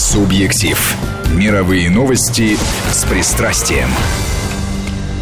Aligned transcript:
Субъектив. 0.00 0.96
Мировые 1.34 1.90
новости 1.90 2.56
с 2.90 3.04
пристрастием. 3.04 3.90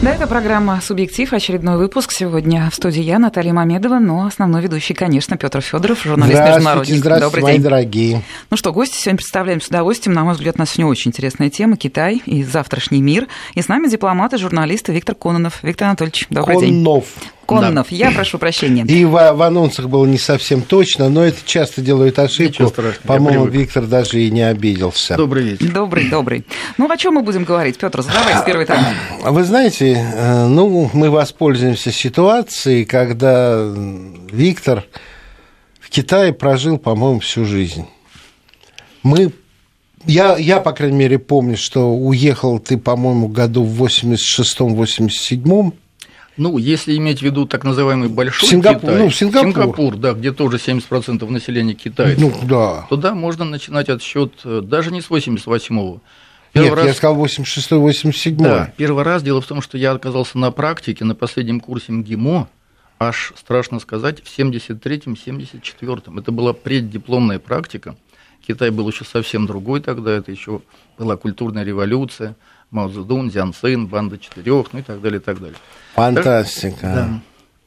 Да, 0.02 0.14
это 0.14 0.28
программа 0.28 0.80
«Субъектив», 0.80 1.32
очередной 1.32 1.78
выпуск. 1.78 2.12
Сегодня 2.12 2.70
в 2.70 2.76
студии 2.76 3.02
я, 3.02 3.18
Наталья 3.18 3.52
Мамедова, 3.52 3.98
но 3.98 4.24
основной 4.24 4.62
ведущий, 4.62 4.94
конечно, 4.94 5.36
Петр 5.36 5.62
Федоров, 5.62 6.00
журналист-международник. 6.04 6.96
Здравствуйте, 6.96 7.26
Добрый 7.26 7.42
мои 7.42 7.52
день. 7.54 7.62
дорогие. 7.64 8.22
Ну 8.52 8.56
что, 8.56 8.72
гости 8.72 8.94
сегодня 8.94 9.16
представляем 9.16 9.60
с 9.60 9.66
удовольствием. 9.66 10.14
На 10.14 10.22
мой 10.22 10.34
взгляд, 10.34 10.54
у 10.54 10.58
нас 10.60 10.70
сегодня 10.70 10.92
очень 10.92 11.08
интересная 11.08 11.50
тема– 11.50 11.76
Китай 11.76 12.22
и 12.24 12.44
завтрашний 12.44 13.02
мир. 13.02 13.26
И 13.54 13.62
с 13.62 13.66
нами 13.66 13.88
дипломат 13.88 14.32
и 14.34 14.38
журналист 14.38 14.88
Виктор 14.90 15.16
Кононов. 15.16 15.58
Виктор 15.64 15.88
Анатольевич, 15.88 16.26
добрый 16.30 16.54
Коннов. 16.54 16.70
день. 16.70 16.84
Коннов. 16.84 17.04
Кононов, 17.48 17.86
да. 17.90 17.96
я 17.96 18.10
прошу 18.10 18.38
прощения. 18.38 18.84
И 18.84 19.06
в, 19.06 19.12
в 19.12 19.42
анонсах 19.42 19.88
было 19.88 20.04
не 20.04 20.18
совсем 20.18 20.60
точно, 20.60 21.08
но 21.08 21.24
это 21.24 21.38
часто 21.46 21.80
делают 21.80 22.18
ошибку. 22.18 22.70
По-моему, 23.04 23.46
Виктор 23.46 23.86
даже 23.86 24.20
и 24.20 24.30
не 24.30 24.42
обиделся. 24.42 25.16
Добрый 25.16 25.44
вечер. 25.44 25.72
Добрый, 25.72 26.10
добрый. 26.10 26.44
Ну, 26.76 26.90
о 26.90 26.96
чем 26.98 27.14
мы 27.14 27.22
будем 27.22 27.44
говорить, 27.44 27.78
Петр? 27.78 28.02
Задавай 28.02 28.34
с 28.36 28.42
первой 28.42 28.66
темы. 28.66 28.84
Вы 29.22 29.44
знаете, 29.44 30.44
ну, 30.46 30.90
мы 30.92 31.08
воспользуемся 31.10 31.90
ситуацией, 31.90 32.84
когда 32.84 33.64
Виктор 34.30 34.84
в 35.80 35.88
Китае 35.88 36.34
прожил, 36.34 36.76
по-моему, 36.76 37.20
всю 37.20 37.46
жизнь. 37.46 37.86
Мы 39.02 39.32
я, 40.04 40.36
я, 40.36 40.60
по 40.60 40.72
крайней 40.72 40.98
мере, 40.98 41.18
помню, 41.18 41.56
что 41.56 41.94
уехал 41.94 42.58
ты, 42.58 42.76
по-моему, 42.76 43.28
году 43.28 43.64
в 43.64 43.82
86-87 43.82 45.72
ну, 46.38 46.56
если 46.56 46.96
иметь 46.96 47.18
в 47.18 47.22
виду 47.22 47.46
так 47.46 47.64
называемый 47.64 48.08
большой 48.08 48.48
Сингапур, 48.48 48.90
Китай, 48.90 48.98
ну, 48.98 49.10
Сингапур. 49.10 49.52
Сингапур, 49.52 49.96
да, 49.96 50.12
где 50.12 50.32
тоже 50.32 50.56
70% 50.56 51.28
населения 51.28 51.74
китайцев, 51.74 52.20
ну, 52.20 52.32
да. 52.48 52.86
то 52.88 52.96
да, 52.96 53.14
можно 53.14 53.44
начинать 53.44 53.88
отсчет 53.88 54.32
э, 54.44 54.60
даже 54.62 54.90
не 54.90 55.00
с 55.00 55.08
88-го. 55.08 56.00
Первый 56.52 56.68
Нет, 56.68 56.76
раз... 56.76 56.86
я 56.86 56.94
сказал 56.94 57.24
86-87. 57.24 58.36
Да, 58.36 58.72
первый 58.76 59.04
раз. 59.04 59.22
Дело 59.22 59.40
в 59.40 59.46
том, 59.46 59.60
что 59.60 59.76
я 59.76 59.92
оказался 59.92 60.38
на 60.38 60.50
практике 60.50 61.04
на 61.04 61.14
последнем 61.14 61.60
курсе 61.60 61.92
МГИМО, 61.92 62.48
аж 62.98 63.32
страшно 63.36 63.80
сказать, 63.80 64.22
в 64.22 64.38
73-м, 64.38 65.14
74-м. 65.14 66.18
Это 66.18 66.32
была 66.32 66.52
преддипломная 66.52 67.38
практика. 67.38 67.96
Китай 68.46 68.70
был 68.70 68.88
еще 68.88 69.04
совсем 69.04 69.46
другой 69.46 69.80
тогда, 69.80 70.12
это 70.12 70.30
еще 70.30 70.62
была 70.96 71.16
культурная 71.16 71.64
революция. 71.64 72.34
Мао 72.70 72.88
Цзэдун, 72.88 73.30
Дзян 73.30 73.54
Цин, 73.54 73.86
Банда 73.86 74.18
четырех, 74.18 74.72
ну 74.72 74.80
и 74.80 74.82
так 74.82 75.00
далее, 75.00 75.20
и 75.20 75.22
так 75.22 75.40
далее. 75.40 75.56
Фантастика. 75.94 76.76
Да. 76.82 77.20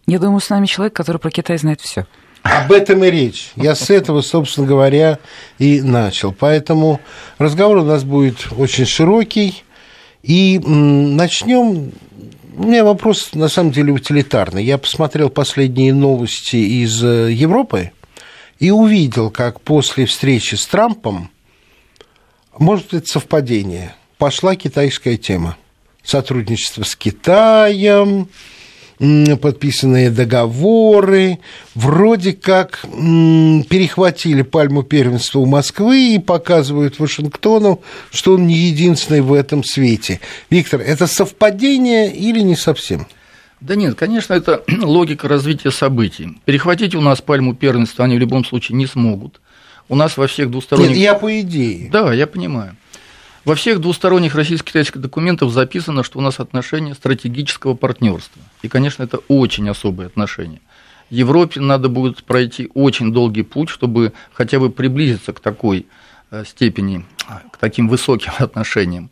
Я 0.06 0.20
думаю, 0.20 0.40
с 0.40 0.50
нами 0.50 0.68
человек, 0.68 0.94
который 0.94 1.18
про 1.18 1.32
Китай 1.32 1.58
знает 1.58 1.82
все. 1.82 2.06
Об 2.44 2.72
этом 2.72 3.04
и 3.04 3.12
речь. 3.12 3.52
Я 3.56 3.76
с 3.76 3.90
этого, 3.90 4.22
собственно 4.22 4.68
говоря, 4.68 5.20
и 5.58 5.82
начал. 5.82 6.32
Поэтому 6.32 7.00
разговор 7.38 7.78
у 7.78 7.84
нас 7.84 8.04
будет 8.04 8.48
очень 8.58 8.86
широкий. 8.86 9.64
И 10.24 10.60
начнем. 10.60 11.92
У 12.56 12.64
меня 12.64 12.84
вопрос, 12.84 13.34
на 13.34 13.48
самом 13.48 13.72
деле, 13.72 13.94
утилитарный. 13.94 14.64
Я 14.64 14.78
посмотрел 14.78 15.30
последние 15.30 15.94
новости 15.94 16.58
из 16.58 17.04
э, 17.04 17.32
Европы 17.32 17.92
и 18.60 18.70
увидел, 18.70 19.32
как 19.32 19.62
после 19.62 20.06
встречи 20.06 20.56
с 20.56 20.68
Трампом, 20.68 21.32
может, 22.60 22.94
это 22.94 23.08
совпадение– 23.08 23.96
пошла 24.22 24.56
китайская 24.56 25.18
тема. 25.18 25.58
Сотрудничество 26.04 26.84
с 26.84 26.96
Китаем, 26.96 28.28
подписанные 29.00 30.12
договоры, 30.12 31.40
вроде 31.74 32.34
как 32.34 32.82
перехватили 32.84 34.44
пальму 34.44 34.84
первенства 34.84 35.40
у 35.40 35.48
Москвы 35.48 36.14
и 36.14 36.20
показывают 36.20 37.00
Вашингтону, 37.00 37.82
что 38.12 38.36
он 38.36 38.46
не 38.46 38.54
единственный 38.54 39.22
в 39.22 39.34
этом 39.34 39.64
свете. 39.64 40.20
Виктор, 40.52 40.82
это 40.82 41.08
совпадение 41.08 42.14
или 42.14 42.42
не 42.42 42.56
совсем? 42.56 43.08
Да 43.60 43.74
нет, 43.74 43.96
конечно, 43.96 44.36
это 44.36 44.64
логика 44.84 45.28
развития 45.28 45.72
событий. 45.72 46.38
Перехватить 46.46 46.94
у 46.94 47.02
нас 47.02 47.22
пальму 47.22 47.56
первенства 47.56 48.06
они 48.06 48.18
в 48.18 48.20
любом 48.20 48.46
случае 48.46 48.78
не 48.78 48.86
смогут. 48.86 49.42
У 49.90 49.96
нас 49.96 50.16
во 50.16 50.28
всех 50.28 50.52
двусторонних... 50.52 50.92
Нет, 50.92 51.00
я 51.00 51.16
по 51.16 51.42
идее. 51.42 51.90
Да, 51.90 52.14
я 52.14 52.28
понимаю. 52.28 52.78
Во 53.44 53.56
всех 53.56 53.82
двусторонних 53.82 54.36
российско-китайских 54.36 55.02
документах 55.02 55.50
записано, 55.50 56.04
что 56.04 56.20
у 56.20 56.22
нас 56.22 56.40
отношения 56.40 56.94
стратегического 56.94 57.74
партнерства. 57.74 58.42
И, 58.62 58.68
конечно, 58.68 59.02
это 59.02 59.18
очень 59.28 59.68
особые 59.68 60.08
отношения. 60.08 60.62
Европе 61.10 61.60
надо 61.60 61.90
будет 61.90 62.24
пройти 62.24 62.70
очень 62.76 63.12
долгий 63.12 63.42
путь, 63.42 63.70
чтобы 63.70 64.14
хотя 64.32 64.60
бы 64.60 64.70
приблизиться 64.70 65.34
к 65.34 65.40
такой 65.40 65.88
э, 66.30 66.46
степени, 66.46 67.04
к 67.52 67.58
таким 67.58 67.90
высоким 67.90 68.32
отношениям. 68.38 69.10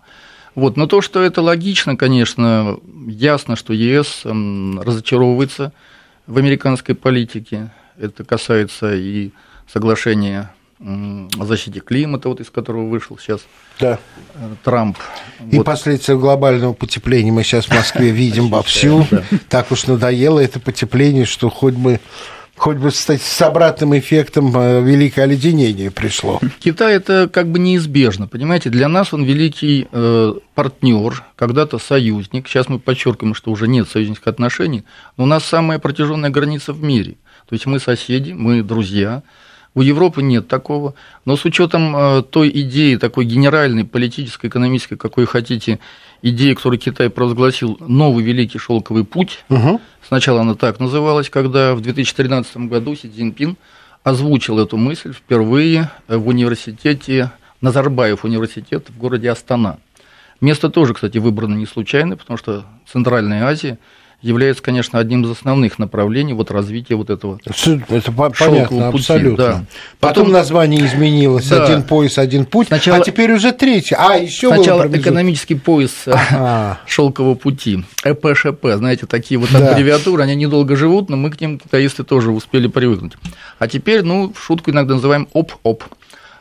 Вот. 0.53 0.78
Но 0.78 0.85
то, 0.85 1.01
что 1.01 1.22
это 1.22 1.41
логично, 1.41 1.97
конечно, 1.97 2.78
ясно, 3.07 3.56
что 3.56 3.73
ЕС 3.73 4.22
разочаровывается 4.25 5.73
в 6.28 6.38
американской 6.38 6.96
политике. 6.96 7.72
Это 7.97 8.23
касается 8.23 8.96
и 8.96 9.31
соглашения 9.67 10.53
о 10.79 11.45
защите 11.45 11.81
климата, 11.81 12.29
вот 12.29 12.40
из 12.40 12.50
которого 12.50 12.88
вышел 12.88 13.17
сейчас 13.17 13.41
да. 13.79 14.00
Э, 14.35 14.56
Трамп. 14.63 14.97
И 15.51 15.57
вот. 15.57 15.66
последствия 15.66 16.17
глобального 16.17 16.73
потепления 16.73 17.31
мы 17.31 17.44
сейчас 17.44 17.66
в 17.66 17.73
Москве 17.73 18.12
видим 18.12 18.50
вовсю. 18.50 19.06
Так 19.50 19.72
уж 19.72 19.88
надоело 19.88 20.40
это 20.40 20.59
потепление, 20.59 21.25
что 21.25 21.50
хоть 21.50 21.73
бы 21.73 22.00
хоть 22.59 22.78
бы 22.78 22.91
кстати, 22.91 23.22
с 23.22 23.41
обратным 23.41 23.97
эффектом 23.97 24.56
э, 24.56 24.81
великое 24.81 25.23
оледенение 25.23 25.91
пришло. 25.91 26.40
Китай 26.59 26.96
это 26.96 27.29
как 27.31 27.50
бы 27.50 27.57
неизбежно, 27.57 28.28
понимаете, 28.28 28.69
для 28.69 28.90
нас 28.90 29.13
он 29.13 29.23
великий 29.23 29.88
э, 29.91 30.34
партнер, 30.56 31.23
когда-то 31.35 31.79
союзник. 31.79 32.47
Сейчас 32.47 32.67
мы 32.67 32.79
подчеркиваем, 32.79 33.34
что 33.34 33.51
уже 33.51 33.67
нет 33.67 33.88
союзнических 33.90 34.28
отношений, 34.28 34.84
но 35.16 35.23
у 35.23 35.28
нас 35.28 35.46
самая 35.46 35.79
протяженная 35.79 36.29
граница 36.29 36.73
в 36.73 36.84
мире. 36.84 37.16
То 37.47 37.53
есть 37.53 37.66
мы 37.66 37.79
соседи, 37.79 38.34
мы 38.34 38.61
друзья. 38.61 39.23
У 39.75 39.81
Европы 39.81 40.22
нет 40.22 40.47
такого. 40.47 40.96
Но 41.25 41.38
с 41.38 41.46
учетом 41.46 41.96
э, 41.96 42.24
той 42.24 42.50
идеи, 42.50 42.96
такой 42.96 43.25
генеральной, 43.25 43.85
политической, 43.85 44.47
экономической, 44.47 44.96
какой 44.96 45.25
хотите, 45.25 45.80
идеи, 46.22 46.53
которую 46.53 46.80
Китай 46.80 47.09
провозгласил, 47.09 47.78
новый 47.79 48.24
великий 48.24 48.58
шелковый 48.58 49.06
путь. 49.06 49.44
Угу. 49.50 49.79
Сначала 50.08 50.41
она 50.41 50.56
так 50.56 50.79
называлась, 50.79 51.29
когда 51.29 51.75
в 51.75 51.81
2013 51.81 52.58
году 52.68 52.96
Си 52.96 53.09
Цзиньпин 53.09 53.58
озвучил 54.03 54.59
эту 54.59 54.78
мысль 54.78 55.13
впервые 55.13 55.91
в 56.08 56.28
университете, 56.28 57.31
Назарбаев 57.62 58.24
университет 58.24 58.90
в 58.90 58.97
городе 58.97 59.29
Астана. 59.29 59.78
Место 60.41 60.69
тоже, 60.69 60.94
кстати, 60.94 61.18
выбрано 61.18 61.56
не 61.56 61.66
случайно, 61.66 62.16
потому 62.16 62.38
что 62.38 62.66
Центральная 62.88 63.46
Азия– 63.46 63.78
является, 64.22 64.62
конечно, 64.62 65.00
одним 65.00 65.24
из 65.24 65.31
основных 65.31 65.80
направлений 65.80 66.34
вот 66.34 66.52
развития 66.52 66.96
вот 66.96 67.09
этого 67.09 67.40
Это 67.90 68.12
понятно, 68.12 68.91
пути. 68.91 68.97
абсолютно. 68.97 69.38
Да. 69.38 69.66
Потом, 70.00 70.25
Потом 70.25 70.31
название 70.31 70.85
изменилось, 70.85 71.47
да. 71.47 71.63
один 71.63 71.84
пояс, 71.84 72.18
один 72.18 72.46
путь, 72.46 72.68
Сначала... 72.68 72.97
а 72.97 73.02
теперь 73.02 73.31
уже 73.31 73.52
третий. 73.52 73.96
А, 73.97 74.16
еще 74.16 74.53
Сначала 74.53 74.88
экономический 74.88 75.56
пояс 75.56 75.91
ага. 76.06 76.79
шелкового 76.85 77.35
пути, 77.35 77.84
ЭПШП, 78.03 78.66
знаете, 78.75 79.06
такие 79.06 79.40
вот 79.40 79.52
да. 79.52 79.72
аббревиатуры, 79.72 80.24
они 80.24 80.35
недолго 80.35 80.75
живут, 80.75 81.09
но 81.09 81.16
мы 81.16 81.31
к 81.31 81.40
ним, 81.40 81.59
китаисты, 81.59 82.03
тоже 82.03 82.31
успели 82.31 82.68
привыкнуть. 82.68 83.13
А 83.58 83.68
теперь, 83.68 84.03
ну, 84.03 84.34
в 84.34 84.41
шутку 84.41 84.72
иногда 84.72 84.96
называем 84.96 85.28
ОП-ОП 85.34 85.84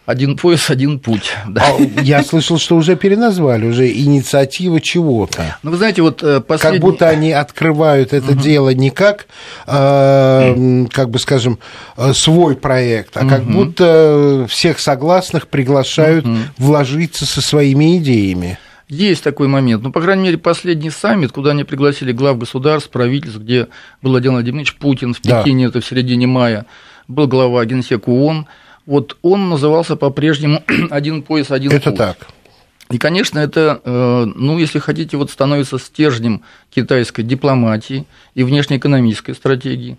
один 0.08 0.38
пояс, 0.38 0.70
один 0.70 1.00
путь. 1.00 1.34
Да. 1.46 1.66
А, 1.66 2.00
я 2.00 2.22
слышал, 2.22 2.56
что 2.56 2.76
уже 2.76 2.96
переназвали, 2.96 3.66
уже 3.66 3.92
инициатива 3.92 4.80
чего-то. 4.80 5.58
Ну, 5.62 5.70
вы 5.70 5.76
знаете, 5.76 6.00
вот 6.00 6.22
э, 6.22 6.40
последний... 6.40 6.78
Как 6.78 6.88
будто 6.88 7.08
они 7.10 7.30
открывают 7.32 8.14
это 8.14 8.32
угу. 8.32 8.40
дело 8.40 8.70
не 8.70 8.88
как, 8.88 9.26
э, 9.66 10.86
как 10.90 11.10
бы 11.10 11.18
скажем, 11.18 11.58
э, 11.98 12.14
свой 12.14 12.56
проект, 12.56 13.18
а 13.18 13.20
угу. 13.20 13.28
как 13.28 13.44
будто 13.44 14.46
всех 14.48 14.80
согласных 14.80 15.46
приглашают 15.48 16.24
угу. 16.24 16.36
вложиться 16.56 17.26
со 17.26 17.42
своими 17.42 17.98
идеями. 17.98 18.58
Есть 18.88 19.22
такой 19.22 19.46
момент. 19.46 19.82
Ну, 19.82 19.92
по 19.92 20.00
крайней 20.00 20.22
мере, 20.22 20.38
последний 20.38 20.88
саммит, 20.88 21.32
куда 21.32 21.50
они 21.50 21.64
пригласили 21.64 22.12
глав 22.12 22.38
государств, 22.38 22.88
правительств, 22.88 23.40
где 23.40 23.66
был 24.00 24.12
Владимир 24.12 24.36
Владимирович 24.36 24.74
Путин 24.76 25.12
в 25.12 25.20
Пекине, 25.20 25.66
да. 25.66 25.68
это 25.68 25.80
в 25.82 25.86
середине 25.86 26.26
мая, 26.26 26.64
был 27.08 27.26
глава 27.26 27.62
Генсека 27.66 28.08
ООН, 28.08 28.46
вот 28.88 29.18
он 29.20 29.50
назывался 29.50 29.96
по-прежнему 29.96 30.64
«Один 30.90 31.22
пояс, 31.22 31.50
один 31.50 31.70
Это 31.72 31.90
путь». 31.90 31.98
так. 31.98 32.16
И, 32.90 32.96
конечно, 32.96 33.38
это, 33.38 33.82
э, 33.84 34.24
ну, 34.34 34.58
если 34.58 34.78
хотите, 34.78 35.18
вот 35.18 35.30
становится 35.30 35.78
стержнем 35.78 36.40
китайской 36.74 37.22
дипломатии 37.22 38.06
и 38.34 38.42
внешнеэкономической 38.44 39.34
стратегии. 39.34 39.98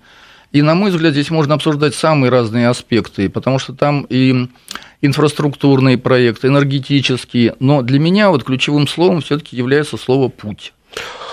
И, 0.51 0.63
на 0.63 0.73
мой 0.73 0.89
взгляд, 0.89 1.13
здесь 1.13 1.29
можно 1.29 1.53
обсуждать 1.53 1.93
самые 1.93 2.31
разные 2.31 2.67
аспекты, 2.67 3.29
потому 3.29 3.59
что 3.59 3.73
там 3.73 4.07
и 4.09 4.47
инфраструктурные 5.01 5.99
проекты, 5.99 6.47
энергетические, 6.47 7.55
но 7.59 7.83
для 7.83 7.99
меня 7.99 8.31
вот 8.31 8.43
ключевым 8.43 8.87
словом 8.87 9.21
все 9.21 9.37
таки 9.37 9.55
является 9.55 9.97
слово 9.97 10.29
«путь». 10.29 10.73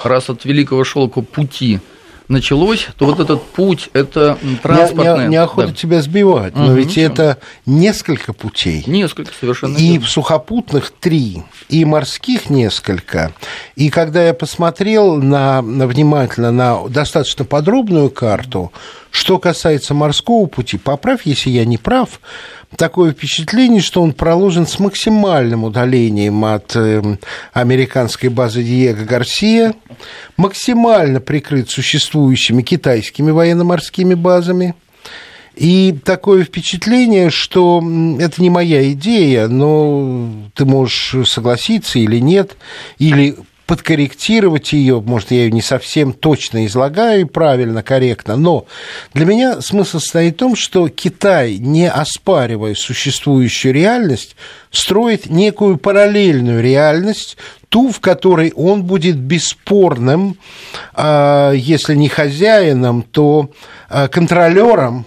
Раз 0.04 0.28
от 0.28 0.44
великого 0.44 0.84
шелка 0.84 1.22
пути 1.22 1.80
началось, 2.28 2.88
то 2.98 3.06
вот 3.06 3.20
этот 3.20 3.42
путь, 3.42 3.88
это 3.92 4.38
транспортное... 4.62 5.16
Не, 5.16 5.22
не, 5.24 5.28
неохота 5.32 5.68
да. 5.68 5.74
тебя 5.74 6.02
сбивать, 6.02 6.54
но 6.54 6.66
угу, 6.66 6.72
ведь 6.74 6.88
ничего. 6.88 7.12
это 7.12 7.38
несколько 7.64 8.32
путей. 8.32 8.84
Несколько, 8.86 9.32
совершенно 9.38 9.76
И 9.76 9.92
верно. 9.92 10.06
сухопутных 10.06 10.90
три, 10.90 11.42
и 11.68 11.84
морских 11.84 12.50
несколько. 12.50 13.32
И 13.76 13.90
когда 13.90 14.24
я 14.26 14.34
посмотрел 14.34 15.16
на, 15.16 15.62
на 15.62 15.86
внимательно 15.86 16.50
на 16.50 16.88
достаточно 16.88 17.44
подробную 17.44 18.10
карту, 18.10 18.72
что 19.10 19.38
касается 19.38 19.94
морского 19.94 20.46
пути, 20.46 20.78
поправь, 20.78 21.22
если 21.24 21.50
я 21.50 21.64
не 21.64 21.78
прав, 21.78 22.20
такое 22.74 23.12
впечатление, 23.12 23.80
что 23.80 24.02
он 24.02 24.12
проложен 24.12 24.66
с 24.66 24.78
максимальным 24.78 25.64
удалением 25.64 26.44
от 26.44 26.74
э, 26.74 27.18
американской 27.52 28.28
базы 28.28 28.62
Диего 28.62 29.04
Гарсия, 29.04 29.74
максимально 30.36 31.20
прикрыт 31.20 31.70
существующими 31.70 32.62
китайскими 32.62 33.30
военно-морскими 33.30 34.14
базами. 34.14 34.74
И 35.54 35.96
такое 36.04 36.44
впечатление, 36.44 37.30
что 37.30 37.82
это 38.18 38.42
не 38.42 38.50
моя 38.50 38.92
идея, 38.92 39.48
но 39.48 40.30
ты 40.54 40.66
можешь 40.66 41.14
согласиться 41.24 41.98
или 41.98 42.18
нет, 42.18 42.56
или 42.98 43.36
подкорректировать 43.66 44.72
ее, 44.72 45.00
может, 45.00 45.32
я 45.32 45.38
ее 45.44 45.50
не 45.50 45.62
совсем 45.62 46.12
точно 46.12 46.66
излагаю 46.66 47.26
правильно, 47.26 47.82
корректно, 47.82 48.36
но 48.36 48.66
для 49.12 49.26
меня 49.26 49.60
смысл 49.60 49.98
состоит 49.98 50.34
в 50.34 50.38
том, 50.38 50.56
что 50.56 50.88
Китай, 50.88 51.58
не 51.58 51.90
оспаривая 51.90 52.74
существующую 52.74 53.74
реальность, 53.74 54.36
строит 54.70 55.26
некую 55.26 55.78
параллельную 55.78 56.62
реальность, 56.62 57.36
ту, 57.68 57.90
в 57.90 58.00
которой 58.00 58.52
он 58.52 58.84
будет 58.84 59.16
бесспорным, 59.16 60.38
а, 60.94 61.52
если 61.52 61.94
не 61.94 62.08
хозяином, 62.08 63.02
то 63.02 63.50
а, 63.88 64.06
контролером 64.08 65.06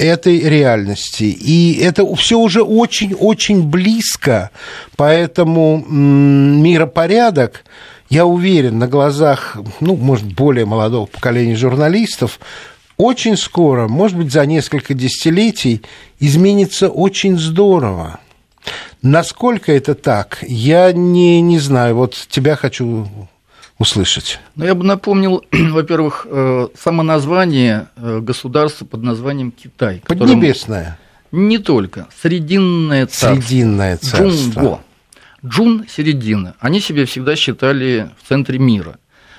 этой 0.00 0.40
реальности. 0.40 1.24
И 1.24 1.78
это 1.80 2.14
все 2.16 2.38
уже 2.38 2.62
очень-очень 2.62 3.62
близко, 3.62 4.50
поэтому 4.96 5.84
миропорядок, 5.86 7.64
я 8.08 8.24
уверен, 8.24 8.78
на 8.78 8.88
глазах, 8.88 9.58
ну, 9.80 9.96
может, 9.96 10.32
более 10.32 10.64
молодого 10.64 11.06
поколения 11.06 11.54
журналистов, 11.54 12.40
очень 12.96 13.36
скоро, 13.36 13.88
может 13.88 14.16
быть, 14.16 14.32
за 14.32 14.46
несколько 14.46 14.94
десятилетий, 14.94 15.82
изменится 16.18 16.88
очень 16.88 17.38
здорово. 17.38 18.20
Насколько 19.02 19.72
это 19.72 19.94
так, 19.94 20.38
я 20.42 20.92
не, 20.92 21.40
не 21.40 21.58
знаю. 21.58 21.96
Вот 21.96 22.14
тебя 22.28 22.56
хочу 22.56 23.06
услышать? 23.80 24.38
Ну, 24.54 24.66
я 24.66 24.76
бы 24.76 24.84
напомнил, 24.84 25.44
во-первых, 25.52 26.26
э, 26.30 26.68
само 26.78 27.02
название 27.02 27.88
э, 27.96 28.20
государства 28.20 28.84
под 28.84 29.02
названием 29.02 29.50
Китай. 29.50 30.02
Поднебесное. 30.06 30.98
Не 31.32 31.58
только. 31.58 32.06
Срединное 32.20 33.06
царство. 33.06 33.40
Срединное 33.40 33.96
царство. 33.96 34.28
Джунго. 34.30 34.80
Джун– 35.44 35.86
середина. 35.88 36.54
Они 36.60 36.80
себя 36.80 37.06
всегда 37.06 37.34
считали 37.34 38.10
в 38.22 38.28
центре 38.28 38.58
мира. 38.58 38.98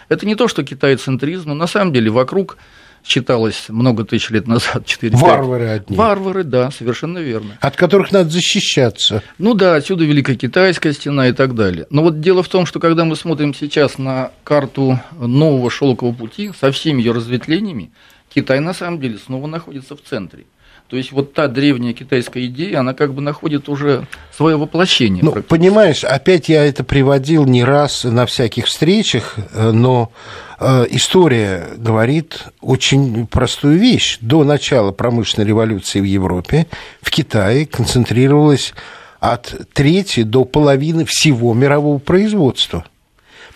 Это 0.09 0.25
не 0.25 0.35
то, 0.35 0.47
что 0.47 0.63
Китай 0.63 0.95
центризм, 0.95 1.49
но 1.49 1.53
на 1.53 1.67
самом 1.67 1.94
деле 1.94 2.09
вокруг 2.09 2.57
считалось 3.03 3.65
много 3.69 4.03
тысяч 4.03 4.30
лет 4.30 4.48
назад. 4.48 4.86
4 4.86 5.15
Варвары 5.18 5.68
одни. 5.68 5.95
Варвары, 5.95 6.44
да, 6.44 6.71
совершенно 6.71 7.19
верно. 7.19 7.57
От 7.59 7.75
которых 7.75 8.12
надо 8.12 8.30
защищаться. 8.30 9.24
Ну 9.38 9.53
да, 9.53 9.75
отсюда 9.75 10.03
Великая 10.03 10.36
Китайская 10.36 10.94
стена 10.94 11.27
и 11.27 11.33
так 11.33 11.56
далее. 11.56 11.88
Но 11.89 12.03
вот 12.03 12.21
дело 12.21 12.44
в 12.44 12.48
том, 12.48 12.65
что 12.65 12.80
когда 12.80 13.06
мы 13.06 13.15
смотрим 13.15 13.53
сейчас 13.53 13.98
на 13.98 14.31
карту 14.44 15.00
нового 15.18 15.69
шелкового 15.69 16.13
пути 16.13 16.51
со 16.59 16.71
всеми 16.71 17.01
ее 17.01 17.12
разветвлениями, 17.12 17.92
Китай 18.33 18.59
на 18.59 18.74
самом 18.74 19.00
деле 19.00 19.18
снова 19.18 19.47
находится 19.47 19.95
в 19.95 20.01
центре. 20.01 20.45
То 20.91 20.97
есть 20.97 21.13
вот 21.13 21.33
та 21.33 21.47
древняя 21.47 21.93
китайская 21.93 22.45
идея, 22.47 22.81
она 22.81 22.93
как 22.93 23.13
бы 23.13 23.21
находит 23.21 23.69
уже 23.69 24.05
свое 24.35 24.57
воплощение. 24.57 25.23
Ну, 25.23 25.31
понимаешь, 25.41 26.03
опять 26.03 26.49
я 26.49 26.65
это 26.65 26.83
приводил 26.83 27.45
не 27.45 27.63
раз 27.63 28.03
на 28.03 28.25
всяких 28.25 28.65
встречах, 28.65 29.38
э, 29.53 29.71
но 29.71 30.11
э, 30.59 30.88
история 30.89 31.69
говорит 31.77 32.43
очень 32.59 33.25
простую 33.25 33.79
вещь. 33.79 34.17
До 34.19 34.43
начала 34.43 34.91
промышленной 34.91 35.47
революции 35.47 36.01
в 36.01 36.03
Европе 36.03 36.67
в 37.01 37.09
Китае 37.09 37.65
концентрировалась 37.65 38.73
от 39.21 39.55
трети 39.71 40.23
до 40.23 40.44
половины 40.44 41.05
всего 41.05 41.53
мирового 41.53 41.99
производства. 41.99 42.83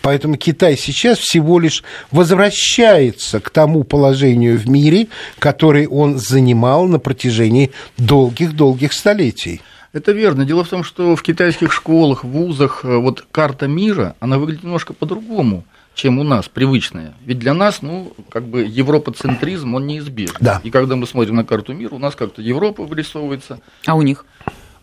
Поэтому 0.06 0.36
Китай 0.36 0.76
сейчас 0.76 1.18
всего 1.18 1.58
лишь 1.58 1.82
возвращается 2.12 3.40
к 3.40 3.50
тому 3.50 3.82
положению 3.82 4.56
в 4.56 4.68
мире, 4.68 5.08
которое 5.40 5.88
он 5.88 6.16
занимал 6.16 6.86
на 6.86 7.00
протяжении 7.00 7.72
долгих-долгих 7.98 8.92
столетий. 8.92 9.62
Это 9.92 10.12
верно. 10.12 10.44
Дело 10.44 10.62
в 10.62 10.68
том, 10.68 10.84
что 10.84 11.16
в 11.16 11.22
китайских 11.24 11.72
школах, 11.72 12.22
вузах 12.22 12.84
э, 12.84 12.96
вот 12.96 13.26
карта 13.32 13.66
мира, 13.66 14.14
она 14.20 14.38
выглядит 14.38 14.62
немножко 14.62 14.92
по-другому 14.92 15.64
чем 15.94 16.18
у 16.18 16.24
нас, 16.24 16.46
привычная. 16.46 17.14
Ведь 17.24 17.38
для 17.38 17.54
нас, 17.54 17.80
ну, 17.80 18.12
как 18.28 18.44
бы 18.44 18.62
европоцентризм, 18.62 19.74
он 19.74 19.86
неизбежен. 19.86 20.36
Да. 20.40 20.60
И 20.62 20.70
когда 20.70 20.94
мы 20.94 21.06
смотрим 21.06 21.36
на 21.36 21.44
карту 21.44 21.72
мира, 21.72 21.94
у 21.94 21.98
нас 21.98 22.14
как-то 22.14 22.42
Европа 22.42 22.84
вырисовывается. 22.84 23.60
А 23.86 23.96
у 23.96 24.02
них? 24.02 24.26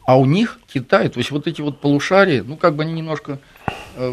А 0.06 0.18
у 0.18 0.26
них 0.26 0.60
Китай, 0.74 1.08
то 1.08 1.20
есть 1.20 1.32
вот 1.32 1.48
эти 1.48 1.62
вот 1.62 1.80
полушария, 1.80 2.44
ну, 2.44 2.58
как 2.58 2.76
бы 2.76 2.84
они 2.84 2.94
немножко 2.94 3.40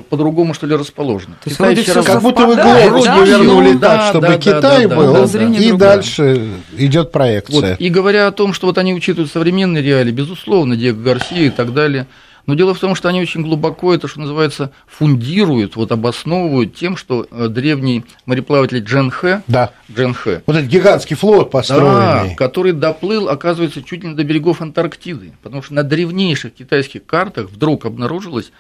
по-другому, 0.09 0.55
что 0.55 0.67
ли, 0.67 0.75
расположены. 0.75 1.37
То 1.43 1.51
Китай 1.51 1.75
все 1.77 1.95
раз... 1.95 2.07
Как 2.07 2.23
будто 2.23 2.47
вы 2.47 2.55
глобус 2.55 3.05
да, 3.05 3.17
повернули 3.17 3.73
да, 3.73 3.89
так, 3.89 4.09
чтобы 4.11 4.27
да, 4.27 4.39
Китай 4.39 4.87
да, 4.87 4.97
был, 4.97 5.13
да, 5.13 5.27
да, 5.27 5.45
и 5.45 5.69
другое. 5.69 5.79
дальше 5.79 6.49
идет 6.77 7.13
проекция. 7.13 7.71
Вот, 7.71 7.81
и 7.81 7.89
говоря 7.89 8.27
о 8.27 8.33
том, 8.33 8.53
что 8.53 8.67
вот 8.67 8.79
они 8.79 8.95
учитывают 8.95 9.31
современные 9.31 9.83
реалии, 9.83 10.13
безусловно, 10.13 10.77
Диего 10.77 11.01
Гарсия 11.01 11.47
и 11.47 11.51
так 11.51 11.73
далее, 11.73 12.07
но 12.47 12.55
дело 12.55 12.75
в 12.75 12.79
том, 12.79 12.95
что 12.95 13.09
они 13.09 13.21
очень 13.21 13.43
глубоко 13.43 13.95
это, 13.95 14.09
что 14.09 14.21
называется, 14.21 14.73
фундируют, 14.87 15.77
вот 15.77 15.93
обосновывают 15.93 16.75
тем, 16.75 16.97
что 16.97 17.27
э, 17.31 17.49
древний 17.49 18.05
мореплаватель 18.27 18.81
Джен 18.81 19.11
Хэ, 19.11 19.43
да. 19.47 19.71
Джен 19.95 20.15
Хэ, 20.15 20.43
вот 20.47 20.57
этот 20.57 20.69
гигантский 20.69 21.17
флот 21.17 21.51
построенный, 21.51 22.31
да, 22.31 22.35
который 22.37 22.73
доплыл, 22.73 23.29
оказывается, 23.29 23.83
чуть 23.83 24.03
ли 24.03 24.09
не 24.09 24.15
до 24.15 24.25
берегов 24.25 24.61
Антарктиды, 24.61 25.33
потому 25.43 25.63
что 25.63 25.75
на 25.75 25.85
древнейших 25.85 26.55
китайских 26.55 27.07
картах 27.07 27.51
вдруг 27.51 27.87
обнаружилось 27.87 28.53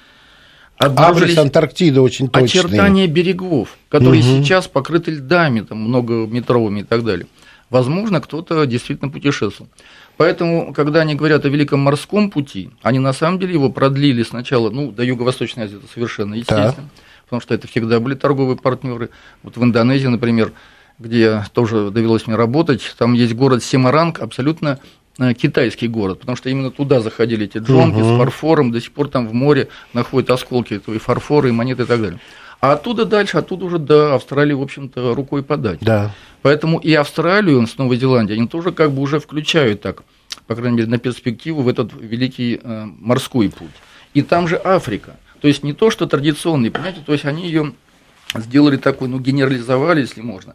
Адрес 0.81 1.37
Антарктиды 1.37 2.01
очень 2.01 2.29
точный. 2.29 2.61
Очертания 2.61 3.07
берегов, 3.07 3.77
которые 3.91 4.23
угу. 4.23 4.43
сейчас 4.43 4.67
покрыты 4.67 5.11
льдами, 5.13 5.61
там, 5.61 5.79
многометровыми 5.79 6.81
и 6.81 6.85
так 6.85 7.05
далее. 7.05 7.27
Возможно, 7.69 8.21
кто-то 8.21 8.65
действительно 8.65 9.11
путешествовал. 9.11 9.71
Поэтому, 10.17 10.73
когда 10.75 11.01
они 11.01 11.15
говорят 11.15 11.45
о 11.45 11.49
Великом 11.49 11.81
морском 11.81 12.31
пути, 12.31 12.71
они 12.83 12.99
на 12.99 13.13
самом 13.13 13.39
деле 13.39 13.53
его 13.55 13.71
продлили 13.71 14.23
сначала, 14.23 14.71
ну, 14.71 14.91
до 14.91 15.05
Юго-Восточной 15.05 15.65
Азии, 15.65 15.77
это 15.77 15.87
совершенно 15.93 16.35
естественно, 16.35 16.75
да. 16.77 17.03
потому 17.25 17.41
что 17.41 17.55
это 17.55 17.69
всегда 17.69 18.01
были 18.01 18.15
торговые 18.15 18.57
партнеры. 18.57 19.11
Вот 19.43 19.57
в 19.57 19.63
Индонезии, 19.63 20.09
например, 20.09 20.53
где 20.99 21.45
тоже 21.55 21.91
довелось 21.91 22.27
мне 22.27 22.37
работать, 22.37 22.83
там 22.99 23.15
есть 23.15 23.35
город 23.35 23.63
Семаранг, 23.63 24.21
абсолютно 24.21 24.79
китайский 25.37 25.89
город, 25.89 26.21
потому 26.21 26.37
что 26.37 26.49
именно 26.51 26.71
туда 26.71 27.01
заходили 27.01 27.45
эти 27.45 27.59
джонки 27.59 28.01
угу. 28.01 28.05
с 28.05 28.19
фарфором, 28.19 28.73
до 28.73 28.81
сих 28.81 28.93
пор 28.93 29.09
там 29.09 29.29
в 29.29 29.35
море 29.35 29.69
находят 29.93 30.31
осколки 30.31 30.75
этого 30.75 30.95
и 30.95 30.99
фарфора, 30.99 31.49
и 31.49 31.53
монеты 31.53 31.83
и 31.83 31.87
так 31.87 32.01
далее. 32.01 32.21
А 32.61 32.73
оттуда 32.73 33.07
дальше, 33.07 33.39
оттуда 33.39 33.65
уже 33.65 33.79
до 33.79 34.15
Австралии, 34.15 34.53
в 34.53 34.61
общем-то, 34.61 35.15
рукой 35.15 35.43
подать. 35.43 35.79
Да. 35.81 36.15
Поэтому 36.43 36.79
и 36.79 36.93
Австралию 36.93 37.67
с 37.67 37.79
Новой 37.79 37.97
Зеландией 37.97 38.39
они 38.39 38.49
тоже 38.49 38.73
как 38.73 38.93
бы 38.93 39.01
уже 39.01 39.19
включают 39.19 39.81
так, 39.81 40.03
по 40.47 40.55
крайней 40.55 40.77
мере, 40.77 40.89
на 40.89 40.99
перспективу 40.99 41.63
в 41.63 41.69
этот 41.69 41.93
великий 41.99 42.61
э, 42.63 42.85
морской 42.99 43.49
путь. 43.49 43.71
И 44.13 44.23
там 44.23 44.47
же 44.47 44.61
Африка. 44.63 45.17
То 45.41 45.49
есть 45.49 45.63
не 45.63 45.73
то, 45.73 45.91
что 45.91 46.07
традиционные, 46.07 46.71
понимаете, 46.71 47.01
то 47.05 47.13
есть 47.13 47.25
они 47.25 47.47
ее 47.47 47.73
сделали 48.35 48.77
такой, 48.77 49.09
ну, 49.09 49.19
генерализовали, 49.19 50.03
если 50.03 50.21
можно. 50.21 50.55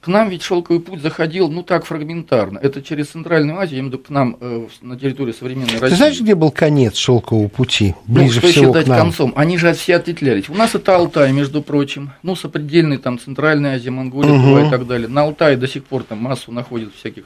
К 0.00 0.06
нам 0.06 0.30
ведь 0.30 0.42
шелковый 0.42 0.80
путь 0.80 1.02
заходил, 1.02 1.50
ну 1.50 1.62
так, 1.62 1.84
фрагментарно. 1.84 2.58
Это 2.58 2.80
через 2.80 3.08
Центральную 3.08 3.58
Азию, 3.58 3.84
виду 3.84 3.98
к 3.98 4.08
нам 4.08 4.38
э, 4.40 4.66
на 4.80 4.98
территории 4.98 5.32
современной 5.32 5.74
России. 5.74 5.88
Ты 5.90 5.96
знаешь, 5.96 6.18
где 6.18 6.34
был 6.34 6.50
конец 6.50 6.96
шелкового 6.96 7.48
пути? 7.48 7.94
Ну, 8.06 8.14
Ближе 8.14 8.36
ну, 8.36 8.40
что 8.40 8.48
всего 8.48 8.66
считать 8.68 8.86
к 8.86 8.88
нам? 8.88 8.98
концом? 8.98 9.32
Они 9.36 9.58
же 9.58 9.74
все 9.74 9.96
ответвлялись. 9.96 10.48
У 10.48 10.54
нас 10.54 10.74
это 10.74 10.96
Алтай, 10.96 11.32
между 11.32 11.60
прочим. 11.60 12.12
Ну, 12.22 12.34
сопредельный 12.34 12.96
там 12.96 13.18
Центральная 13.18 13.76
Азия, 13.76 13.90
Монголия 13.90 14.32
угу. 14.32 14.66
и 14.66 14.70
так 14.70 14.86
далее. 14.86 15.06
На 15.06 15.22
Алтае 15.22 15.58
до 15.58 15.68
сих 15.68 15.84
пор 15.84 16.04
там 16.04 16.18
массу 16.18 16.50
находят 16.50 16.94
всяких 16.94 17.24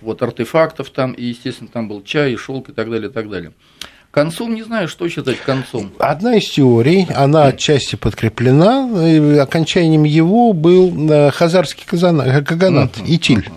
вот 0.00 0.20
артефактов 0.20 0.90
там, 0.90 1.12
и, 1.12 1.26
естественно, 1.26 1.70
там 1.72 1.86
был 1.86 2.02
чай, 2.02 2.32
и 2.32 2.36
шелк 2.36 2.70
и 2.70 2.72
так 2.72 2.90
далее, 2.90 3.08
и 3.08 3.12
так 3.12 3.30
далее. 3.30 3.52
Концом 4.16 4.54
не 4.54 4.62
знаю, 4.62 4.88
что 4.88 5.06
считать 5.10 5.40
концом. 5.40 5.92
Одна 5.98 6.36
из 6.36 6.48
теорий, 6.48 7.06
она 7.14 7.48
отчасти 7.48 7.96
подкреплена, 7.96 9.42
окончанием 9.42 10.04
его 10.04 10.54
был 10.54 11.10
э, 11.10 11.30
Хазарский 11.32 11.84
Каганат, 11.84 12.96
uh-huh, 12.96 13.04
Итиль. 13.06 13.50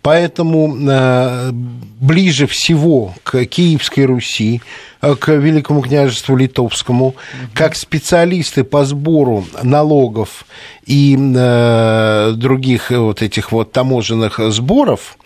Поэтому 0.00 0.72
э, 0.88 1.50
ближе 1.50 2.46
всего 2.46 3.12
к 3.24 3.44
Киевской 3.46 4.04
Руси, 4.04 4.62
э, 5.02 5.16
к 5.16 5.32
Великому 5.32 5.82
княжеству 5.82 6.36
Литовскому, 6.36 7.16
как 7.52 7.74
специалисты 7.74 8.62
по 8.62 8.84
сбору 8.84 9.46
налогов 9.64 10.46
и 10.86 11.18
э, 11.18 12.34
других 12.36 12.92
вот 12.92 13.20
этих 13.20 13.50
вот 13.50 13.72
таможенных 13.72 14.38
сборов, 14.52 15.18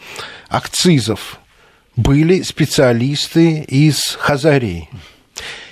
акцизов, 0.48 1.41
были 1.96 2.42
специалисты 2.42 3.60
из 3.60 4.16
Хазарей. 4.18 4.88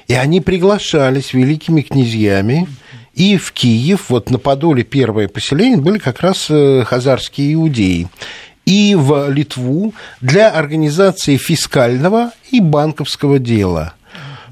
И 0.09 0.15
они 0.15 0.41
приглашались 0.41 1.33
великими 1.33 1.83
князьями, 1.83 2.69
и 3.15 3.37
в 3.37 3.53
Киев, 3.53 4.07
вот 4.09 4.31
на 4.31 4.39
Подоле 4.39 4.83
первое 4.83 5.29
поселение, 5.29 5.79
были 5.79 5.99
как 5.99 6.21
раз 6.21 6.47
э, 6.49 6.85
хазарские 6.85 7.55
иудеи. 7.55 8.09
И 8.67 8.95
в 8.95 9.31
Литву 9.31 9.95
для 10.21 10.51
организации 10.51 11.37
фискального 11.37 12.33
и 12.51 12.61
банковского 12.61 13.39
дела– 13.39 13.95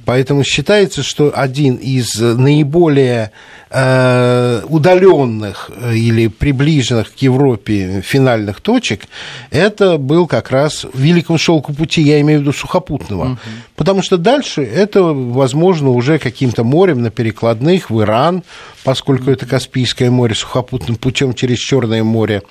Поэтому 0.08 0.42
считается, 0.42 1.02
что 1.02 1.30
один 1.34 1.74
из 1.74 2.18
наиболее 2.18 3.30
удаленных 3.70 5.70
э, 5.74 5.94
или 5.94 6.28
приближенных 6.28 7.14
к 7.14 7.18
Европе 7.18 8.02
финальных 8.02 8.62
точек 8.62 9.02
это 9.50 9.98
был 9.98 10.26
как 10.26 10.50
раз 10.50 10.86
Великого 10.94 11.36
шелку 11.36 11.74
пути, 11.74 12.00
я 12.00 12.20
имею 12.20 12.38
в 12.38 12.42
виду 12.42 12.52
сухопутного. 12.52 13.32
Угу. 13.32 13.38
Потому 13.76 14.02
что 14.02 14.16
дальше 14.16 14.62
это 14.62 15.02
возможно 15.02 15.90
уже 15.90 16.18
каким-то 16.18 16.64
морем 16.64 17.02
на 17.02 17.10
перекладных 17.10 17.90
в 17.90 18.00
Иран, 18.00 18.42
поскольку 18.84 19.30
это 19.30 19.44
Каспийское 19.44 20.10
море 20.10 20.34
сухопутным 20.34 20.96
путем 20.96 21.34
через 21.34 21.58
Черное 21.58 22.02
море 22.02 22.42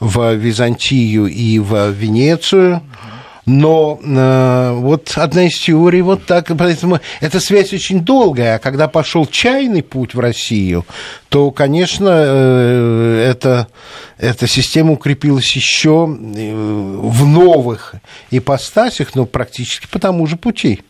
в 0.00 0.34
Византию 0.34 1.26
и 1.26 1.60
в 1.60 1.90
Венецию. 1.90 2.82
Но 3.46 4.00
э, 4.02 4.72
вот 4.74 5.12
одна 5.16 5.46
из 5.46 5.58
теорий 5.58 6.00
вот 6.00 6.24
так, 6.24 6.50
поэтому 6.56 7.00
эта 7.20 7.40
связь 7.40 7.74
очень 7.74 8.00
долгая, 8.00 8.56
а 8.56 8.58
когда 8.58 8.88
пошел 8.88 9.26
чайный 9.26 9.82
путь 9.82 10.14
в 10.14 10.20
Россию, 10.20 10.86
то, 11.28 11.50
конечно, 11.50 12.08
э, 12.10 13.26
это, 13.30 13.68
эта 14.16 14.46
система 14.46 14.92
укрепилась 14.92 15.54
еще 15.56 16.08
э, 16.08 16.54
в 16.54 17.26
новых 17.26 17.94
ипостасях, 18.30 19.14
но 19.14 19.26
практически 19.26 19.86
по 19.88 19.98
тому 19.98 20.26
же 20.26 20.36
пути. 20.36 20.80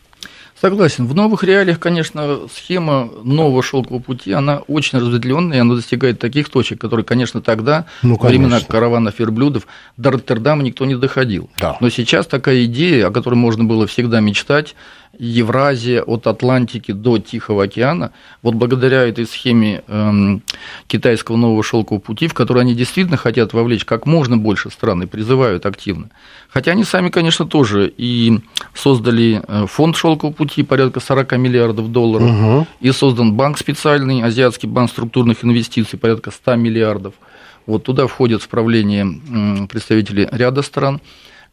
Согласен. 0.65 1.07
В 1.07 1.15
новых 1.15 1.45
реалиях, 1.45 1.79
конечно, 1.79 2.39
схема 2.51 3.11
нового 3.23 3.63
шелкового 3.63 4.01
пути, 4.01 4.33
она 4.33 4.61
очень 4.67 4.99
разветвленная, 4.99 5.59
и 5.59 5.61
она 5.61 5.75
достигает 5.75 6.19
таких 6.19 6.49
точек, 6.49 6.81
которые, 6.81 7.05
конечно, 7.05 7.43
тогда, 7.43 7.85
ну, 8.01 8.17
во 8.17 8.31
времена 8.31 8.61
караванов 8.67 9.19
верблюдов, 9.19 9.67
до 9.99 10.13
Роттердама 10.13 10.63
никто 10.63 10.87
не 10.87 10.95
доходил. 10.95 11.51
Да. 11.59 11.77
Но 11.81 11.91
сейчас 11.91 12.27
такая 12.27 12.65
идея, 12.65 13.09
о 13.09 13.11
которой 13.11 13.35
можно 13.35 13.65
было 13.65 13.87
всегда 13.87 14.21
мечтать, 14.21 14.75
Евразия 15.19 16.03
от 16.03 16.27
Атлантики 16.27 16.93
до 16.93 17.19
Тихого 17.19 17.65
океана, 17.65 18.13
вот 18.43 18.55
благодаря 18.55 19.03
этой 19.03 19.27
схеме 19.27 19.83
эм, 19.89 20.43
китайского 20.87 21.37
нового 21.37 21.63
шелкового 21.63 22.01
пути, 22.01 22.29
в 22.29 22.35
которой 22.35 22.61
они 22.61 22.75
действительно 22.75 23.17
хотят 23.17 23.53
вовлечь 23.53 23.85
как 23.85 24.07
можно 24.07 24.37
больше 24.37 24.71
стран 24.71 25.03
и 25.03 25.07
призывают 25.07 25.67
активно. 25.67 26.11
Хотя 26.49 26.73
они 26.73 26.85
сами, 26.85 27.11
конечно, 27.11 27.47
тоже 27.47 27.93
и 27.97 28.39
создали 28.75 29.43
э, 29.47 29.67
фонд 29.67 29.97
шелкового 29.97 30.35
пути 30.35 30.63
порядка 30.63 31.01
40 31.01 31.33
миллиардов 31.39 31.91
долларов, 31.91 32.31
угу. 32.31 32.67
и 32.81 32.93
создан 32.93 33.35
банк 33.35 33.59
специальный, 33.59 34.23
Азиатский 34.23 34.69
банк 34.69 34.91
структурных 34.91 35.45
инвестиций, 35.45 35.99
порядка 35.99 36.31
100 36.31 36.57
миллиардов. 36.57 37.15
Вот 37.67 37.85
туда 37.85 38.07
входят 38.07 38.43
в 38.43 38.49
правление 38.49 39.07
представители 39.69 40.29
ряда 40.31 40.63
стран. 40.63 41.01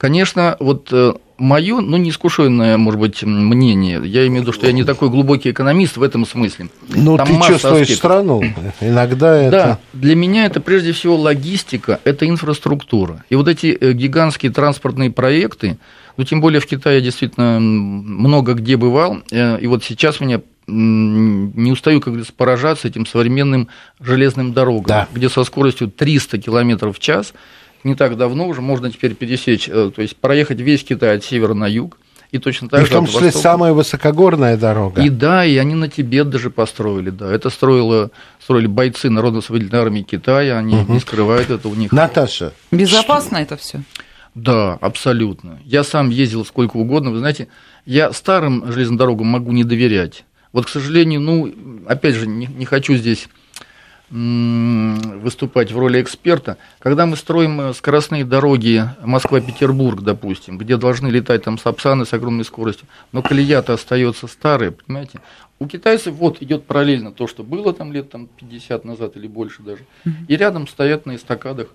Конечно, 0.02 0.58
вот 0.60 0.88
э, 0.92 1.14
мое, 1.38 1.80
ну, 1.80 1.96
неискушенное, 1.98 2.76
может 2.80 3.00
быть, 3.00 3.22
мнение, 3.22 4.02
я 4.04 4.26
имею 4.26 4.42
в 4.42 4.46
виду, 4.48 4.52
что 4.52 4.66
я 4.66 4.72
не 4.72 4.84
такой 4.84 5.12
глубокий 5.12 5.52
экономист 5.52 5.98
в 5.98 6.02
этом 6.02 6.26
смысле. 6.26 6.70
Ну, 6.90 7.20
ты 7.20 7.26
чувствуешь 7.28 7.84
аспектов. 7.84 7.98
страну, 7.98 8.44
иногда 8.82 9.38
это... 9.38 9.52
Да, 9.52 9.80
для 9.94 10.16
меня 10.16 10.48
это 10.48 10.60
прежде 10.60 10.92
всего 10.92 11.18
логистика, 11.18 12.00
это 12.04 12.28
инфраструктура. 12.28 13.24
И 13.30 13.36
вот 13.36 13.48
эти 13.48 13.78
э, 13.80 13.94
гигантские 13.94 14.52
транспортные 14.52 15.12
проекты, 15.12 15.78
ну, 16.18 16.24
тем 16.24 16.42
более 16.42 16.62
в 16.62 16.66
Китае 16.66 16.96
я 16.96 17.02
действительно 17.02 17.60
много 17.60 18.56
где 18.56 18.78
бывал, 18.78 19.20
э, 19.30 19.60
и 19.60 19.68
вот 19.68 19.84
сейчас 19.84 20.20
меня 20.20 20.42
не 20.66 21.72
устаю, 21.72 22.00
как 22.00 22.14
говорится, 22.14 22.34
поражаться 22.36 22.88
этим 22.88 23.06
современным 23.06 23.68
железным 24.00 24.54
дорогам, 24.54 24.88
да. 24.88 25.08
где 25.14 25.30
со 25.30 25.44
скоростью 25.44 25.92
300 25.92 26.40
км 26.40 26.92
в 26.92 26.98
час– 26.98 27.36
не 27.84 27.96
так 27.96 28.18
давно 28.18 28.48
уже 28.48 28.62
можно 28.62 28.92
теперь 28.92 29.16
пересечь, 29.16 29.70
э, 29.70 29.92
то 29.94 30.02
есть 30.02 30.18
проехать 30.18 30.60
весь 30.60 30.84
Китай 30.84 31.18
от 31.18 31.24
севера 31.24 31.54
на 31.54 31.68
юг, 31.68 31.98
и 32.32 32.38
точно 32.38 32.70
так 32.70 32.82
и 32.82 32.86
же. 32.86 32.90
В 32.90 32.94
том 32.94 33.06
числе 33.06 33.26
востока. 33.26 33.44
самая 33.44 33.74
высокогорная 33.74 34.58
дорога. 34.58 35.02
И 35.02 35.10
да, 35.10 35.46
и 35.46 35.58
они 35.58 35.76
на 35.76 35.90
Тибет 35.90 36.30
даже 36.30 36.50
построили, 36.50 37.10
да. 37.10 37.32
Это 37.32 37.50
строило, 37.50 38.12
строили 38.40 38.68
бойцы 38.68 39.10
Народно-освободительной 39.10 39.82
армии 39.82 40.02
Китая, 40.02 40.58
они 40.58 40.76
угу. 40.76 40.94
не 40.94 41.00
скрывают 41.00 41.50
это 41.50 41.68
у 41.68 41.76
них. 41.76 41.92
Наташа. 41.92 42.54
Безопасно 42.72 43.38
что? 43.38 43.44
это 43.44 43.58
все. 43.58 43.82
Да, 44.34 44.78
абсолютно. 44.80 45.60
Я 45.66 45.84
сам 45.84 46.10
ездил 46.10 46.46
сколько 46.46 46.78
угодно. 46.78 47.12
Вы 47.12 47.20
знаете, 47.20 47.50
я 47.86 48.14
старым 48.14 48.72
железным 48.72 48.98
дорогам 48.98 49.28
могу 49.28 49.52
не 49.52 49.66
доверять. 49.66 50.24
Вот, 50.54 50.66
к 50.66 50.70
сожалению, 50.70 51.20
ну, 51.20 51.54
опять 51.86 52.16
же, 52.16 52.28
не, 52.28 52.46
не 52.46 52.66
хочу 52.66 52.96
здесь 52.96 53.28
выступать 54.12 55.72
в 55.72 55.80
роли 55.80 56.02
эксперта. 56.02 56.58
Когда 56.80 57.06
мы 57.06 57.16
строим 57.16 57.62
э, 57.62 57.74
скоростные 57.74 58.26
дороги 58.26 58.84
Москва-Петербург, 59.02 60.02
допустим, 60.02 60.58
где 60.58 60.76
должны 60.76 61.08
летать 61.08 61.44
там 61.44 61.58
сапсаны 61.58 62.06
с 62.06 62.12
огромной 62.12 62.44
скоростью, 62.44 62.88
но 63.14 63.22
колея-то 63.22 63.74
остается 63.74 64.28
старая, 64.28 64.72
понимаете? 64.72 65.22
У 65.60 65.68
китайцев 65.68 66.16
вот 66.16 66.42
идет 66.42 66.66
параллельно 66.66 67.14
то, 67.14 67.28
что 67.28 67.44
было 67.44 67.72
там 67.72 67.94
лет 67.94 68.10
там, 68.10 68.28
50 68.28 68.84
назад 68.84 69.16
или 69.16 69.28
больше 69.28 69.62
даже, 69.62 69.86
и 70.28 70.36
рядом 70.36 70.68
стоят 70.68 71.06
на 71.06 71.16
эстакадах 71.16 71.68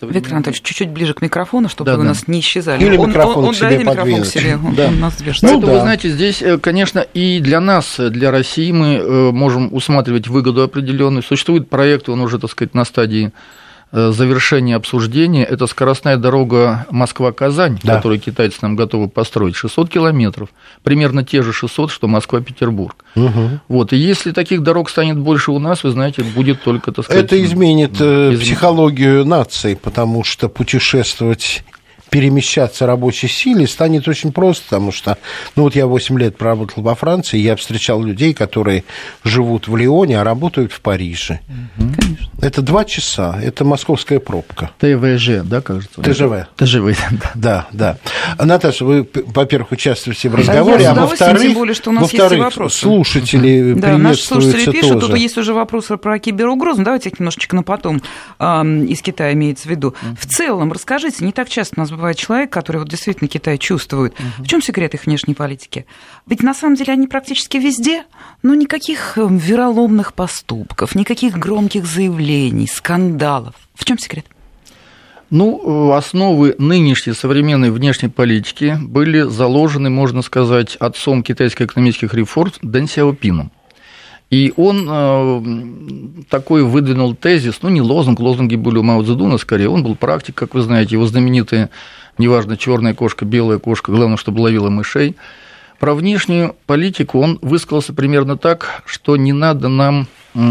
Виктор 0.00 0.34
Анатольевич, 0.34 0.62
чуть-чуть 0.62 0.88
ближе 0.90 1.14
к 1.14 1.20
микрофону, 1.20 1.68
чтобы 1.68 1.90
да, 1.90 1.96
вы 1.96 2.04
да. 2.04 2.10
у 2.10 2.14
нас 2.14 2.26
не 2.26 2.40
исчезали. 2.40 2.82
Или 2.84 2.96
он, 2.96 3.10
микрофон 3.10 3.44
он, 3.44 3.52
к 3.52 3.56
себе 3.56 3.70
да, 3.70 3.90
микрофон 3.90 4.22
к 4.22 4.26
себе, 4.26 4.58
да. 4.76 4.86
он 4.86 5.00
нас 5.00 5.16
движется. 5.16 5.46
Ну, 5.46 5.60
да. 5.60 5.72
вы 5.72 5.80
знаете, 5.80 6.08
здесь, 6.08 6.40
э, 6.42 6.58
конечно, 6.58 7.00
и 7.00 7.40
для 7.40 7.60
нас, 7.60 7.96
для 7.98 8.30
России 8.30 8.72
мы 8.72 8.94
э, 8.94 9.30
можем 9.30 9.72
усматривать 9.74 10.28
выгоду 10.28 10.62
определенную. 10.62 11.22
Существует 11.22 11.68
проект, 11.68 12.08
он 12.08 12.20
уже, 12.20 12.38
так 12.38 12.50
сказать, 12.50 12.74
на 12.74 12.84
стадии 12.84 13.26
Э, 13.26 13.32
завершение 13.92 14.76
обсуждения, 14.76 15.44
это 15.44 15.66
скоростная 15.66 16.16
дорога 16.16 16.86
Москва-Казань, 16.90 17.80
да. 17.82 17.96
которую 17.96 18.20
китайцы 18.20 18.58
нам 18.62 18.76
готовы 18.76 19.08
построить, 19.08 19.56
600 19.56 19.90
километров, 19.90 20.50
примерно 20.82 21.24
те 21.24 21.42
же 21.42 21.52
600, 21.52 21.90
что 21.90 22.06
Москва-Петербург. 22.06 23.04
Угу. 23.16 23.60
Вот, 23.68 23.92
и 23.92 23.96
если 23.96 24.30
таких 24.30 24.62
дорог 24.62 24.90
станет 24.90 25.18
больше 25.18 25.50
у 25.50 25.58
нас, 25.58 25.82
вы 25.82 25.90
знаете, 25.90 26.22
будет 26.22 26.62
только, 26.62 26.92
так 26.92 27.04
сказать... 27.04 27.24
Это 27.24 27.42
изменит, 27.42 28.00
э, 28.00 28.34
изменит 28.34 28.40
психологию 28.40 29.24
нации, 29.24 29.74
потому 29.74 30.22
что 30.22 30.48
путешествовать 30.48 31.64
перемещаться 32.10 32.86
рабочей 32.86 33.28
силе 33.28 33.66
станет 33.66 34.08
очень 34.08 34.32
просто, 34.32 34.64
потому 34.64 34.92
что, 34.92 35.16
ну 35.56 35.62
вот 35.62 35.74
я 35.74 35.86
8 35.86 36.18
лет 36.18 36.36
проработал 36.36 36.82
во 36.82 36.94
Франции, 36.94 37.38
я 37.38 37.56
встречал 37.56 38.02
людей, 38.02 38.34
которые 38.34 38.84
живут 39.24 39.68
в 39.68 39.76
Лионе, 39.76 40.20
а 40.20 40.24
работают 40.24 40.72
в 40.72 40.80
Париже. 40.80 41.40
Угу. 41.78 42.42
Это 42.42 42.62
два 42.62 42.84
часа, 42.84 43.38
это 43.42 43.64
московская 43.64 44.18
пробка. 44.18 44.70
ТВЖ, 44.78 45.42
да, 45.44 45.60
кажется? 45.60 46.02
ТЖВ. 46.02 46.48
ТЖВ, 46.56 46.98
да. 47.10 47.32
Да, 47.34 47.66
да. 47.72 47.98
Наташа, 48.38 48.84
вы, 48.84 49.08
во-первых, 49.26 49.72
участвуете 49.72 50.28
в 50.28 50.34
разговоре, 50.34 50.86
а, 50.88 50.92
а 50.92 51.06
во-вторых, 51.06 51.42
тем 51.42 51.54
более, 51.54 51.74
что 51.74 51.90
у 51.90 51.92
нас 51.92 52.12
есть 52.12 52.36
вопросы. 52.36 52.78
слушатели 52.80 53.74
да, 53.74 53.98
наши 53.98 54.22
слушатели 54.22 54.70
пишут, 54.70 54.94
тоже. 54.94 55.06
тут 55.08 55.16
есть 55.16 55.38
уже 55.38 55.54
вопросы 55.54 55.96
про 55.96 56.18
киберугрозу, 56.18 56.82
давайте 56.82 57.10
их 57.10 57.20
немножечко 57.20 57.54
на 57.54 57.62
потом, 57.62 58.02
из 58.38 59.02
Китая 59.02 59.32
имеется 59.32 59.68
в 59.68 59.70
виду. 59.70 59.94
В 60.18 60.26
целом, 60.26 60.72
расскажите, 60.72 61.24
не 61.24 61.32
так 61.32 61.48
часто 61.48 61.74
у 61.76 61.80
нас 61.80 61.90
бывает 62.00 62.16
человек, 62.16 62.50
который 62.50 62.78
вот 62.78 62.88
действительно 62.88 63.28
Китай 63.28 63.58
чувствует. 63.58 64.12
Угу. 64.12 64.44
В 64.44 64.48
чем 64.48 64.62
секрет 64.62 64.94
их 64.94 65.06
внешней 65.06 65.34
политики? 65.34 65.86
Ведь 66.26 66.42
на 66.42 66.54
самом 66.54 66.74
деле 66.74 66.92
они 66.92 67.06
практически 67.06 67.58
везде, 67.58 68.04
но 68.42 68.54
никаких 68.54 69.16
эм, 69.16 69.36
вероломных 69.36 70.14
поступков, 70.14 70.94
никаких 70.94 71.38
громких 71.38 71.86
заявлений, 71.86 72.66
скандалов. 72.66 73.54
В 73.74 73.84
чем 73.84 73.98
секрет? 73.98 74.26
Ну, 75.30 75.92
основы 75.92 76.56
нынешней 76.58 77.12
современной 77.12 77.70
внешней 77.70 78.08
политики 78.08 78.76
были 78.80 79.22
заложены, 79.22 79.88
можно 79.88 80.22
сказать, 80.22 80.74
отцом 80.76 81.22
китайских 81.22 81.66
экономических 81.66 82.14
реформ 82.14 82.52
Дэн 82.62 82.88
Сяопином. 82.88 83.52
И 84.30 84.52
он 84.56 84.86
э, 84.88 86.22
такой 86.28 86.62
выдвинул 86.62 87.16
тезис, 87.16 87.62
ну 87.62 87.68
не 87.68 87.82
лозунг, 87.82 88.20
лозунги 88.20 88.54
были 88.54 88.78
у 88.78 88.82
Мао 88.84 89.02
Цзэдуна 89.02 89.38
скорее, 89.38 89.68
он 89.68 89.82
был 89.82 89.96
практик, 89.96 90.36
как 90.36 90.54
вы 90.54 90.62
знаете, 90.62 90.94
его 90.94 91.06
знаменитая, 91.06 91.70
неважно, 92.16 92.56
черная 92.56 92.94
кошка, 92.94 93.24
белая 93.24 93.58
кошка, 93.58 93.90
главное, 93.90 94.16
чтобы 94.16 94.40
ловила 94.40 94.70
мышей. 94.70 95.16
Про 95.80 95.94
внешнюю 95.94 96.54
политику 96.66 97.20
он 97.20 97.38
высказался 97.42 97.92
примерно 97.92 98.36
так, 98.36 98.82
что 98.86 99.16
не 99.16 99.32
надо 99.32 99.68
нам, 99.68 100.06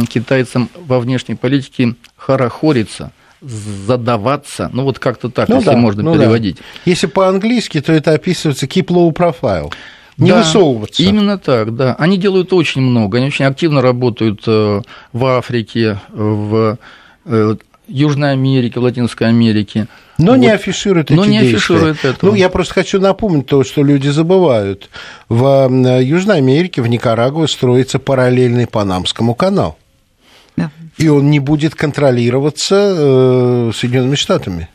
китайцам, 0.09 0.69
во 0.75 1.00
внешней 1.00 1.36
политике 1.36 1.95
хорохориться, 2.17 3.12
задаваться, 3.41 4.69
ну 4.74 4.83
вот 4.83 5.00
как-то 5.00 5.29
так, 5.29 5.48
Ну 5.48 5.57
если 5.57 5.69
да, 5.69 5.77
можно 5.77 6.03
ну 6.03 6.13
да. 6.15 6.19
переводить. 6.19 6.57
Если 6.83 7.07
по-английски, 7.07 7.79
то 7.79 7.93
это 7.93 8.12
описывается 8.12 8.65
keep 8.65 8.88
low 8.88 9.13
profile. 9.13 9.71
Не 10.19 10.29
Да, 10.31 10.39
высовываться. 10.39 11.01
Именно 11.01 11.38
так, 11.38 11.75
да. 11.75 11.95
Они 11.97 12.17
делают 12.17 12.53
очень 12.53 12.81
много. 12.81 13.17
Они 13.17 13.27
очень 13.27 13.45
активно 13.45 13.81
работают 13.81 14.43
э, 14.45 14.81
в 15.13 15.25
Африке, 15.25 15.99
в 16.09 16.77
э, 17.25 17.55
Южной 17.88 18.33
Америке, 18.33 18.79
в 18.79 18.83
Латинской 18.83 19.27
Америке. 19.27 19.88
Но 20.17 20.35
не 20.35 20.47
Вот. 20.47 20.55
афишируют 20.55 21.09
Но 21.09 21.23
эти 21.23 21.29
не 21.31 21.39
действия. 21.39 21.55
афишируют 21.57 22.05
этого. 22.05 22.31
Ну, 22.31 22.35
я 22.35 22.49
просто 22.49 22.73
хочу 22.73 22.99
напомнить 22.99 23.47
то, 23.47 23.63
что 23.63 23.81
люди 23.81 24.09
забывают. 24.09 24.89
В 25.29 25.69
э, 25.71 26.03
Южной 26.03 26.38
Америке, 26.38 26.81
в 26.81 26.88
Никарагуа 26.88 27.47
строится 27.47 27.97
параллельный 27.97 28.67
Панамскому 28.67 29.33
канал. 29.33 29.77
Да. 30.57 30.71
И 30.97 31.07
он 31.07 31.29
не 31.31 31.39
будет 31.39 31.75
контролироваться 31.75 32.75
э, 32.97 33.71
Соединенными 33.73 34.15
Штатами. 34.15 34.67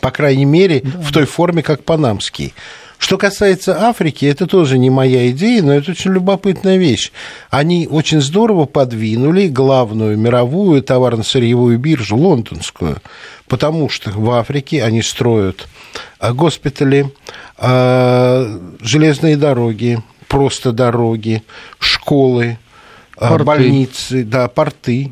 По 0.00 0.10
крайней 0.10 0.46
мере, 0.46 0.80
в 0.82 1.12
той 1.12 1.26
форме, 1.26 1.62
как 1.62 1.84
Панамский. 1.84 2.54
Что 3.02 3.18
касается 3.18 3.88
Африки, 3.88 4.26
это 4.26 4.46
тоже 4.46 4.78
не 4.78 4.88
моя 4.88 5.28
идея, 5.32 5.60
но 5.64 5.74
это 5.74 5.90
очень 5.90 6.12
любопытная 6.12 6.76
вещь. 6.76 7.10
Они 7.50 7.88
очень 7.90 8.20
здорово 8.20 8.64
подвинули 8.64 9.48
главную 9.48 10.16
мировую 10.16 10.84
товарно-сырьевую 10.84 11.80
биржу, 11.80 12.16
лондонскую, 12.16 12.98
потому 13.48 13.88
что 13.88 14.12
в 14.12 14.30
Африке 14.30 14.84
они 14.84 15.02
строят 15.02 15.66
а, 16.20 16.32
госпитали, 16.32 17.12
а, 17.58 18.60
железные 18.80 19.36
дороги, 19.36 20.00
просто 20.28 20.70
дороги, 20.70 21.42
школы, 21.80 22.56
а, 23.16 23.30
Порты. 23.30 23.44
больницы, 23.44 24.22
да, 24.22 24.46
порты. 24.46 25.10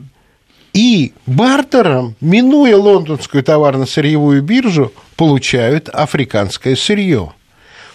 И 0.72 1.12
бартером, 1.26 2.14
минуя 2.20 2.76
лондонскую 2.76 3.42
товарно-сырьевую 3.42 4.42
биржу, 4.42 4.92
получают 5.16 5.88
африканское 5.88 6.76
сырье. 6.76 7.32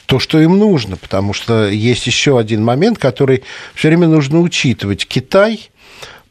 То, 0.06 0.20
что 0.20 0.40
им 0.40 0.58
нужно, 0.58 0.98
потому 0.98 1.34
что 1.34 1.68
есть 1.68 2.06
еще 2.08 2.38
один 2.38 2.64
момент, 2.64 2.98
который 2.98 3.44
все 3.74 3.88
время 3.88 4.08
нужно 4.08 4.40
учитывать. 4.40 5.08
Китай 5.08 5.70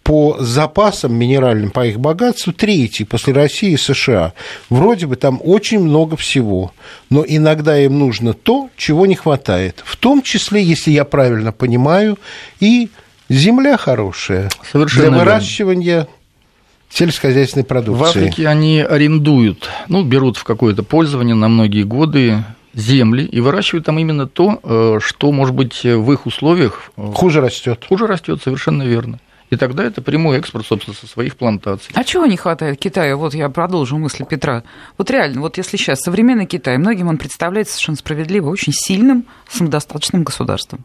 по 0.05 0.37
запасам 0.39 1.15
минеральным, 1.15 1.71
по 1.71 1.87
их 1.87 1.99
богатству, 1.99 2.53
третий 2.53 3.05
после 3.05 3.33
России 3.33 3.73
и 3.73 3.77
США. 3.79 4.35
Вроде 4.69 5.07
бы 5.07 5.17
там 5.17 5.41
очень 5.43 5.81
много 5.81 6.17
всего, 6.17 6.73
но 7.09 7.25
иногда 7.27 7.79
им 7.79 7.99
нужно 7.99 8.35
то, 8.35 8.69
чего 8.77 9.07
не 9.07 9.15
хватает. 9.15 9.83
В 9.85 9.97
том 9.97 10.23
числе, 10.23 10.63
если 10.63 10.91
я 10.91 11.05
правильно 11.07 11.53
понимаю, 11.53 12.19
и 12.61 12.91
земля 13.31 13.79
хорошая 13.79 14.51
Совершенно 14.71 15.11
для 15.11 15.19
выращивания 15.19 16.09
сельскохозяйственной 16.91 17.65
продукции. 17.65 18.01
В 18.01 18.05
Африке 18.05 18.47
они 18.47 18.81
арендуют, 18.81 19.71
ну, 19.89 20.05
берут 20.05 20.37
в 20.37 20.45
какое-то 20.45 20.83
пользование 20.83 21.35
на 21.35 21.49
многие 21.49 21.83
годы 21.83 22.45
земли 22.75 23.25
и 23.25 23.41
выращивают 23.41 23.87
там 23.87 23.99
именно 23.99 24.27
то, 24.27 24.61
э, 24.63 24.99
что, 25.03 25.33
может 25.33 25.55
быть, 25.55 25.83
в 25.85 26.13
их 26.13 26.27
условиях 26.27 26.91
э, 26.97 27.13
Хуже 27.15 27.41
растет. 27.41 27.85
хуже 27.89 28.07
растет, 28.07 28.41
совершенно 28.43 28.83
верно. 28.83 29.19
И 29.51 29.57
тогда 29.57 29.85
это 29.85 30.03
прямой 30.03 30.39
экспорт, 30.39 30.67
собственно, 30.67 30.97
со 30.97 31.07
своих 31.07 31.37
плантаций. 31.37 31.93
А 31.95 32.03
чего 32.03 32.27
не 32.27 32.37
хватает 32.37 32.79
Китаю? 32.79 33.19
Вот 33.19 33.35
я 33.35 33.49
продолжу 33.51 33.99
мысль 33.99 34.25
Петра. 34.29 34.65
Вот 34.99 35.11
реально, 35.11 35.43
вот 35.43 35.59
если 35.59 35.77
сейчас 35.77 36.01
современный 36.01 36.47
Китай, 36.47 36.77
многим 36.79 37.09
он 37.09 37.19
представляется 37.19 37.75
совершенно 37.75 37.97
справедливо 37.99 38.49
очень 38.49 38.73
сильным, 38.75 39.27
самодостаточным 39.49 40.25
государством. 40.25 40.81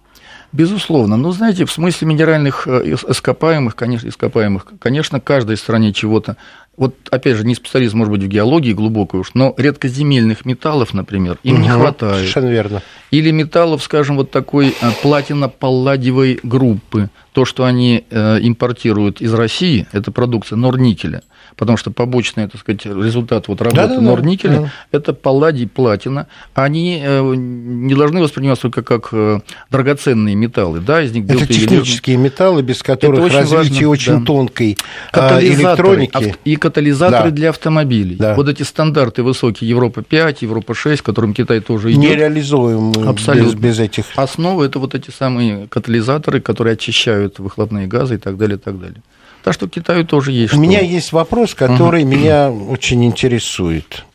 Безусловно. 0.51 1.15
Ну, 1.15 1.31
знаете, 1.31 1.65
в 1.65 1.71
смысле 1.71 2.07
минеральных 2.07 2.67
э, 2.67 2.81
ис- 2.93 3.09
ископаемых, 3.11 3.75
конечно, 3.75 4.07
ископаемых, 4.07 4.65
конечно, 4.79 5.19
каждой 5.19 5.57
стране 5.57 5.93
чего-то. 5.93 6.37
Вот, 6.79 6.95
опять 7.11 7.35
же, 7.35 7.45
не 7.45 7.55
специалист, 7.55 7.93
может 7.93 8.09
быть, 8.11 8.23
в 8.23 8.27
геологии 8.27 8.71
глубокой 8.71 9.19
уж, 9.19 9.31
но 9.33 9.53
редкоземельных 9.57 10.45
металлов, 10.45 10.93
например, 10.93 11.37
им 11.43 11.61
не 11.61 11.67
Мгм, 11.67 11.77
хватает. 11.77 12.15
Совершенно 12.19 12.49
верно. 12.49 12.81
Или 13.11 13.31
металлов, 13.31 13.83
скажем, 13.83 14.15
вот 14.15 14.31
такой 14.31 14.69
э, 14.69 14.91
платино-палладиевой 15.01 16.39
группы. 16.41 17.09
То, 17.33 17.43
что 17.43 17.65
они 17.65 18.05
э, 18.09 18.37
импортируют 18.41 19.19
из 19.19 19.33
России, 19.33 19.87
это 19.91 20.13
продукция 20.13 20.55
норникеля. 20.55 21.23
Потому 21.59 21.77
что 21.77 21.91
побочный, 21.91 22.47
так 22.47 22.61
сказать, 22.61 22.85
результат 22.85 23.49
вот 23.49 23.61
работы 23.61 23.75
Да-да-да, 23.81 24.01
норникеля 24.01 24.59
да. 24.61 24.71
это 24.93 25.13
палладий, 25.13 25.67
платина. 25.67 26.27
Они 26.53 27.01
э, 27.03 27.33
не 27.35 27.93
должны 27.95 28.21
восприниматься 28.21 28.69
только 28.69 28.81
как 28.81 29.09
э, 29.11 29.39
драгоценные 29.69 30.35
металлы. 30.35 30.79
Да, 30.79 31.01
из 31.01 31.11
них 31.11 31.25
Это 31.25 31.33
делают 31.33 31.49
ювелирные- 31.49 31.67
технические 31.67 32.15
металлы, 32.15 32.61
без 32.61 32.81
которых 32.81 33.25
очень 33.25 33.35
развитие 33.35 33.89
важно, 33.89 33.89
очень 33.89 34.19
да. 34.19 34.25
тонкой 34.25 34.77
а, 35.11 35.41
электроники. 35.41 36.35
и 36.45 36.55
катализаторы 36.55 37.29
Да. 37.29 37.35
для 37.35 37.49
автомобилей. 37.49 38.15
Да. 38.15 38.35
Вот 38.35 38.47
эти 38.47 38.63
стандарты 38.63 39.21
высокие 39.21 39.69
Европа 39.69 40.01
5, 40.01 40.41
Европа 40.43 40.73
6, 40.73 41.01
к 41.01 41.05
которым 41.05 41.33
Китай 41.33 41.59
тоже 41.59 41.91
идет. 41.91 41.99
нереализуемы 41.99 43.05
Абсолютно. 43.05 43.51
без, 43.51 43.55
без 43.55 43.79
этих. 43.79 44.05
Основа 44.15 44.63
это 44.63 44.79
вот 44.79 44.95
эти 44.95 45.11
самые 45.11 45.67
катализаторы, 45.67 46.39
которые 46.39 46.75
очищают 46.75 47.39
выхлопные 47.39 47.85
газы 47.87 48.15
и 48.15 48.17
так 48.17 48.37
далее, 48.37 48.55
и 48.55 48.59
так 48.61 48.79
далее. 48.79 49.01
Так 49.43 49.53
что 49.53 49.67
Китаю 49.69 50.05
тоже 50.05 50.31
есть 50.31 50.53
У 50.53 50.57
что. 50.57 50.61
меня 50.61 50.81
есть 50.81 51.11
вопрос, 51.11 51.55
который 51.55 52.03
меня 52.03 52.51
очень 52.51 53.05
интересует, 53.05 54.05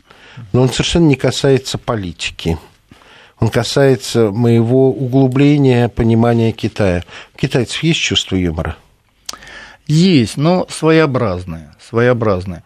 но 0.53 0.63
он 0.63 0.69
совершенно 0.69 1.07
не 1.07 1.17
касается 1.17 1.79
политики. 1.79 2.59
Он 3.41 3.49
касается 3.49 4.31
моего 4.31 4.91
углубления 4.91 5.89
понимания 5.89 6.53
Китая. 6.53 7.03
У 7.35 7.39
китайцев 7.39 7.83
есть 7.83 8.01
чувство 8.01 8.37
юмора? 8.37 8.77
Есть, 9.87 10.37
но 10.37 10.67
своеобразное, 10.71 11.75
своеобразное. 11.87 12.63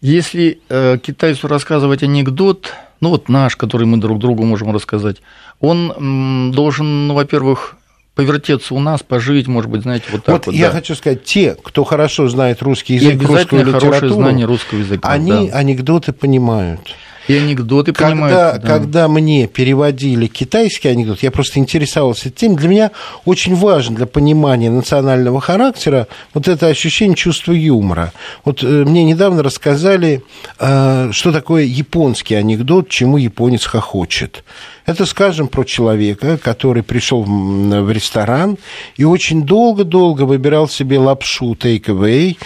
Если 0.00 0.60
э, 0.68 0.98
китайцу 1.02 1.48
рассказывать 1.48 2.02
анекдот, 2.02 2.72
ну 3.00 3.10
вот 3.10 3.28
наш, 3.28 3.56
который 3.56 3.86
мы 3.86 3.96
друг 3.98 4.18
другу 4.18 4.44
можем 4.44 4.72
рассказать, 4.72 5.16
он 5.60 5.92
м, 5.92 6.52
должен, 6.52 7.08
ну, 7.08 7.14
во-первых, 7.14 7.76
повертеться 8.14 8.74
у 8.74 8.80
нас, 8.80 9.02
пожить, 9.02 9.46
может 9.46 9.70
быть, 9.70 9.82
знаете, 9.82 10.04
вот 10.12 10.24
так 10.24 10.34
вот 10.34 10.46
вот. 10.46 10.54
я 10.54 10.68
да. 10.68 10.74
хочу 10.74 10.94
сказать, 10.94 11.24
те, 11.24 11.56
кто 11.62 11.84
хорошо 11.84 12.28
знает 12.28 12.62
русский 12.62 12.94
И 12.94 12.96
язык, 12.96 13.12
русскую 13.22 13.30
обязательно 13.30 13.64
хорошее 13.64 13.90
литературу, 13.92 14.14
знание 14.14 14.46
русского 14.46 14.78
языка. 14.78 15.08
они 15.08 15.48
да. 15.48 15.56
анекдоты 15.56 16.12
понимают. 16.12 16.94
И 17.28 17.34
анекдоты 17.34 17.92
когда, 17.92 18.10
понимают. 18.10 18.62
да. 18.62 18.68
когда 18.68 19.08
мне 19.08 19.46
переводили 19.46 20.26
китайский 20.26 20.88
анекдот, 20.88 21.22
я 21.22 21.30
просто 21.30 21.60
интересовался 21.60 22.30
этим. 22.30 22.56
Для 22.56 22.68
меня 22.68 22.90
очень 23.24 23.54
важно 23.54 23.94
для 23.96 24.06
понимания 24.06 24.70
национального 24.70 25.40
характера 25.40 26.08
вот 26.34 26.48
это 26.48 26.66
ощущение 26.66 27.16
чувства 27.16 27.52
юмора. 27.52 28.12
Вот 28.44 28.64
э, 28.64 28.66
мне 28.66 29.04
недавно 29.04 29.42
рассказали, 29.42 30.24
э, 30.58 31.10
что 31.12 31.32
такое 31.32 31.62
японский 31.62 32.34
анекдот, 32.34 32.88
чему 32.88 33.18
японец 33.18 33.66
хохочет. 33.66 34.42
Это, 34.84 35.06
скажем, 35.06 35.48
про 35.48 35.64
человека, 35.64 36.38
который 36.38 36.82
пришел 36.82 37.22
в 37.22 37.90
ресторан 37.90 38.58
и 38.96 39.04
очень 39.04 39.44
долго-долго 39.44 40.22
выбирал 40.22 40.68
себе 40.68 40.98
лапшу 40.98 41.52
take-away, 41.52 42.36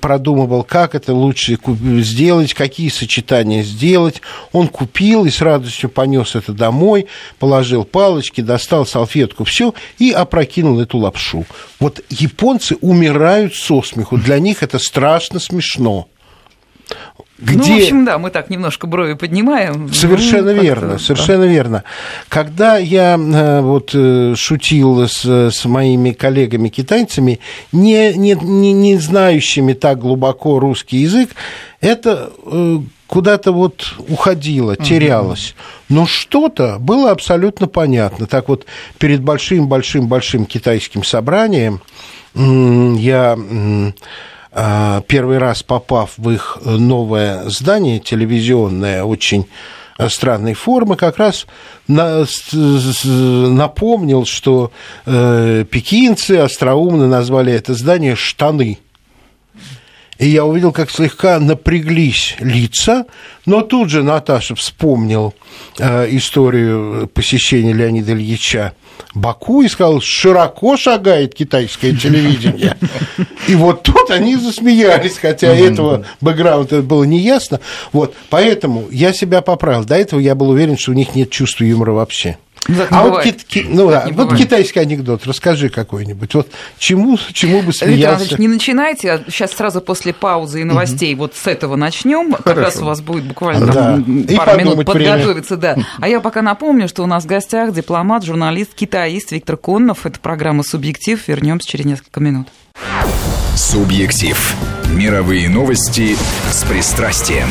продумывал, 0.00 0.62
как 0.62 0.94
это 0.94 1.12
лучше 1.12 1.58
сделать, 1.98 2.54
какие 2.54 2.88
сочетания 2.88 3.62
сделать. 3.62 4.22
Он 4.52 4.68
купил 4.68 5.24
и 5.24 5.30
с 5.30 5.40
радостью 5.40 5.90
понес 5.90 6.36
это 6.36 6.52
домой, 6.52 7.06
положил 7.38 7.84
палочки, 7.84 8.40
достал 8.40 8.86
салфетку, 8.86 9.44
все, 9.44 9.74
и 9.98 10.12
опрокинул 10.12 10.80
эту 10.80 10.98
лапшу. 10.98 11.44
Вот 11.80 12.00
японцы 12.08 12.76
умирают 12.80 13.54
со 13.54 13.82
смеху. 13.82 14.16
Для 14.16 14.38
них 14.38 14.62
это 14.62 14.78
страшно 14.78 15.40
смешно. 15.40 16.08
Где... 17.40 17.56
Ну, 17.56 17.64
в 17.64 17.82
общем, 17.82 18.04
да, 18.04 18.18
мы 18.18 18.30
так 18.30 18.50
немножко 18.50 18.86
брови 18.86 19.14
поднимаем. 19.14 19.92
Совершенно 19.92 20.52
Ну, 20.52 20.62
верно, 20.62 20.88
да. 20.92 20.98
совершенно 20.98 21.44
верно. 21.44 21.84
Когда 22.28 22.76
я 22.76 23.16
э, 23.16 23.60
вот 23.62 23.90
э, 23.94 24.34
шутил 24.36 25.08
с, 25.08 25.24
с 25.24 25.64
моими 25.64 26.10
коллегами-китайцами, 26.10 27.40
не, 27.72 28.12
не, 28.14 28.34
не, 28.34 28.72
не 28.72 28.98
знающими 28.98 29.72
так 29.72 29.98
глубоко 29.98 30.58
русский 30.58 30.98
язык, 30.98 31.30
это 31.80 32.30
э, 32.44 32.78
куда-то 33.06 33.52
вот 33.52 33.94
уходило, 34.08 34.76
терялось. 34.76 35.54
Но 35.88 36.06
что-то 36.06 36.76
было 36.78 37.10
абсолютно 37.10 37.66
понятно. 37.66 38.26
Так 38.26 38.48
вот, 38.48 38.66
перед 38.98 39.22
большим-большим-большим 39.22 40.44
китайским 40.44 41.04
собранием 41.04 41.80
я... 42.34 43.38
а, 44.52 45.02
первый 45.06 45.38
раз 45.38 45.62
попав 45.62 46.14
в 46.16 46.28
их 46.30 46.58
новое 46.64 47.48
здание 47.48 48.00
телевизионное, 48.00 49.04
очень 49.04 49.46
э, 49.98 50.08
странной 50.08 50.54
формы, 50.54 50.96
как 50.96 51.18
раз 51.18 51.46
напомнил, 51.86 52.26
что 54.24 54.72
э, 55.06 55.64
пекинцы 55.70 56.38
остроумно 56.38 57.06
назвали 57.06 57.52
это 57.52 57.74
здание 57.74 58.16
«штаны». 58.16 58.78
И 60.18 60.28
я 60.28 60.44
увидел, 60.44 60.70
как 60.70 60.90
слегка 60.90 61.40
напряглись 61.40 62.36
лица, 62.40 63.06
но 63.46 63.62
тут 63.62 63.88
же 63.88 64.02
Наташа 64.02 64.54
вспомнил 64.54 65.32
э, 65.78 66.08
историю 66.10 67.08
посещения 67.14 67.72
Леонида 67.72 68.12
Ильича 68.12 68.74
Баку 69.14 69.62
и 69.62 69.68
сказал, 69.68 70.00
широко 70.00 70.76
шагает 70.76 71.34
китайское 71.34 71.92
телевидение. 71.92 72.76
И 73.48 73.54
вот 73.54 73.82
тут 73.82 74.10
они 74.10 74.36
засмеялись, 74.36 75.18
хотя 75.18 75.48
этого 75.48 76.04
бэкграунда 76.20 76.82
было 76.82 77.04
неясно. 77.04 77.60
Вот, 77.92 78.14
поэтому 78.28 78.86
я 78.90 79.12
себя 79.12 79.42
поправил. 79.42 79.84
До 79.84 79.96
этого 79.96 80.20
я 80.20 80.34
был 80.34 80.50
уверен, 80.50 80.78
что 80.78 80.92
у 80.92 80.94
них 80.94 81.14
нет 81.14 81.30
чувства 81.30 81.64
юмора 81.64 81.92
вообще. 81.92 82.38
Ну, 82.68 82.84
а 82.90 83.02
вот, 83.02 83.08
бывает. 83.10 83.24
кит- 83.36 83.44
ки- 83.44 83.66
ну, 83.68 83.90
да, 83.90 84.04
вот 84.06 84.14
бывает. 84.14 84.38
китайский 84.38 84.80
анекдот, 84.80 85.26
расскажи 85.26 85.70
какой-нибудь. 85.70 86.34
Вот 86.34 86.48
чему, 86.78 87.18
чему 87.32 87.62
бы 87.62 87.72
Виктор 87.72 87.88
смеялся? 87.88 88.40
Не 88.40 88.48
начинайте, 88.48 89.12
а 89.12 89.20
сейчас 89.28 89.52
сразу 89.52 89.80
после 89.80 90.12
паузы 90.12 90.60
и 90.60 90.64
новостей 90.64 91.14
вот 91.14 91.34
с 91.34 91.46
этого 91.46 91.76
начнем. 91.76 92.32
Как 92.34 92.58
раз 92.58 92.76
у 92.76 92.84
вас 92.84 93.00
будет 93.00 93.24
буквально 93.24 93.66
Да. 93.66 93.72
там 93.72 94.20
И 94.22 94.36
пару 94.36 94.58
минут 94.58 94.74
время. 94.74 94.84
подготовиться. 94.84 95.56
Да. 95.56 95.76
А 96.00 96.08
я 96.08 96.20
пока 96.20 96.42
напомню, 96.42 96.86
что 96.88 97.02
у 97.02 97.06
нас 97.06 97.24
в 97.24 97.26
гостях 97.26 97.72
дипломат, 97.72 98.24
журналист, 98.24 98.74
китаист 98.74 99.32
Виктор 99.32 99.56
Коннов. 99.56 100.04
Это 100.06 100.20
программа 100.20 100.62
«Субъектив». 100.62 101.20
Вернемся 101.26 101.68
через 101.68 101.86
несколько 101.86 102.20
минут. 102.20 102.48
Субъектив. 103.56 104.54
Мировые 104.90 105.48
новости 105.48 106.16
с 106.50 106.62
пристрастием. 106.64 107.48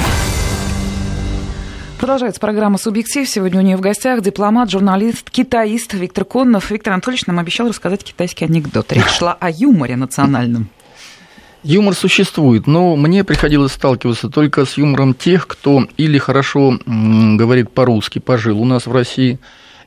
Продолжается 2.00 2.40
программа 2.40 2.78
«Субъектив». 2.78 3.28
Сегодня 3.28 3.60
у 3.60 3.62
нее 3.62 3.76
в 3.76 3.82
гостях 3.82 4.22
дипломат, 4.22 4.72
журналист, 4.72 5.30
китаист 5.30 5.94
Виктор 5.94 6.24
Коннов. 6.24 6.72
Виктор 6.72 6.94
Анатольевич 6.94 7.26
нам 7.26 7.40
обещал 7.40 7.68
рассказать 7.68 8.06
китайский 8.06 8.46
анекдот. 8.46 8.94
Речь 8.94 9.10
шла 9.10 9.34
о 9.38 9.52
юморе 9.52 9.98
национальном. 9.98 10.70
Юмор 11.62 11.94
существует, 11.94 12.68
но 12.68 12.96
мне 12.96 13.26
приходилось 13.26 13.74
сталкиваться 13.74 14.30
только 14.30 14.64
с 14.64 14.78
юмором 14.78 15.14
тех, 15.14 15.46
кто 15.46 15.90
или 15.98 16.18
хорошо 16.18 16.80
говорит 16.86 17.72
по-русски, 17.72 18.20
пожил 18.20 18.62
у 18.62 18.66
нас 18.66 18.88
в 18.88 18.94
России, 18.94 19.38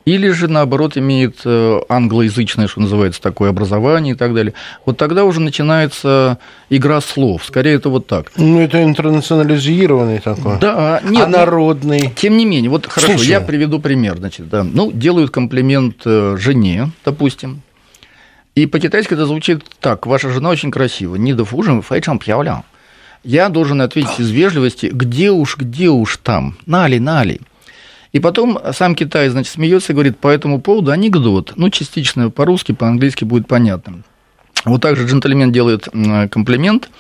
или 0.05 0.31
же, 0.31 0.49
наоборот, 0.49 0.97
имеет 0.97 1.41
э, 1.45 1.81
англоязычное, 1.89 2.67
что 2.67 2.81
называется, 2.81 3.23
такое 3.23 3.51
образование 3.51 4.15
и 4.15 4.17
так 4.17 4.35
далее. 4.35 4.53
Вот 4.85 4.97
тогда 4.97 5.25
уже 5.25 5.41
начинается 5.41 6.39
игра 6.71 7.01
слов. 7.01 7.45
Скорее, 7.45 7.75
это 7.75 7.89
вот 7.89 8.07
так. 8.07 8.33
Ну, 8.37 8.61
это 8.61 8.83
интернационализированный 8.83 10.19
такой. 10.19 10.59
Да, 10.59 10.75
а 10.97 11.01
нет, 11.03 11.29
ну, 11.29 11.37
народный. 11.39 12.13
Тем 12.17 12.37
не 12.37 12.45
менее, 12.45 12.71
вот 12.71 12.87
хорошо, 12.87 13.13
Слушай. 13.13 13.29
я 13.29 13.41
приведу 13.41 13.79
пример. 13.79 14.17
Значит, 14.17 14.49
да. 14.49 14.65
Ну, 14.65 14.91
делают 14.93 15.31
комплимент 15.31 16.03
э, 16.05 16.37
жене, 16.39 16.91
допустим. 17.05 17.63
И 18.55 18.67
по-китайски 18.67 19.15
это 19.15 19.27
звучит 19.27 19.65
так. 19.81 20.07
Ваша 20.07 20.31
жена 20.31 20.51
очень 20.51 20.71
красива. 20.71 21.15
Не 21.17 21.33
да 21.33 21.45
фужем, 21.45 21.81
фэйчан 21.81 22.19
пьяолян. 22.19 22.63
Я 23.25 23.49
должен 23.51 23.81
ответить 23.81 24.19
из 24.19 24.31
вежливости, 24.31 24.91
где 24.93 25.31
уж, 25.31 25.57
где 25.57 25.89
уж 25.91 26.17
там, 26.17 26.57
нали, 26.67 26.99
нали. 26.99 27.41
И 28.13 28.21
потом 28.21 28.59
сам 28.73 28.95
Китай, 28.95 29.29
значит, 29.31 29.53
смеется 29.53 29.93
и 29.93 29.95
говорит 29.95 30.19
по 30.19 30.29
этому 30.29 30.61
поводу 30.61 30.91
анекдот. 30.91 31.55
Ну, 31.57 31.71
частично 31.71 32.31
по-русски, 32.31 32.73
по-английски 32.73 33.25
будет 33.25 33.49
понятно. 33.49 34.03
Вот 34.65 34.83
так 34.83 34.97
же 34.97 35.07
джентльмен 35.07 35.51
делает 35.51 35.89
комплимент, 36.31 36.91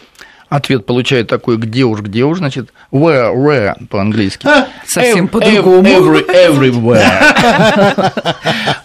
ответ 0.48 0.84
получает 0.86 1.28
такой 1.28 1.58
«где 1.58 1.84
уж, 1.84 2.00
где 2.00 2.24
уж», 2.24 2.38
значит, 2.38 2.72
where, 2.90 3.32
where 3.34 3.86
по-английски. 3.88 4.46
Совсем 4.86 5.26
Ev- 5.26 5.28
по-другому. 5.28 5.86
every- 5.86 6.26
everywhere. 6.26 8.12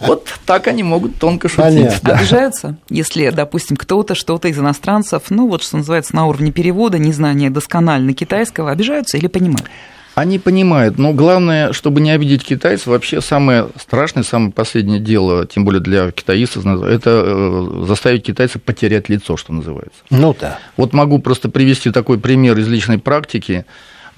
Вот 0.00 0.28
так 0.46 0.66
они 0.68 0.82
могут 0.82 1.16
тонко 1.18 1.48
шутить. 1.48 2.00
Да. 2.02 2.14
Обижаются, 2.14 2.76
если, 2.88 3.28
допустим, 3.30 3.76
кто-то, 3.76 4.14
что-то 4.14 4.48
из 4.48 4.58
иностранцев, 4.58 5.24
ну 5.30 5.48
вот 5.48 5.62
что 5.62 5.78
называется 5.78 6.14
на 6.14 6.26
уровне 6.26 6.52
перевода, 6.52 6.98
незнание 6.98 7.50
досконально 7.50 8.14
китайского, 8.14 8.70
обижаются 8.70 9.16
или 9.18 9.26
понимают? 9.26 9.66
Они 10.18 10.40
понимают, 10.40 10.98
но 10.98 11.12
главное, 11.12 11.72
чтобы 11.72 12.00
не 12.00 12.10
обидеть 12.10 12.42
китайцев, 12.42 12.88
вообще 12.88 13.20
самое 13.20 13.68
страшное, 13.80 14.24
самое 14.24 14.50
последнее 14.50 14.98
дело, 14.98 15.46
тем 15.46 15.64
более 15.64 15.80
для 15.80 16.10
китаистов, 16.10 16.66
это 16.66 17.22
э, 17.24 17.84
заставить 17.86 18.24
китайца 18.24 18.58
потерять 18.58 19.08
лицо, 19.08 19.36
что 19.36 19.52
называется. 19.52 20.00
Ну 20.10 20.34
да. 20.40 20.58
Вот 20.76 20.92
могу 20.92 21.20
просто 21.20 21.48
привести 21.48 21.92
такой 21.92 22.18
пример 22.18 22.58
из 22.58 22.66
личной 22.66 22.98
практики. 22.98 23.64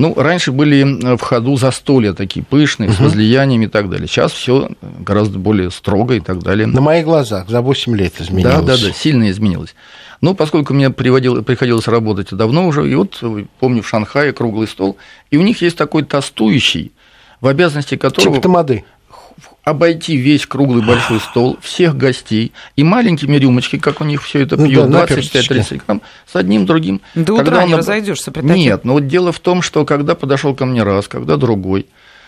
Ну, 0.01 0.15
раньше 0.15 0.51
были 0.51 1.17
в 1.17 1.21
ходу 1.21 1.57
застолья 1.57 2.15
такие 2.15 2.43
пышные, 2.43 2.91
с 2.91 2.99
возлияниями 2.99 3.67
и 3.67 3.69
так 3.69 3.91
далее. 3.91 4.09
Сейчас 4.09 4.33
все 4.33 4.71
гораздо 4.99 5.39
более 5.39 5.71
строго 5.71 6.15
и 6.15 6.21
так 6.21 6.43
далее. 6.43 6.67
На 6.67 6.81
моих 6.81 7.05
глазах 7.05 7.51
за 7.51 7.61
8 7.61 7.95
лет 7.97 8.15
Да, 8.19 8.25
изменилось. 8.25 8.65
да, 8.65 8.77
да, 8.79 8.93
сильно 8.95 9.31
изменилось. 9.31 9.75
Ну, 10.23 10.35
поскольку 10.35 10.73
мне 10.73 10.89
приводил, 10.89 11.43
приходилось 11.45 11.87
работать 11.87 12.29
давно 12.33 12.67
уже, 12.67 12.91
и 12.91 12.95
вот 12.95 13.19
э, 13.21 13.45
помню 13.59 13.83
в 13.83 13.89
Шанхае 13.89 14.33
круглый 14.33 14.69
стол, 14.69 14.97
и 15.31 15.37
у 15.37 15.43
них 15.43 15.61
есть 15.61 15.77
такой 15.77 16.03
тостующий, 16.03 16.93
в 17.43 17.47
обязанности 17.47 17.97
которого 17.97 18.37
Типа 18.37 18.43
тамады. 18.43 18.85
Обойти 19.65 20.17
весь 20.17 20.47
круглый 20.47 20.85
большой 20.85 21.21
стол, 21.21 21.59
всех 21.61 21.97
гостей, 21.97 22.53
и 22.77 22.85
маленькими 22.85 23.37
рюмочки, 23.37 23.79
как 23.79 24.01
у 24.01 24.05
них 24.05 24.23
все 24.23 24.41
это 24.41 24.57
Ну 24.57 24.67
пьют, 24.67 24.91
да, 24.91 25.05
25-30 25.05 25.07
наперсточки. 25.07 25.83
грамм, 25.87 26.03
с 26.27 26.37
одним 26.37 26.67
другим. 26.67 27.01
До 27.15 27.37
Когда 27.37 27.53
утра 27.53 27.63
он 27.63 27.69
не 27.69 27.75
разойдешься 27.77 28.31
при 28.31 28.41
таких. 28.41 28.57
Нет, 28.57 28.85
но 28.85 28.95
вот 28.95 29.07
дело 29.07 29.33
в 29.33 29.41
том, 29.41 29.63
что 29.63 29.85
когда 29.85 30.15
подошел 30.15 30.55
ко 30.55 30.65
мне 30.65 30.83
раз, 30.83 31.09
когда 31.09 31.37
другой, 31.37 31.87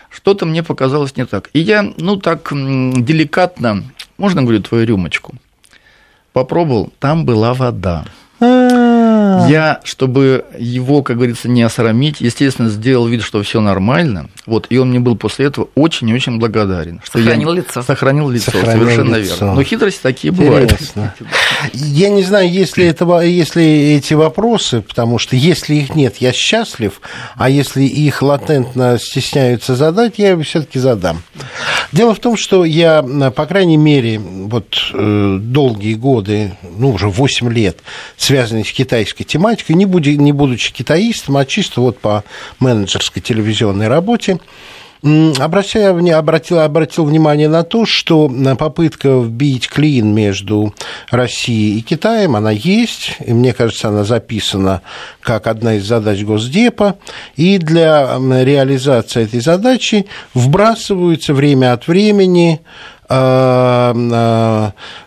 что-то 0.09 0.45
мне 0.45 0.61
показалось 0.61 1.17
не 1.17 1.25
так. 1.25 1.49
И 1.53 1.59
я, 1.59 1.91
ну, 1.97 2.17
так 2.17 2.49
деликатно, 2.51 3.83
можно, 4.17 4.43
говорю, 4.43 4.61
твою 4.61 4.85
рюмочку? 4.85 5.33
Попробовал, 6.33 6.93
там 6.99 7.25
была 7.25 7.53
вода. 7.53 8.05
Я, 9.49 9.81
чтобы 9.83 10.45
его, 10.57 11.03
как 11.03 11.17
говорится, 11.17 11.49
не 11.49 11.61
осрамить, 11.63 12.21
естественно, 12.21 12.69
сделал 12.69 13.07
вид, 13.07 13.23
что 13.23 13.41
все 13.43 13.61
нормально. 13.61 14.29
Вот, 14.45 14.67
и 14.69 14.77
он 14.77 14.89
мне 14.89 14.99
был 14.99 15.15
после 15.15 15.45
этого 15.45 15.69
очень 15.75 16.09
и 16.09 16.13
очень 16.13 16.39
благодарен. 16.39 17.01
Что 17.03 17.19
я 17.19 17.25
Сохранил 17.25 17.51
лицо. 17.53 17.81
Сохранил 17.81 18.29
лицо, 18.29 18.51
Сохранил 18.51 18.79
совершенно 18.79 19.15
лицо. 19.15 19.35
верно. 19.35 19.55
Но 19.55 19.63
хитрости 19.63 20.01
такие 20.01 20.33
бывают. 20.33 20.71
Интересно. 20.71 21.13
Я 21.73 22.09
не 22.09 22.23
знаю, 22.23 22.51
если, 22.51 22.85
это, 22.85 23.05
если 23.21 23.63
эти 23.63 24.13
вопросы, 24.13 24.81
потому 24.81 25.17
что 25.19 25.35
если 25.35 25.75
их 25.75 25.95
нет, 25.95 26.17
я 26.17 26.33
счастлив, 26.33 27.01
а 27.35 27.49
если 27.49 27.83
их 27.83 28.21
латентно 28.21 28.97
стесняются 28.99 29.75
задать, 29.75 30.15
я 30.17 30.37
все-таки 30.39 30.79
задам. 30.79 31.21
Дело 31.91 32.15
в 32.15 32.19
том, 32.19 32.37
что 32.37 32.65
я, 32.65 33.03
по 33.35 33.45
крайней 33.45 33.77
мере, 33.77 34.19
вот 34.19 34.65
э, 34.93 35.37
долгие 35.39 35.93
годы, 35.93 36.53
ну, 36.77 36.91
уже 36.91 37.07
8 37.07 37.51
лет, 37.53 37.77
связанный 38.17 38.65
с 38.65 38.71
китайской 38.71 39.22
тематикой, 39.23 39.75
не, 39.75 39.85
буди- 39.85 40.17
не 40.17 40.31
будучи 40.31 40.73
китаистом, 40.73 41.37
а 41.37 41.45
чисто 41.45 41.81
вот 41.81 41.99
по 41.99 42.23
менеджерской 42.59 43.21
телевизионной 43.21 43.87
работе, 43.87 44.39
Обращая, 45.37 45.91
обратил, 46.17 46.59
обратил 46.59 47.03
внимание 47.03 47.49
на 47.49 47.63
то, 47.63 47.85
что 47.85 48.31
попытка 48.57 49.19
вбить 49.19 49.67
клин 49.67 50.15
между 50.15 50.73
Россией 51.11 51.79
и 51.79 51.81
Китаем, 51.81 52.37
она 52.37 52.51
есть, 52.51 53.17
и 53.19 53.33
мне 53.33 53.51
кажется, 53.53 53.89
она 53.89 54.05
записана 54.05 54.81
как 55.19 55.47
одна 55.47 55.73
из 55.73 55.85
задач 55.85 56.21
Госдепа, 56.21 56.95
и 57.35 57.57
для 57.57 58.17
реализации 58.17 59.23
этой 59.23 59.41
задачи 59.41 60.05
вбрасываются 60.33 61.33
время 61.33 61.73
от 61.73 61.89
времени 61.89 62.61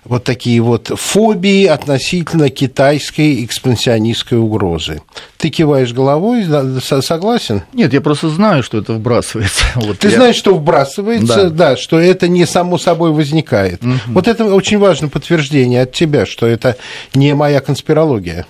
вот 0.05 0.25
такие 0.25 0.61
вот 0.61 0.91
фобии 0.95 1.67
относительно 1.67 2.51
китайской 2.51 3.45
экспансионистской 3.45 4.39
угрозы. 4.39 5.03
Ты 5.37 5.51
киваешь 5.51 5.93
головой, 5.93 6.45
согласен? 6.81 7.63
Нет, 7.73 7.93
я 7.93 8.01
просто 8.01 8.29
знаю, 8.29 8.63
что 8.63 8.79
это 8.79 8.93
вбрасывается. 8.95 9.65
Вот 9.77 9.99
Ты 9.99 10.09
я- 10.09 10.17
знаешь, 10.17 10.37
что 10.37 10.55
вбрасывается, 10.55 11.51
да. 11.51 11.71
Да. 11.71 11.77
что 11.77 11.99
это 11.99 12.29
не 12.29 12.47
само 12.47 12.79
собой 12.79 13.11
возникает. 13.13 13.83
Вот 14.07 14.29
это 14.29 14.45
очень 14.45 14.79
важное 14.79 15.09
подтверждение 15.11 15.83
от 15.83 15.93
тебя, 15.93 16.27
что 16.27 16.47
это 16.47 16.77
не 17.15 17.35
моя 17.35 17.61
конспирология. 17.61 18.47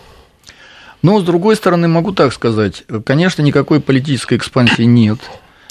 Но, 1.03 1.21
с 1.21 1.25
другой 1.25 1.57
стороны, 1.57 1.89
могу 1.89 2.13
так 2.13 2.33
сказать. 2.33 2.85
Конечно, 3.05 3.43
никакой 3.43 3.81
политической 3.81 4.37
экспансии 4.39 4.83
нет. 4.83 5.19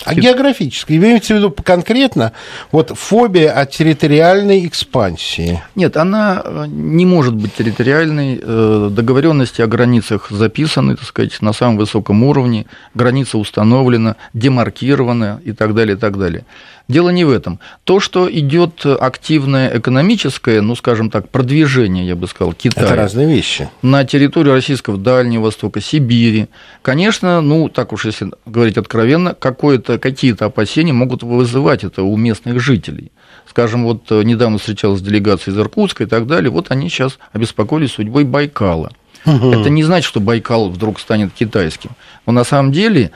А 0.05 0.15
географически, 0.15 0.93
имеется 0.93 1.33
в 1.33 1.37
виду 1.37 1.51
конкретно 1.51 2.31
вот 2.71 2.91
фобия 2.95 3.51
от 3.51 3.71
территориальной 3.71 4.65
экспансии. 4.67 5.61
Нет, 5.75 5.97
она 5.97 6.41
э, 6.43 6.65
не 6.67 7.05
может 7.05 7.35
быть 7.35 7.55
территориальной. 7.55 8.39
Э, 8.41 8.89
Договоренности 8.91 9.61
о 9.61 9.67
границах 9.67 10.29
записаны, 10.29 10.95
так 10.95 11.05
сказать, 11.05 11.41
на 11.41 11.53
самом 11.53 11.77
высоком 11.77 12.23
уровне. 12.23 12.65
Граница 12.93 13.37
установлена, 13.37 14.15
демаркирована 14.33 15.41
и 15.43 15.51
так 15.51 15.73
далее, 15.73 15.95
и 15.95 15.99
так 15.99 16.17
далее. 16.17 16.45
Дело 16.87 17.09
не 17.09 17.25
в 17.25 17.31
этом. 17.31 17.59
То, 17.83 17.99
что 17.99 18.31
идет 18.31 18.85
активное 18.85 19.79
экономическое, 19.79 20.61
ну, 20.61 20.75
скажем 20.75 21.09
так, 21.09 21.29
продвижение, 21.29 22.05
я 22.05 22.15
бы 22.15 22.27
сказал, 22.27 22.53
Китая. 22.53 22.85
Это 22.85 22.95
разные 22.95 23.27
вещи. 23.27 23.69
на 23.81 24.05
территорию 24.05 24.53
российского 24.53 24.97
Дальнего 24.97 25.45
Востока, 25.45 25.81
Сибири. 25.81 26.47
Конечно, 26.83 27.41
ну, 27.41 27.69
так 27.69 27.91
уж 27.91 28.05
если 28.05 28.31
говорить 28.45 28.77
откровенно, 28.77 29.33
какие-то 29.33 30.45
опасения 30.45 30.93
могут 30.93 31.23
вызывать 31.23 31.83
это 31.83 32.03
у 32.03 32.15
местных 32.17 32.59
жителей. 32.59 33.11
Скажем, 33.49 33.83
вот 33.85 34.11
э, 34.11 34.21
недавно 34.23 34.57
встречалась 34.57 35.01
делегация 35.01 35.53
из 35.53 35.57
Иркутска 35.57 36.03
и 36.03 36.07
так 36.07 36.27
далее, 36.27 36.51
вот 36.51 36.71
они 36.71 36.89
сейчас 36.89 37.17
обеспокоились 37.31 37.93
судьбой 37.93 38.25
Байкала. 38.25 38.91
Это 39.25 39.69
не 39.69 39.83
значит, 39.83 40.07
что 40.07 40.19
Байкал 40.19 40.69
вдруг 40.69 40.99
станет 40.99 41.33
китайским. 41.33 41.91
Но 42.27 42.33
на 42.33 42.43
самом 42.43 42.71
деле 42.71 43.11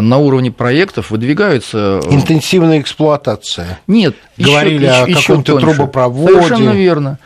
на 0.00 0.18
уровне 0.18 0.50
проектов 0.50 1.10
выдвигаются... 1.10 2.00
Э, 2.04 2.14
Интенсивная 2.14 2.80
эксплуатация. 2.80 3.80
Нет, 3.86 4.16
Говорили 4.38 4.86
еще, 4.86 5.18
о 5.18 5.20
каком-то 5.20 5.58
трубопроводе. 5.58 6.34
Совершенно 6.34 6.70
верно 6.70 7.18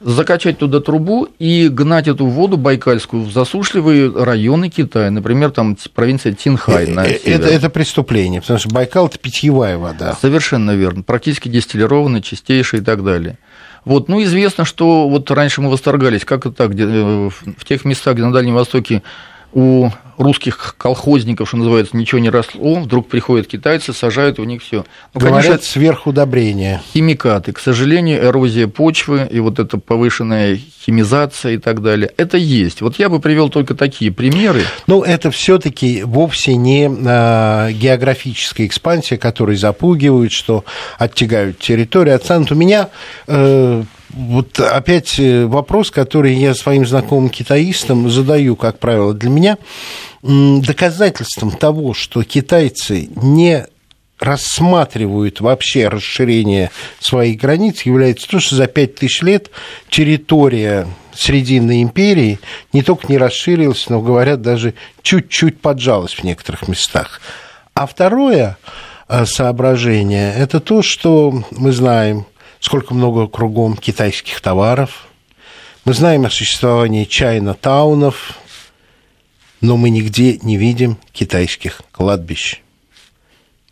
закачать 0.00 0.58
туда 0.58 0.80
трубу 0.80 1.28
и 1.38 1.68
гнать 1.68 2.06
эту 2.06 2.26
воду 2.26 2.56
байкальскую 2.56 3.22
в 3.22 3.32
засушливые 3.32 4.12
районы 4.12 4.68
Китая, 4.68 5.10
например, 5.10 5.50
там 5.50 5.76
провинция 5.94 6.32
Тинхай 6.32 6.86
на 6.86 7.04
это, 7.06 7.24
север. 7.24 7.46
это 7.46 7.70
преступление, 7.70 8.40
потому 8.40 8.58
что 8.58 8.68
Байкал– 8.68 9.06
это 9.08 9.18
питьевая 9.18 9.78
вода. 9.78 10.16
Совершенно 10.20 10.72
верно. 10.72 11.02
Практически 11.02 11.48
дистиллированная, 11.48 12.20
чистейшая 12.20 12.82
и 12.82 12.84
так 12.84 13.04
далее. 13.04 13.38
Вот, 13.84 14.08
ну, 14.08 14.22
известно, 14.22 14.64
что 14.64 15.08
вот 15.08 15.30
раньше 15.30 15.62
мы 15.62 15.70
восторгались, 15.70 16.24
как 16.24 16.40
это 16.40 16.52
так, 16.54 16.72
где, 16.72 16.84
э, 16.84 17.30
в 17.30 17.64
тех 17.64 17.84
местах, 17.84 18.14
где 18.14 18.24
на 18.24 18.32
Дальнем 18.32 18.54
Востоке 18.54 19.02
у 19.52 19.90
русских 20.18 20.74
колхозников, 20.78 21.48
что 21.48 21.56
называется, 21.58 21.96
ничего 21.96 22.20
не 22.20 22.30
росло, 22.30 22.76
вдруг 22.76 23.08
приходят 23.08 23.46
китайцы, 23.46 23.92
сажают 23.92 24.38
у 24.38 24.44
них 24.44 24.62
все. 24.62 24.84
Ну, 25.14 25.20
Говорят, 25.20 25.44
конечно, 25.44 25.64
сверхудобрение. 25.64 26.82
Химикаты. 26.92 27.52
К 27.52 27.58
сожалению, 27.58 28.24
эрозия 28.24 28.66
почвы 28.68 29.28
и 29.30 29.40
вот 29.40 29.58
эта 29.58 29.78
повышенная 29.78 30.58
химизация 30.86 31.52
и 31.54 31.58
так 31.58 31.82
далее, 31.82 32.10
это 32.16 32.36
есть. 32.36 32.80
Вот 32.80 32.98
я 32.98 33.08
бы 33.08 33.20
привел 33.20 33.48
только 33.48 33.74
такие 33.74 34.12
примеры. 34.12 34.62
Ну, 34.86 35.02
это 35.02 35.30
все 35.30 35.58
таки 35.58 36.02
вовсе 36.04 36.54
не 36.54 36.88
а, 36.88 37.70
географическая 37.72 38.66
экспансия, 38.66 39.16
которые 39.16 39.56
запугивают, 39.56 40.32
что 40.32 40.64
оттягают 40.98 41.58
территорию, 41.58 42.14
отстанут. 42.14 42.52
У 42.52 42.54
меня 42.54 42.88
э, 43.26 43.82
вот 44.16 44.58
опять 44.60 45.18
э, 45.18 45.44
вопрос, 45.44 45.90
который 45.90 46.34
я 46.34 46.54
своим 46.54 46.86
знакомым 46.86 47.28
китаистам 47.28 48.08
задаю, 48.08 48.56
как 48.56 48.78
правило, 48.78 49.12
для 49.12 49.28
меня 49.28 49.58
доказательством 50.22 51.50
того, 51.50 51.92
что 51.92 52.24
китайцы 52.24 53.10
не 53.14 53.66
рассматривают 54.18 55.42
вообще 55.42 55.88
расширение 55.88 56.70
своих 56.98 57.38
границ, 57.38 57.82
является 57.82 58.26
то, 58.26 58.40
что 58.40 58.56
за 58.56 58.66
пять 58.66 58.94
тысяч 58.94 59.20
лет 59.20 59.50
территория 59.90 60.88
Срединной 61.14 61.82
империи 61.82 62.40
не 62.72 62.82
только 62.82 63.08
не 63.08 63.18
расширилась, 63.18 63.88
но, 63.90 64.00
говорят, 64.00 64.40
даже 64.40 64.72
чуть-чуть 65.02 65.60
поджалась 65.60 66.14
в 66.14 66.24
некоторых 66.24 66.68
местах. 66.68 67.20
А 67.74 67.86
второе 67.86 68.56
э, 69.08 69.26
соображение– 69.26 70.32
это 70.36 70.60
то, 70.60 70.80
что 70.80 71.44
мы 71.50 71.72
знаем– 71.72 72.24
сколько 72.60 72.94
много 72.94 73.26
кругом 73.26 73.76
китайских 73.76 74.40
товаров. 74.40 75.08
Мы 75.84 75.94
знаем 75.94 76.24
о 76.24 76.30
существовании 76.30 77.04
чайна-таунов, 77.04 78.38
но 79.60 79.76
мы 79.76 79.90
нигде 79.90 80.38
не 80.38 80.56
видим 80.56 80.98
китайских 81.12 81.82
кладбищ. 81.92 82.60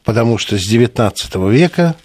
Потому 0.05 0.39
что 0.39 0.59
с 0.59 0.73
XIX 0.73 1.51
века 1.51 1.97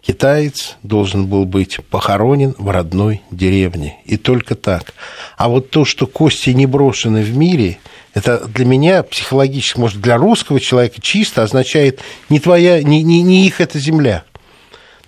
китаец 0.00 0.76
должен 0.82 1.26
был 1.26 1.44
быть 1.44 1.78
похоронен 1.90 2.54
в 2.58 2.70
родной 2.70 3.22
деревне. 3.30 3.98
И 4.06 4.16
только 4.16 4.54
так. 4.54 4.94
А 5.36 5.48
вот 5.48 5.70
то, 5.70 5.84
что 5.84 6.06
кости 6.06 6.50
не 6.50 6.66
брошены 6.66 7.22
в 7.22 7.36
мире, 7.36 7.78
это 8.14 8.46
для 8.48 8.64
меня 8.64 9.02
психологически, 9.02 9.78
может, 9.78 10.00
для 10.00 10.16
русского 10.16 10.58
человека 10.58 11.00
чисто 11.00 11.42
означает 11.42 12.00
не 12.30 12.40
твоя, 12.40 12.82
не, 12.82 13.02
не, 13.02 13.22
не 13.22 13.46
их 13.46 13.60
эта 13.60 13.78
земля– 13.78 14.24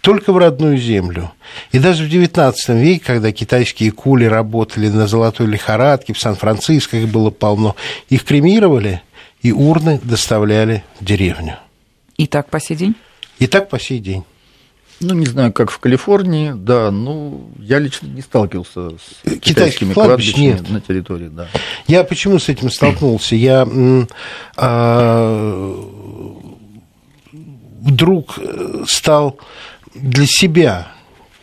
только 0.00 0.32
в 0.32 0.38
родную 0.38 0.78
землю. 0.78 1.32
И 1.72 1.78
даже 1.78 2.04
в 2.04 2.08
XIX 2.08 2.54
веке, 2.80 3.04
когда 3.04 3.32
китайские 3.32 3.92
кули 3.92 4.24
работали 4.24 4.88
на 4.88 5.06
золотой 5.06 5.46
лихорадке, 5.46 6.12
в 6.12 6.18
Сан-Франциско 6.18 6.96
их 6.96 7.08
было 7.08 7.30
полно, 7.30 7.76
их 8.08 8.24
кремировали 8.24 9.02
и 9.42 9.52
урны 9.52 10.00
доставляли 10.02 10.84
в 11.00 11.04
деревню. 11.04 11.56
И 12.16 12.26
так 12.26 12.48
по 12.48 12.60
сей 12.60 12.76
день? 12.76 12.94
И 13.38 13.46
так 13.46 13.68
по 13.68 13.78
сей 13.78 13.98
день. 13.98 14.24
Ну, 15.00 15.14
не 15.14 15.24
знаю, 15.24 15.50
как 15.54 15.70
в 15.70 15.78
Калифорнии, 15.78 16.52
да, 16.54 16.90
ну, 16.90 17.48
я 17.58 17.78
лично 17.78 18.06
не 18.08 18.20
сталкивался 18.20 18.90
с 18.90 19.22
китайскими 19.22 19.40
китайских 19.40 19.94
кладбищами 19.94 20.42
нет. 20.42 20.68
на 20.68 20.80
территории, 20.82 21.28
да. 21.28 21.48
Я 21.86 22.04
почему 22.04 22.38
с 22.38 22.50
этим 22.50 22.70
столкнулся? 22.70 23.34
Я 23.34 23.66
а, 24.56 25.74
вдруг 27.80 28.38
стал 28.86 29.38
для 29.94 30.26
себя, 30.26 30.92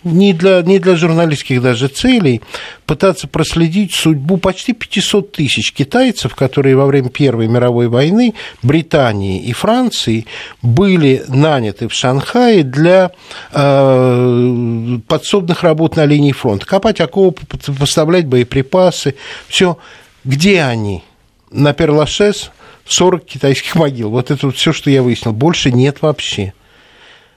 не 0.03 0.33
для, 0.33 0.61
не 0.61 0.79
для 0.79 0.95
журналистских 0.95 1.61
даже 1.61 1.87
целей, 1.87 2.41
пытаться 2.85 3.27
проследить 3.27 3.93
судьбу 3.93 4.37
почти 4.37 4.73
500 4.73 5.31
тысяч 5.31 5.73
китайцев, 5.73 6.35
которые 6.35 6.75
во 6.75 6.85
время 6.85 7.09
Первой 7.09 7.47
мировой 7.47 7.87
войны 7.87 8.33
Британии 8.61 9.41
и 9.41 9.53
Франции 9.53 10.25
были 10.61 11.23
наняты 11.27 11.87
в 11.87 11.93
Шанхае 11.93 12.63
для 12.63 13.11
э, 13.51 14.99
подсобных 15.07 15.63
работ 15.63 15.95
на 15.95 16.05
линии 16.05 16.31
фронта. 16.31 16.65
Копать 16.65 17.01
окопы, 17.01 17.45
поставлять 17.79 18.27
боеприпасы, 18.27 19.15
все. 19.47 19.77
Где 20.23 20.63
они? 20.63 21.03
На 21.51 21.73
Перлашес 21.73 22.51
40 22.85 23.25
китайских 23.25 23.75
могил. 23.75 24.09
Вот 24.09 24.31
это 24.31 24.47
вот 24.47 24.57
все, 24.57 24.73
что 24.73 24.89
я 24.89 25.01
выяснил. 25.01 25.33
Больше 25.33 25.71
нет 25.71 26.01
вообще. 26.01 26.53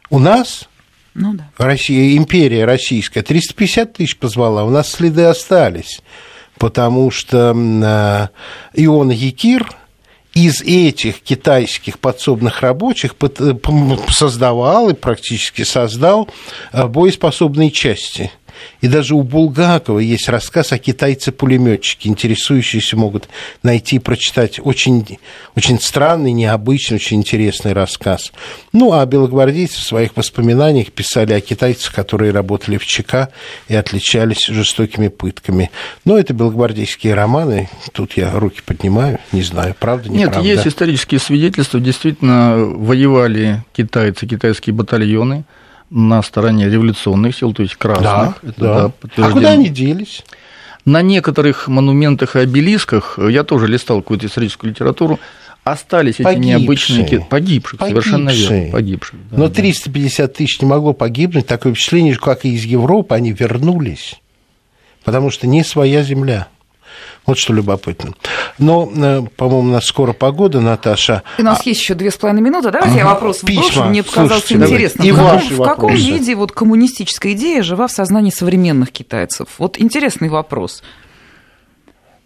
У 0.09 0.19
нас 0.19 0.69
ну, 1.15 1.35
да. 1.35 1.51
Россия, 1.59 2.17
империя 2.17 2.65
российская 2.65 3.23
350 3.23 3.95
тысяч 3.95 4.17
позвала, 4.17 4.65
у 4.65 4.71
нас 4.71 4.91
следы 4.91 5.25
остались, 5.25 6.01
потому 6.59 7.11
что 7.11 7.55
э, 7.55 8.29
Ион 8.75 9.11
Якир 9.11 9.69
из 10.35 10.63
этих 10.63 11.21
китайских 11.21 11.99
подсобных 11.99 12.61
рабочих 12.61 13.15
э, 13.21 13.55
создавал 14.11 14.91
и 14.91 14.95
практически 14.95 15.63
создал 15.63 16.29
э, 16.73 16.87
боеспособные 16.87 17.71
части– 17.71 18.31
и 18.81 18.89
даже 18.89 19.15
у 19.15 19.23
Булгакова 19.23 19.99
есть 19.99 20.29
рассказ 20.29 20.73
о 20.73 20.79
китайце-пулеметчике. 20.79 22.09
Интересующиеся 22.09 22.97
могут 22.97 23.29
найти 23.63 23.97
и 23.97 23.99
прочитать 23.99 24.59
очень, 24.63 25.19
очень 25.57 25.81
странный, 25.81 26.33
необычный, 26.33 26.97
очень 26.97 27.19
интересный 27.19 27.73
рассказ. 27.73 28.33
Ну, 28.73 28.93
а 28.93 29.05
белогвардейцы 29.05 29.81
в 29.81 29.85
своих 29.85 30.17
воспоминаниях 30.17 30.93
писали 30.93 31.33
о 31.33 31.41
китайцах, 31.41 31.95
которые 31.95 32.33
работали 32.33 32.79
в 32.79 32.87
ЧК 32.87 33.31
и 33.69 33.75
отличались 33.75 34.47
жестокими 34.47 35.09
пытками. 35.09 35.71
Но 36.05 36.19
это 36.19 36.33
белогвардейские 36.33 37.15
романы. 37.15 37.69
Тут 37.93 38.15
я 38.17 38.33
руки 38.33 38.61
поднимаю, 38.65 39.19
не 39.33 39.43
знаю, 39.43 39.77
правда, 39.79 40.09
не 40.09 40.19
Нет, 40.19 40.33
правда. 40.33 40.49
есть 40.49 40.67
исторические 40.67 41.21
свидетельства. 41.21 41.81
Действительно, 41.81 42.57
воевали 42.57 43.63
китайцы, 43.73 44.27
китайские 44.27 44.75
батальоны– 44.75 45.45
на 45.91 46.23
стороне 46.23 46.69
революционных 46.69 47.37
сил, 47.37 47.53
то 47.53 47.63
есть 47.63 47.75
красных. 47.77 48.05
Да, 48.05 48.35
Это, 48.43 48.61
да. 48.61 48.93
Да, 49.17 49.27
а 49.27 49.31
куда 49.31 49.51
они 49.51 49.69
делись? 49.69 50.25
На 50.85 51.03
некоторых 51.03 51.69
монументах 51.69 52.37
и 52.37 52.39
обелисках, 52.39 53.19
я 53.19 53.45
тоже 53.45 53.67
листал 53.67 54.01
какую-то 54.01 54.27
историческую 54.27 54.71
литературу, 54.71 55.21
остались 55.63 56.17
погибшие. 56.17 56.39
эти 56.39 56.47
необычные 56.47 57.21
погибших, 57.29 57.79
погибших, 57.79 57.81
совершенно 57.81 58.31
верно, 58.31 58.73
погибших. 58.73 59.15
Да, 59.31 59.37
Но 59.37 59.49
350 59.49 60.33
тысяч 60.33 60.61
не 60.61 60.67
могло 60.67 60.93
погибнуть, 60.95 61.47
такое 61.47 61.75
впечатление, 61.75 62.17
как 62.17 62.45
и 62.45 62.55
из 62.55 62.65
Европы, 62.65 63.15
они 63.15 63.33
вернулись, 63.33 64.21
потому 65.05 65.31
что 65.31 65.47
не 65.47 65.63
своя 65.65 66.03
земля. 66.03 66.49
Вот 67.31 67.39
что 67.39 67.53
любопытно. 67.53 68.15
Но, 68.59 68.91
э, 68.93 69.23
по-моему, 69.37 69.69
у 69.69 69.73
нас 69.73 69.85
скоро 69.85 70.13
погода, 70.13 70.61
Наташа. 70.61 71.23
И 71.39 71.43
у 71.43 71.45
нас 71.45 71.61
а... 71.61 71.69
есть 71.69 71.81
еще 71.81 71.95
две 71.95 72.11
с 72.11 72.17
половиной 72.17 72.43
минуты. 72.43 72.73
Давайте 72.73 72.91
ага. 72.91 72.99
я 72.99 73.07
вопрос 73.07 73.39
Письма. 73.39 73.85
Мне 73.85 74.03
показался 74.03 74.49
Слушайте, 74.49 74.65
интересным. 74.65 75.07
И 75.07 75.13
в 75.13 75.17
каком, 75.17 75.39
в 75.39 75.63
каком 75.63 75.95
виде 75.95 76.35
вот 76.35 76.51
коммунистическая 76.51 77.35
идея 77.35 77.63
жива 77.63 77.87
в 77.87 77.93
сознании 77.93 78.33
современных 78.33 78.91
китайцев? 78.91 79.47
Вот 79.59 79.79
интересный 79.79 80.29
вопрос. 80.29 80.83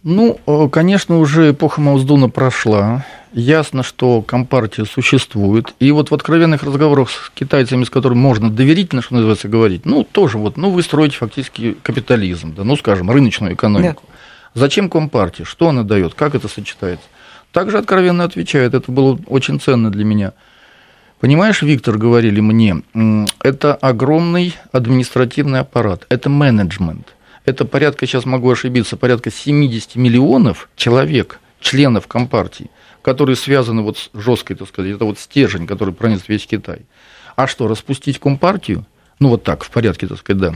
Ну, 0.01 0.39
э, 0.47 0.69
конечно, 0.71 1.19
уже 1.19 1.51
эпоха 1.51 1.81
Маусдуна 1.81 2.27
прошла. 2.27 3.05
Ясно, 3.31 3.83
что 3.83 4.23
компартия 4.23 4.85
существует. 4.85 5.75
И 5.79 5.91
вот 5.91 6.09
в 6.09 6.15
откровенных 6.15 6.63
разговорах 6.63 7.11
с 7.11 7.29
китайцами, 7.35 7.83
с 7.83 7.91
которыми 7.91 8.17
можно 8.17 8.49
доверительно, 8.49 9.03
что 9.03 9.13
называется, 9.13 9.49
говорить, 9.49 9.85
ну, 9.85 10.03
тоже 10.03 10.39
вот, 10.39 10.57
ну, 10.57 10.71
вы 10.71 10.81
строите 10.81 11.15
фактически 11.15 11.77
капитализм, 11.83 12.55
да, 12.55 12.63
ну, 12.63 12.75
скажем, 12.75 13.11
рыночную 13.11 13.53
экономику. 13.53 14.01
Да. 14.07 14.15
Зачем 14.55 14.89
Компартия? 14.89 15.45
Что 15.45 15.69
она 15.69 15.83
дает? 15.83 16.15
Как 16.15 16.33
это 16.33 16.47
сочетается? 16.47 17.05
Также 17.51 17.77
откровенно 17.77 18.23
отвечает, 18.23 18.73
это 18.73 18.91
было 18.91 19.19
очень 19.27 19.59
ценно 19.59 19.91
для 19.91 20.03
меня. 20.03 20.33
Понимаешь, 21.19 21.61
Виктор, 21.61 21.97
говорили 21.97 22.39
мне, 22.39 22.81
это 23.41 23.75
огромный 23.75 24.55
административный 24.71 25.59
аппарат, 25.59 26.05
это 26.09 26.29
менеджмент. 26.29 27.15
Это 27.45 27.65
порядка, 27.65 28.07
сейчас 28.07 28.25
могу 28.25 28.51
ошибиться, 28.51 28.97
порядка 28.97 29.29
70 29.29 29.95
миллионов 29.95 30.69
человек, 30.75 31.39
членов 31.59 32.07
Компартии, 32.07 32.69
которые 33.01 33.35
связаны 33.35 33.81
вот 33.81 33.97
с 33.97 34.09
жесткой, 34.13 34.55
так 34.55 34.67
сказать, 34.67 34.95
это 34.95 35.05
вот 35.05 35.19
стержень, 35.19 35.67
который 35.67 35.93
пронес 35.93 36.27
весь 36.27 36.47
Китай. 36.47 36.81
А 37.35 37.47
что, 37.47 37.67
распустить 37.67 38.19
Компартию? 38.19 38.85
Ну, 39.19 39.29
вот 39.29 39.43
так, 39.43 39.63
в 39.63 39.69
порядке, 39.69 40.07
так 40.07 40.19
сказать, 40.19 40.41
да. 40.41 40.55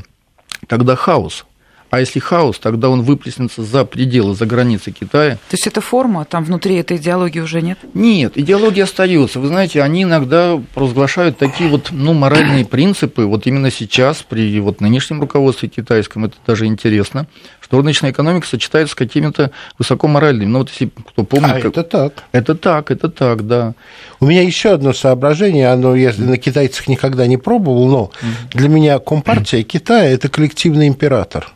Тогда 0.68 0.96
хаос, 0.96 1.46
А 1.90 2.00
если 2.00 2.20
хаос, 2.20 2.60
тогда 2.60 2.90
он 2.90 3.02
выплеснется 3.02 3.64
за 3.64 3.84
пределы, 3.84 4.36
за 4.36 4.46
границы 4.46 4.92
Китая. 4.92 5.36
То 5.50 5.54
есть 5.54 5.66
это 5.66 5.82
форма, 5.82 6.24
там 6.26 6.44
внутри 6.44 6.76
этой 6.76 6.98
идеологии 6.98 7.40
уже 7.40 7.62
нет? 7.62 7.80
Нет, 7.96 8.34
идеология 8.36 8.84
остается. 8.84 9.40
Вы 9.40 9.48
знаете, 9.48 9.82
они 9.82 10.04
иногда 10.04 10.62
провозглашают 10.76 11.38
такие 11.38 11.70
вот 11.70 11.90
ну, 11.92 12.14
моральные 12.14 12.66
принципы. 12.66 13.24
Вот 13.24 13.48
именно 13.48 13.72
сейчас, 13.72 14.24
при 14.28 14.60
вот 14.60 14.82
нынешнем 14.82 15.20
руководстве 15.20 15.68
китайском, 15.68 16.26
это 16.26 16.36
даже 16.46 16.68
интересно, 16.68 17.26
что 17.60 17.78
рыночная 17.78 18.12
экономика 18.12 18.46
сочетается 18.46 18.92
с 18.92 18.96
какими-то 18.96 19.52
высокоморальными. 19.80 20.50
Ну 20.50 20.60
вот 20.60 20.70
если 20.70 20.92
кто 21.08 21.24
помнит... 21.24 21.52
А 21.52 21.62
как... 21.62 21.66
это 21.66 21.84
так. 21.84 22.24
Это 22.32 22.56
так, 22.56 22.92
это 22.92 23.10
так, 23.10 23.48
да. 23.48 23.74
У 24.20 24.26
меня 24.26 24.44
еще 24.44 24.74
одно 24.74 24.94
соображение, 24.94 25.70
оно 25.70 25.96
я 25.96 26.14
на 26.18 26.38
китайцах 26.38 26.88
никогда 26.88 27.26
не 27.26 27.38
пробовал, 27.38 27.88
но 27.88 28.12
для 28.54 28.70
меня 28.70 29.00
Компартия 29.00 29.64
Китая– 29.64 30.06
это 30.12 30.30
коллективный 30.30 30.88
император 30.88 31.54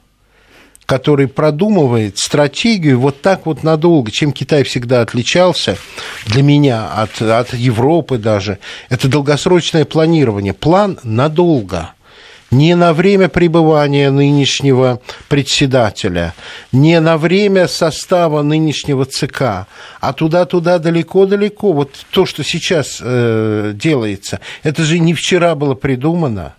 который 0.85 1.27
продумывает 1.27 2.17
стратегию 2.17 2.99
вот 2.99 3.21
так 3.21 3.45
вот 3.45 3.63
надолго, 3.63 4.11
чем 4.11 4.31
Китай 4.31 4.63
всегда 4.63 5.01
отличался 5.01 5.77
для 6.25 6.43
меня 6.43 6.87
от, 6.87 7.21
от 7.21 7.53
Европы 7.53 8.17
даже, 8.17 8.59
это 8.89 9.07
долгосрочное 9.07 9.85
планирование, 9.85 10.53
план 10.53 10.99
надолго 11.03 11.93
не 12.53 12.75
на 12.75 12.93
время 12.93 13.27
пребывания 13.29 14.11
нынешнего 14.11 15.01
председателя, 15.27 16.33
не 16.71 16.99
на 16.99 17.17
время 17.17 17.67
состава 17.67 18.43
нынешнего 18.43 19.05
ЦК, 19.05 19.67
а 19.99 20.13
туда-туда 20.15 20.77
далеко-далеко. 20.77 21.73
Вот 21.73 22.05
то, 22.11 22.25
что 22.25 22.43
сейчас 22.43 22.99
э, 23.01 23.73
делается, 23.73 24.39
это 24.61 24.83
же 24.83 24.99
не 24.99 25.13
вчера 25.13 25.55
было 25.55 25.73
придумано. 25.73 26.53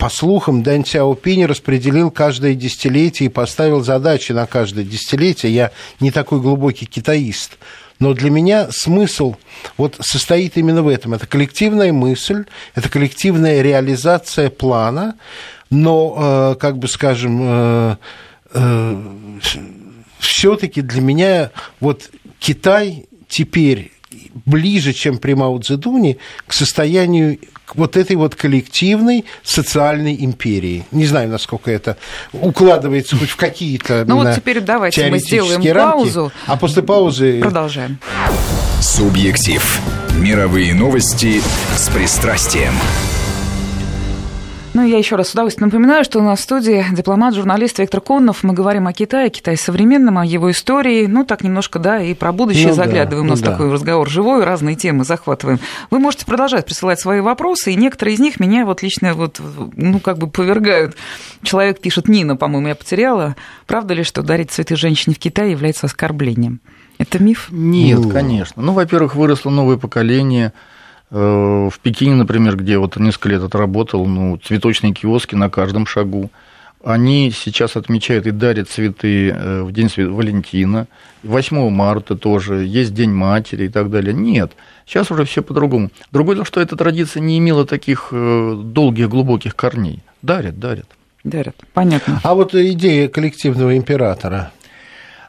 По 0.00 0.08
слухам, 0.08 0.62
Дэн 0.62 0.86
Сяопинь 0.86 1.44
распределил 1.44 2.10
каждое 2.10 2.54
десятилетие 2.54 3.26
и 3.26 3.30
поставил 3.30 3.84
задачи 3.84 4.32
на 4.32 4.46
каждое 4.46 4.82
десятилетие. 4.82 5.52
Я 5.52 5.72
не 6.00 6.10
такой 6.10 6.40
глубокий 6.40 6.86
китаист. 6.86 7.58
Но 7.98 8.14
для 8.14 8.30
меня 8.30 8.68
смысл 8.70 9.34
вот 9.76 9.98
состоит 10.00 10.56
именно 10.56 10.82
в 10.82 10.88
этом. 10.88 11.12
Это 11.12 11.26
коллективная 11.26 11.92
мысль, 11.92 12.46
это 12.74 12.88
коллективная 12.88 13.60
реализация 13.60 14.48
плана, 14.48 15.16
но, 15.68 16.54
э, 16.54 16.58
как 16.58 16.78
бы 16.78 16.88
скажем, 16.88 17.38
э, 17.42 17.96
э, 18.54 19.02
все-таки 20.18 20.80
для 20.80 21.02
меня 21.02 21.50
вот 21.78 22.08
Китай 22.38 23.04
теперь 23.28 23.92
ближе, 24.46 24.92
чем 24.92 25.18
при 25.18 25.34
Мао 25.34 25.58
Цзэдуне, 25.58 26.16
к 26.46 26.52
состоянию 26.52 27.38
вот 27.74 27.96
этой 27.96 28.16
вот 28.16 28.34
коллективной 28.34 29.24
социальной 29.42 30.16
империи. 30.24 30.84
Не 30.90 31.06
знаю, 31.06 31.28
насколько 31.28 31.70
это 31.70 31.96
укладывается 32.32 33.16
хоть 33.16 33.30
в 33.30 33.36
какие-то 33.36 34.04
Ну 34.06 34.16
вот 34.16 34.34
теперь 34.34 34.60
давайте 34.60 35.08
мы 35.10 35.18
сделаем 35.18 35.62
рамки, 35.62 35.92
паузу. 35.92 36.32
А 36.46 36.56
после 36.56 36.82
паузы... 36.82 37.40
Продолжаем. 37.40 37.98
Субъектив. 38.80 39.80
Мировые 40.18 40.74
новости 40.74 41.40
с 41.76 41.88
пристрастием. 41.88 42.72
Ну, 44.72 44.86
я 44.86 44.98
еще 44.98 45.16
раз 45.16 45.30
с 45.30 45.32
удовольствием 45.32 45.68
напоминаю, 45.68 46.04
что 46.04 46.20
у 46.20 46.22
нас 46.22 46.38
в 46.38 46.42
студии 46.42 46.84
дипломат, 46.92 47.34
журналист 47.34 47.80
Виктор 47.80 48.00
Коннов. 48.00 48.44
Мы 48.44 48.52
говорим 48.52 48.86
о 48.86 48.92
Китае, 48.92 49.28
Китае 49.28 49.56
современном, 49.56 50.18
о 50.18 50.24
его 50.24 50.48
истории. 50.48 51.06
Ну, 51.06 51.24
так 51.24 51.42
немножко, 51.42 51.80
да, 51.80 52.00
и 52.00 52.14
про 52.14 52.30
будущее 52.30 52.68
ну, 52.68 52.74
заглядываем. 52.74 53.26
Да, 53.26 53.32
у 53.32 53.34
нас 53.34 53.40
ну, 53.40 53.46
такой 53.46 53.66
да. 53.66 53.72
разговор 53.72 54.08
живой, 54.08 54.44
разные 54.44 54.76
темы 54.76 55.02
захватываем. 55.02 55.58
Вы 55.90 55.98
можете 55.98 56.24
продолжать 56.24 56.66
присылать 56.66 57.00
свои 57.00 57.20
вопросы, 57.20 57.72
и 57.72 57.74
некоторые 57.74 58.14
из 58.14 58.20
них 58.20 58.38
меня 58.38 58.64
вот 58.64 58.80
лично 58.82 59.14
вот, 59.14 59.40
ну, 59.74 59.98
как 59.98 60.18
бы 60.18 60.28
повергают. 60.28 60.96
Человек 61.42 61.80
пишет, 61.80 62.06
Нина, 62.06 62.36
по-моему, 62.36 62.68
я 62.68 62.76
потеряла. 62.76 63.34
Правда 63.66 63.94
ли, 63.94 64.04
что 64.04 64.22
дарить 64.22 64.52
цветы 64.52 64.76
женщине 64.76 65.16
в 65.16 65.18
Китае 65.18 65.50
является 65.50 65.86
оскорблением? 65.86 66.60
Это 66.96 67.20
миф? 67.20 67.48
Нет, 67.50 67.98
ну... 67.98 68.08
конечно. 68.08 68.62
Ну, 68.62 68.72
во-первых, 68.72 69.16
выросло 69.16 69.50
новое 69.50 69.78
поколение– 69.78 70.52
в 71.10 71.74
Пекине, 71.82 72.14
например, 72.14 72.56
где 72.56 72.78
вот 72.78 72.96
несколько 72.96 73.30
лет 73.30 73.42
отработал, 73.42 74.06
ну, 74.06 74.36
цветочные 74.36 74.92
киоски 74.92 75.34
на 75.34 75.50
каждом 75.50 75.86
шагу. 75.86 76.30
Они 76.82 77.30
сейчас 77.30 77.76
отмечают 77.76 78.26
и 78.26 78.30
дарят 78.30 78.70
цветы 78.70 79.30
э, 79.30 79.62
в 79.62 79.72
День 79.72 79.90
Валентина, 79.96 80.86
8 81.24 81.68
марта 81.68 82.16
тоже, 82.16 82.64
есть 82.64 82.94
День 82.94 83.10
матери 83.10 83.66
и 83.66 83.68
так 83.68 83.90
далее. 83.90 84.14
Нет, 84.14 84.52
сейчас 84.86 85.10
уже 85.10 85.24
все 85.24 85.42
по-другому. 85.42 85.90
Другое 86.10 86.36
дело, 86.36 86.46
что 86.46 86.60
эта 86.60 86.76
традиция 86.76 87.20
не 87.20 87.38
имела 87.38 87.66
таких 87.66 88.08
э, 88.12 88.54
долгих, 88.56 89.10
глубоких 89.10 89.54
корней. 89.56 90.00
Дарят, 90.22 90.58
дарят. 90.58 90.86
Дарят, 91.22 91.56
понятно. 91.74 92.18
А 92.22 92.34
вот 92.34 92.54
идея 92.54 93.08
коллективного 93.08 93.76
императора– 93.76 94.52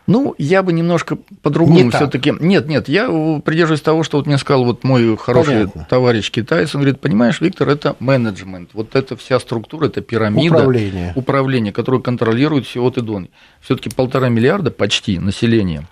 ну, 0.08 0.36
я 0.38 0.64
бы 0.64 0.74
немножко 0.74 1.18
по-другому 1.42 1.92
все-таки. 1.92 2.34
Нет, 2.40 2.68
нет, 2.68 2.90
я 2.90 3.08
придерживаюсь 3.44 3.82
того, 3.82 4.04
что 4.04 4.18
вот 4.18 4.26
мне 4.26 4.38
сказал 4.38 4.66
вот 4.66 4.84
мой 4.84 5.16
хороший 5.18 5.54
Понятно. 5.54 5.88
товарищ 5.90 6.32
китаец. 6.32 6.76
Он 6.76 6.82
говорит: 6.82 7.00
понимаешь, 7.00 7.40
Виктор, 7.40 7.70
это 7.70 7.96
менеджмент. 8.00 8.72
Вот 8.74 8.96
эта 8.96 9.16
вся 9.16 9.40
структура, 9.40 9.88
это 9.88 10.02
пирамида 10.02 10.56
управления, 10.56 11.14
управления 11.16 11.72
которую 11.72 12.02
контролирует 12.02 12.66
все 12.66 12.82
от 12.82 12.98
и 12.98 13.02
до. 13.02 13.22
Все-таки 13.62 13.90
полтора 13.90 14.30
миллиарда 14.30 14.72
почти 14.72 15.20
населения 15.20 15.86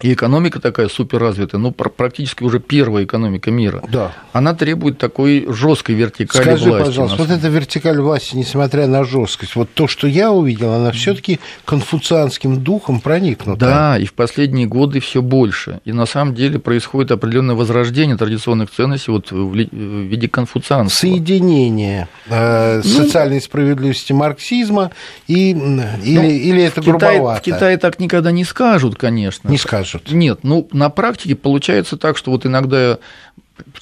и 0.00 0.12
экономика 0.12 0.60
такая 0.60 0.88
суперразвитая, 0.88 1.60
ну, 1.60 1.72
практически 1.72 2.44
уже 2.44 2.60
первая 2.60 3.04
экономика 3.04 3.50
мира. 3.50 3.82
Да. 3.88 4.12
Она 4.32 4.54
требует 4.54 4.98
такой 4.98 5.46
жесткой 5.48 5.96
вертикали 5.96 6.42
Скажи, 6.42 6.70
власти. 6.70 6.86
пожалуйста, 6.86 7.16
вот 7.18 7.30
эта 7.30 7.48
вертикаль 7.48 8.00
власти, 8.00 8.36
несмотря 8.36 8.86
на 8.86 9.04
жесткость, 9.04 9.56
вот 9.56 9.70
то, 9.74 9.88
что 9.88 10.06
я 10.06 10.30
увидел, 10.30 10.72
она 10.72 10.92
все-таки 10.92 11.40
конфуцианским 11.64 12.62
духом 12.62 13.00
проникнута. 13.00 13.58
Да, 13.58 13.98
и 13.98 14.04
в 14.04 14.14
последние 14.14 14.66
годы 14.66 15.00
все 15.00 15.20
больше. 15.20 15.80
И 15.84 15.92
на 15.92 16.06
самом 16.06 16.34
деле 16.34 16.60
происходит 16.60 17.10
определенное 17.10 17.56
возрождение 17.56 18.16
традиционных 18.16 18.70
ценностей 18.70 19.10
вот 19.10 19.32
в 19.32 19.52
виде 19.52 20.28
конфуцианства. 20.28 20.96
Соединение 21.00 22.08
э, 22.28 22.76
ну, 22.76 22.82
социальной 22.82 23.40
справедливости 23.40 24.12
марксизма 24.12 24.92
и, 25.26 25.54
ну, 25.54 25.82
или, 26.04 26.26
или 26.28 26.62
это 26.62 26.80
Китай, 26.80 27.16
грубовато? 27.16 27.40
В 27.40 27.42
Китае 27.42 27.76
так 27.78 27.98
никогда 27.98 28.30
не 28.30 28.44
скажут, 28.44 28.96
конечно. 28.96 29.48
Не 29.48 29.58
скажут 29.58 29.87
скажут. 29.88 30.12
Нет, 30.12 30.40
ну, 30.42 30.68
на 30.72 30.90
практике 30.90 31.34
получается 31.34 31.96
так, 31.96 32.16
что 32.16 32.30
вот 32.30 32.46
иногда 32.46 32.98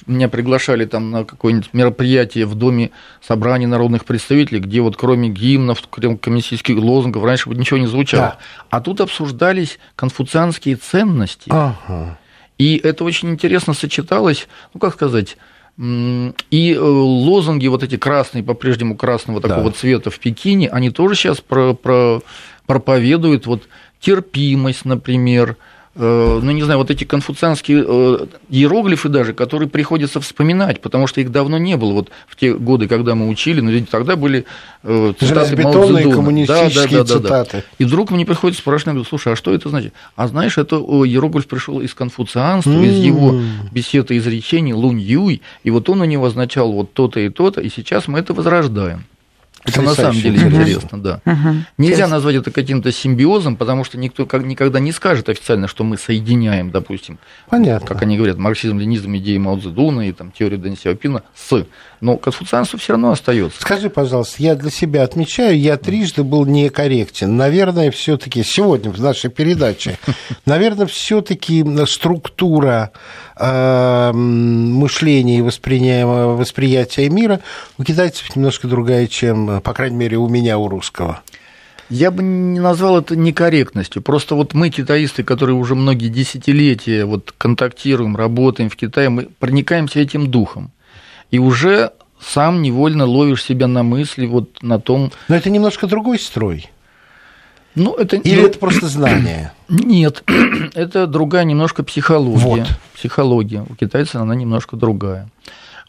меня 0.07 0.27
приглашали 0.27 0.85
там 0.85 1.11
на 1.11 1.23
какое-нибудь 1.23 1.69
мероприятие 1.73 2.45
в 2.45 2.55
Доме 2.55 2.91
собрания 3.21 3.67
народных 3.67 4.05
представителей, 4.05 4.59
где 4.59 4.81
вот 4.81 4.97
кроме 4.97 5.29
гимнов, 5.29 5.81
коммунистических 5.87 6.77
лозунгов 6.77 7.23
раньше 7.23 7.49
ничего 7.49 7.79
не 7.79 7.87
звучало. 7.87 8.23
Да. 8.23 8.37
А 8.69 8.81
тут 8.81 9.01
обсуждались 9.01 9.79
конфуцианские 9.95 10.77
ценности. 10.77 11.49
Ага. 11.49 12.17
И 12.57 12.77
это 12.77 13.03
очень 13.03 13.29
интересно 13.29 13.73
сочеталось, 13.73 14.47
ну, 14.73 14.79
как 14.79 14.93
сказать, 14.93 15.37
и 15.79 16.73
э, 16.73 16.79
лозунги 16.79 17.67
вот 17.67 17.83
эти 17.83 17.97
красные, 17.97 18.43
по-прежнему 18.43 18.97
красного 18.97 19.41
такого 19.41 19.69
да. 19.69 19.77
цвета 19.77 20.09
в 20.09 20.17
Пекине, 20.17 20.69
они 20.69 20.89
тоже 20.89 21.13
сейчас 21.13 21.39
про, 21.39 21.75
про, 21.75 22.21
проповедуют 22.65 23.45
вот 23.45 23.67
терпимость, 23.99 24.85
например, 24.85 25.55
ну, 25.99 26.51
не 26.51 26.61
знаю, 26.63 26.77
вот 26.77 26.91
эти 26.91 27.03
конфуцианские 27.03 27.83
э, 27.87 28.25
иероглифы 28.49 29.09
даже, 29.09 29.33
которые 29.33 29.67
приходится 29.67 30.21
вспоминать, 30.21 30.79
потому 30.79 31.07
что 31.07 31.21
их 31.21 31.31
давно 31.31 31.57
не 31.57 31.75
было. 31.75 31.93
Вот 31.93 32.09
в 32.27 32.35
те 32.35 32.53
годы, 32.53 32.87
когда 32.87 33.15
мы 33.15 33.27
учили, 33.27 33.61
но 33.61 33.71
ведь 33.71 33.89
тогда 33.89 34.15
были 34.15 34.45
э, 34.83 35.13
цитаты 35.19 35.57
Мао 35.57 35.71
коммунистические 36.11 36.99
да, 36.99 37.03
да, 37.03 37.03
да, 37.03 37.19
цитаты. 37.19 37.57
Да. 37.57 37.63
И 37.79 37.85
вдруг 37.85 38.11
мне 38.11 38.25
приходится 38.25 38.61
спрашивать, 38.61 39.07
слушай, 39.07 39.33
а 39.33 39.35
что 39.35 39.53
это 39.53 39.69
значит? 39.69 39.93
А 40.15 40.27
знаешь, 40.27 40.57
это 40.57 40.75
иероглиф 40.75 41.47
пришел 41.47 41.81
из 41.81 41.93
конфуцианства, 41.95 42.69
mm. 42.69 42.85
из 42.85 43.03
его 43.03 43.39
бесед 43.71 44.11
и 44.11 44.17
изречений 44.17 44.73
Лунь 44.73 44.99
Юй, 44.99 45.41
и 45.63 45.71
вот 45.71 45.89
он 45.89 46.01
у 46.01 46.05
него 46.05 46.25
означал 46.25 46.71
вот 46.71 46.93
то-то 46.93 47.19
и 47.19 47.29
то-то, 47.29 47.61
и 47.61 47.69
сейчас 47.69 48.07
мы 48.07 48.19
это 48.19 48.33
возрождаем. 48.33 49.03
Это 49.67 49.81
на 49.81 49.93
самом 49.93 50.19
деле 50.19 50.37
интересно, 50.37 51.01
да. 51.01 51.21
Угу. 51.25 51.55
Нельзя 51.77 52.07
назвать 52.07 52.35
это 52.35 52.51
каким-то 52.51 52.91
симбиозом, 52.91 53.55
потому 53.55 53.83
что 53.83 53.97
никто 53.97 54.27
никогда 54.39 54.79
не 54.79 54.91
скажет 54.91 55.29
официально, 55.29 55.67
что 55.67 55.83
мы 55.83 55.97
соединяем, 55.97 56.71
допустим, 56.71 57.17
Понятно. 57.49 57.87
как 57.87 58.01
они 58.01 58.17
говорят, 58.17 58.37
марксизм, 58.37 58.79
ленизм, 58.79 59.15
идеи 59.17 59.37
Мао 59.37 59.57
Цзэдуна 59.59 60.09
и 60.09 60.11
там, 60.11 60.31
теорию 60.31 60.59
Дэн 60.59 60.77
Сяопина 60.77 61.23
с. 61.35 61.65
Но 61.99 62.17
конфуцианство 62.17 62.77
все 62.77 62.93
равно 62.93 63.11
остается. 63.11 63.61
Скажи, 63.61 63.89
пожалуйста, 63.89 64.35
я 64.43 64.55
для 64.55 64.69
себя 64.69 65.03
отмечаю, 65.03 65.59
я 65.59 65.77
трижды 65.77 66.23
был 66.23 66.45
некорректен. 66.45 67.35
Наверное, 67.35 67.91
все-таки 67.91 68.43
сегодня 68.43 68.91
в 68.91 69.01
нашей 69.01 69.29
передаче, 69.29 69.97
наверное, 70.45 70.85
все-таки 70.85 71.65
структура 71.85 72.91
э, 73.35 74.11
мышления 74.13 75.39
и 75.39 75.41
восприятия 75.41 77.09
мира 77.09 77.39
у 77.77 77.83
китайцев 77.83 78.35
немножко 78.35 78.67
другая, 78.67 79.07
чем 79.07 79.61
по 79.61 79.73
крайней 79.73 79.97
мере, 79.97 80.17
у 80.17 80.27
меня, 80.27 80.57
у 80.57 80.67
русского. 80.67 81.21
Я 81.89 82.11
бы 82.11 82.21
не 82.21 82.59
назвал 82.59 82.99
это 82.99 83.15
некорректностью. 83.15 84.01
Просто 84.01 84.35
вот 84.35 84.53
мы, 84.53 84.69
китаисты, 84.69 85.23
которые 85.23 85.55
уже 85.55 85.73
многие 85.73 86.09
десятилетия 86.09 87.05
вот 87.05 87.33
контактируем, 87.37 88.15
работаем 88.17 88.69
в 88.69 88.75
Китае, 88.75 89.09
мы 89.09 89.29
проникаемся 89.39 89.99
этим 89.99 90.29
духом. 90.29 90.71
И 91.31 91.39
уже 91.39 91.91
сам 92.19 92.61
невольно 92.61 93.05
ловишь 93.05 93.43
себя 93.43 93.67
на 93.67 93.83
мысли 93.83 94.25
вот 94.25 94.61
на 94.61 94.79
том... 94.79 95.11
Но 95.27 95.35
это 95.35 95.49
немножко 95.49 95.87
другой 95.87 96.19
строй. 96.19 96.69
Ну, 97.75 97.93
это... 97.93 98.15
Или 98.15 98.41
ну, 98.41 98.47
это 98.47 98.57
просто 98.57 98.87
знание? 98.87 99.53
Нет, 99.69 100.23
это 100.73 101.05
другая 101.05 101.43
немножко 101.43 101.83
психология. 101.83 102.39
Вот. 102.39 102.67
Психология. 102.95 103.65
У 103.69 103.75
китайцев 103.75 104.15
она 104.15 104.33
немножко 104.33 104.75
другая. 104.75 105.29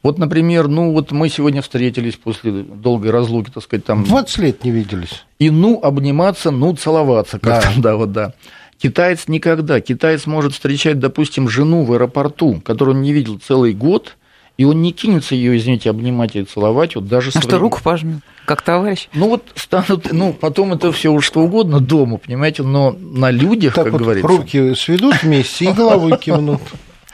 Вот, 0.02 0.18
например, 0.18 0.68
ну 0.68 0.92
вот 0.92 1.10
мы 1.10 1.28
сегодня 1.28 1.60
встретились 1.60 2.14
после 2.14 2.52
долгой 2.62 3.10
разлуки, 3.10 3.50
так 3.50 3.64
сказать, 3.64 3.84
там... 3.84 4.04
20 4.04 4.38
лет 4.38 4.64
не 4.64 4.70
виделись. 4.70 5.24
И 5.38 5.50
ну 5.50 5.80
обниматься, 5.82 6.50
ну 6.50 6.76
целоваться, 6.76 7.40
как 7.40 7.54
Да. 7.54 7.60
там, 7.62 7.82
да, 7.82 7.96
вот 7.96 8.12
да. 8.12 8.32
Китаец 8.78 9.26
никогда. 9.26 9.80
Китаец 9.80 10.26
может 10.26 10.52
встречать, 10.52 11.00
допустим, 11.00 11.48
жену 11.48 11.84
в 11.84 11.92
аэропорту, 11.92 12.60
которую 12.64 12.96
он 12.96 13.02
не 13.02 13.12
видел 13.12 13.40
целый 13.44 13.72
год, 13.72 14.16
и 14.58 14.64
он 14.64 14.82
не 14.82 14.92
кинется 14.92 15.34
ее, 15.34 15.56
извините, 15.56 15.88
обнимать 15.88 16.36
и 16.36 16.42
целовать, 16.44 16.96
вот 16.96 17.06
даже 17.08 17.28
А 17.30 17.32
своим- 17.32 17.48
что, 17.48 17.58
руку 17.58 17.80
пожмет, 17.82 18.18
как 18.44 18.60
товарищ? 18.62 19.08
Ну 19.14 19.28
вот 19.30 19.44
станут, 19.54 20.12
ну 20.12 20.32
потом 20.34 20.74
это 20.74 20.92
все 20.92 21.10
уж 21.10 21.24
что 21.24 21.40
угодно 21.40 21.80
дома, 21.80 22.18
понимаете, 22.18 22.62
но 22.64 22.90
на 23.00 23.30
людях, 23.30 23.74
Так 23.74 23.84
как 23.84 23.92
вот 23.94 24.02
говорится. 24.02 24.28
руки 24.28 24.74
сведут 24.74 25.22
вместе 25.22 25.66
и 25.66 25.72
головой 25.72 26.18
кивнут. 26.18 26.60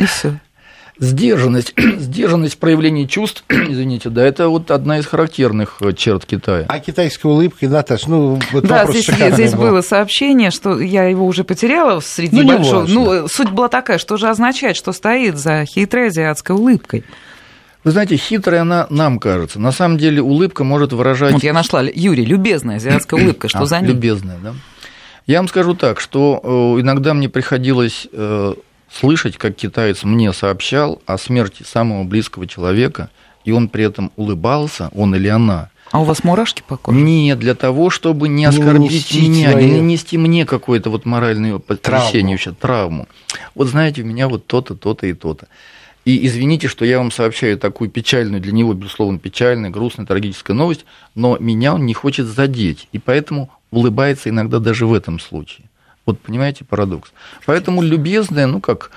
И 0.00 0.06
все. 0.06 0.40
Сдержанность, 0.98 1.74
сдержанность 1.98 2.56
проявления 2.58 3.06
чувств, 3.08 3.44
извините, 3.48 4.10
да, 4.10 4.24
это 4.24 4.48
вот 4.48 4.70
одна 4.70 4.98
из 5.00 5.06
характерных 5.06 5.78
э, 5.80 5.92
черт 5.92 6.24
Китая. 6.24 6.64
А 6.68 6.78
китайская 6.78 7.28
улыбка, 7.28 7.68
Наташ, 7.68 8.06
ну, 8.06 8.38
вот 8.52 8.64
Да, 8.64 8.86
здесь, 8.86 9.06
здесь 9.06 9.52
был. 9.54 9.62
было 9.70 9.80
сообщение, 9.80 10.52
что 10.52 10.80
я 10.80 11.04
его 11.06 11.26
уже 11.26 11.42
потеряла 11.42 11.98
среди 11.98 12.36
Ну, 12.36 12.42
не 12.42 12.52
большого. 12.56 12.86
Ну, 12.86 13.26
суть 13.28 13.50
была 13.50 13.68
такая, 13.68 13.98
что 13.98 14.16
же 14.16 14.28
означает, 14.28 14.76
что 14.76 14.92
стоит 14.92 15.36
за 15.36 15.64
хитрой 15.66 16.08
азиатской 16.08 16.54
улыбкой. 16.54 17.02
Вы 17.84 17.90
знаете, 17.90 18.16
хитрая 18.16 18.62
она 18.62 18.86
нам 18.88 19.18
кажется. 19.18 19.60
На 19.60 19.70
самом 19.70 19.98
деле 19.98 20.22
улыбка 20.22 20.64
может 20.64 20.92
выражать... 20.92 21.34
Вот 21.34 21.44
я 21.44 21.52
нашла, 21.52 21.82
Юрий, 21.82 22.24
любезная 22.24 22.76
азиатская 22.76 23.22
улыбка, 23.22 23.48
что 23.48 23.60
А, 23.60 23.66
за 23.66 23.80
ней? 23.80 23.88
Любезная, 23.88 24.38
да. 24.42 24.54
Я 25.26 25.38
вам 25.38 25.48
скажу 25.48 25.74
так, 25.74 26.00
что 26.00 26.40
э, 26.42 26.80
иногда 26.80 27.14
мне 27.14 27.28
приходилось 27.28 28.08
э, 28.12 28.54
слышать, 28.90 29.36
как 29.36 29.54
китаец 29.54 30.02
мне 30.02 30.32
сообщал 30.32 31.00
о 31.06 31.18
смерти 31.18 31.62
самого 31.62 32.04
близкого 32.04 32.46
человека, 32.46 33.10
и 33.44 33.52
он 33.52 33.68
при 33.68 33.84
этом 33.84 34.12
улыбался, 34.16 34.90
он 34.94 35.14
или 35.14 35.28
она, 35.28 35.68
А 35.90 36.00
у 36.00 36.04
вас 36.04 36.24
мурашки 36.24 36.62
по 36.66 36.76
коже? 36.78 36.98
не 36.98 37.36
для 37.36 37.54
того, 37.54 37.90
чтобы 37.90 38.28
не 38.28 38.34
Не 38.36 38.44
оскорбить 38.46 38.90
нанести 38.90 39.28
меня, 39.28 39.54
не 39.54 39.72
нанести 39.72 40.18
мне 40.18 40.46
какое-то 40.46 40.90
вот 40.90 41.04
моральное 41.04 41.58
потрясение, 41.58 42.36
вообще, 42.36 42.52
травму. 42.52 43.08
Вот 43.54 43.68
знаете, 43.68 44.02
у 44.02 44.06
меня 44.06 44.28
вот 44.28 44.46
то-то, 44.46 44.74
то-то 44.74 45.06
и 45.06 45.12
то-то. 45.12 45.48
И 46.04 46.26
извините, 46.26 46.68
что 46.68 46.84
я 46.84 46.98
вам 46.98 47.10
сообщаю 47.10 47.58
такую 47.58 47.88
печальную, 47.90 48.40
для 48.42 48.52
него, 48.52 48.74
безусловно, 48.74 49.18
печальную, 49.18 49.72
грустную, 49.72 50.06
трагическую 50.06 50.54
новость, 50.54 50.84
но 51.14 51.38
меня 51.38 51.74
он 51.74 51.86
не 51.86 51.94
хочет 51.94 52.26
задеть, 52.26 52.88
и 52.92 52.98
поэтому 52.98 53.50
улыбается 53.70 54.28
иногда 54.28 54.58
даже 54.58 54.86
в 54.86 54.92
этом 54.92 55.18
случае. 55.18 55.66
Вот 56.04 56.20
понимаете 56.20 56.64
парадокс. 56.64 57.12
Поэтому 57.46 57.80
любезная, 57.80 58.46
ну 58.46 58.60
как, 58.60 58.90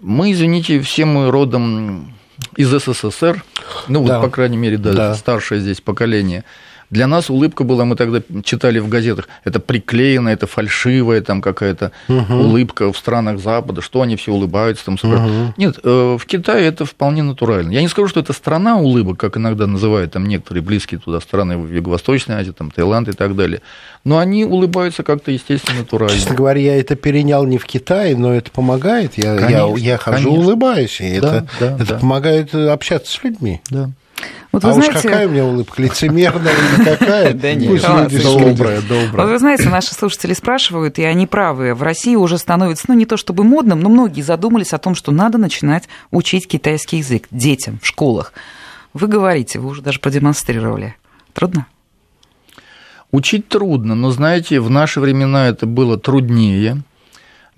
мы, 0.00 0.32
извините, 0.32 0.80
все 0.80 1.04
мы 1.04 1.30
родом 1.30 2.14
из 2.56 2.70
СССР, 2.70 3.44
ну 3.88 4.00
вот, 4.00 4.08
Да. 4.08 4.20
по 4.20 4.30
крайней 4.30 4.56
мере, 4.56 4.78
да, 4.78 4.92
Да. 4.92 5.14
старшее 5.14 5.60
здесь 5.60 5.80
поколение. 5.82 6.44
Для 6.90 7.06
нас 7.06 7.28
улыбка 7.28 7.64
была, 7.64 7.84
мы 7.84 7.96
тогда 7.96 8.20
читали 8.42 8.78
в 8.78 8.88
газетах, 8.88 9.28
это 9.44 9.60
приклеенная, 9.60 10.32
это 10.32 10.46
фальшивая 10.46 11.20
там 11.20 11.42
какая-то 11.42 11.92
улыбка 12.08 12.90
в 12.92 12.96
странах 12.96 13.40
Запада, 13.40 13.82
что 13.82 14.02
они 14.02 14.16
все 14.16 14.32
улыбаются 14.32 14.86
там. 14.86 14.96
спрашивают. 14.98 15.56
Нет, 15.58 15.78
э, 15.82 16.16
в 16.18 16.24
Китае 16.26 16.66
это 16.66 16.84
вполне 16.84 17.22
натурально. 17.22 17.72
Я 17.72 17.82
не 17.82 17.88
скажу, 17.88 18.08
что 18.08 18.20
это 18.20 18.32
страна 18.32 18.78
улыбок, 18.78 19.18
как 19.18 19.36
иногда 19.36 19.66
называют 19.66 20.12
там 20.12 20.26
некоторые 20.26 20.62
близкие 20.62 20.98
туда 20.98 21.20
страны 21.20 21.58
в 21.58 21.70
Юго-Восточной 21.72 22.36
Азии, 22.36 22.52
там 22.52 22.70
Таиланд 22.70 23.08
и 23.08 23.12
так 23.12 23.36
далее. 23.36 23.60
Но 24.04 24.18
они 24.18 24.44
улыбаются 24.44 25.02
как-то 25.02 25.30
естественно 25.30 25.80
натурально. 25.80 26.14
Честно 26.14 26.34
говоря, 26.34 26.60
я 26.60 26.80
это 26.80 26.96
перенял 26.96 27.44
не 27.44 27.58
в 27.58 27.66
Китае, 27.66 28.16
но 28.16 28.32
это 28.32 28.50
помогает. 28.50 29.12
Я, 29.18 29.34
я, 29.34 29.40
Конечно, 29.40 29.76
я 29.76 29.98
хожу, 29.98 30.16
конечно. 30.28 30.30
улыбаюсь, 30.42 31.00
и 31.00 31.20
Да, 31.20 31.36
это, 31.38 31.48
да, 31.60 31.74
это 31.76 31.86
да. 31.86 31.98
помогает 31.98 32.54
э, 32.54 32.68
общаться 32.68 33.12
с 33.12 33.22
людьми. 33.22 33.60
Да. 33.70 33.90
Вот 34.50 34.64
вы 34.64 34.70
а 34.70 34.72
уж 34.72 34.84
знаете, 34.84 35.08
какая 35.08 35.28
у 35.28 35.30
меня 35.30 35.44
улыбка, 35.44 35.82
лицемерная 35.82 36.52
или 36.52 36.84
какая? 36.84 37.34
Да 37.34 37.54
нет, 37.54 37.70
Пусть 37.70 37.86
ладно, 37.86 38.08
люди 38.08 39.12
Вот 39.12 39.28
вы 39.28 39.38
знаете, 39.38 39.68
наши 39.68 39.94
слушатели 39.94 40.32
спрашивают, 40.32 40.98
и 40.98 41.04
они 41.04 41.26
правы. 41.26 41.74
В 41.74 41.82
России 41.82 42.16
уже 42.16 42.38
становится, 42.38 42.86
ну, 42.88 42.94
не 42.94 43.04
то 43.04 43.16
чтобы 43.16 43.44
модным, 43.44 43.80
но 43.80 43.88
многие 43.88 44.22
задумались 44.22 44.72
о 44.72 44.78
том, 44.78 44.94
что 44.94 45.12
надо 45.12 45.38
начинать 45.38 45.88
учить 46.10 46.48
китайский 46.48 46.98
язык 46.98 47.26
детям 47.30 47.78
в 47.82 47.86
школах. 47.86 48.32
Вы 48.94 49.06
говорите, 49.06 49.58
вы 49.58 49.68
уже 49.68 49.82
даже 49.82 50.00
продемонстрировали. 50.00 50.96
Трудно? 51.34 51.66
Учить 53.10 53.48
трудно, 53.48 53.94
но 53.94 54.10
знаете, 54.10 54.60
в 54.60 54.70
наши 54.70 55.00
времена 55.00 55.48
это 55.48 55.66
было 55.66 55.98
труднее. 55.98 56.82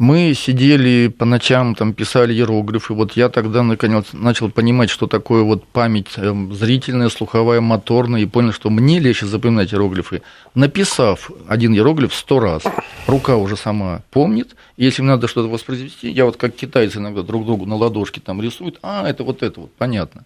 Мы 0.00 0.32
сидели 0.32 1.08
по 1.08 1.26
ночам, 1.26 1.74
там 1.74 1.92
писали 1.92 2.32
иероглифы. 2.32 2.94
Вот 2.94 3.18
я 3.18 3.28
тогда 3.28 3.62
наконец 3.62 4.14
начал 4.14 4.50
понимать, 4.50 4.88
что 4.88 5.06
такое 5.06 5.42
вот 5.42 5.66
память 5.66 6.06
эм, 6.16 6.54
зрительная, 6.54 7.10
слуховая, 7.10 7.60
моторная, 7.60 8.22
и 8.22 8.24
понял, 8.24 8.54
что 8.54 8.70
мне 8.70 8.98
легче 8.98 9.26
запоминать 9.26 9.74
иероглифы, 9.74 10.22
написав 10.54 11.30
один 11.46 11.74
иероглиф 11.74 12.14
сто 12.14 12.40
раз. 12.40 12.62
Рука 13.06 13.36
уже 13.36 13.58
сама 13.58 14.00
помнит. 14.10 14.56
Если 14.78 15.02
мне 15.02 15.10
надо 15.10 15.28
что-то 15.28 15.50
воспроизвести, 15.50 16.08
я 16.08 16.24
вот 16.24 16.38
как 16.38 16.56
китайцы 16.56 16.96
иногда 16.96 17.20
друг 17.20 17.44
другу 17.44 17.66
на 17.66 17.76
ладошке 17.76 18.22
там 18.22 18.40
рисуют, 18.40 18.78
а, 18.82 19.06
это 19.06 19.22
вот 19.22 19.42
это 19.42 19.60
вот, 19.60 19.74
понятно. 19.74 20.24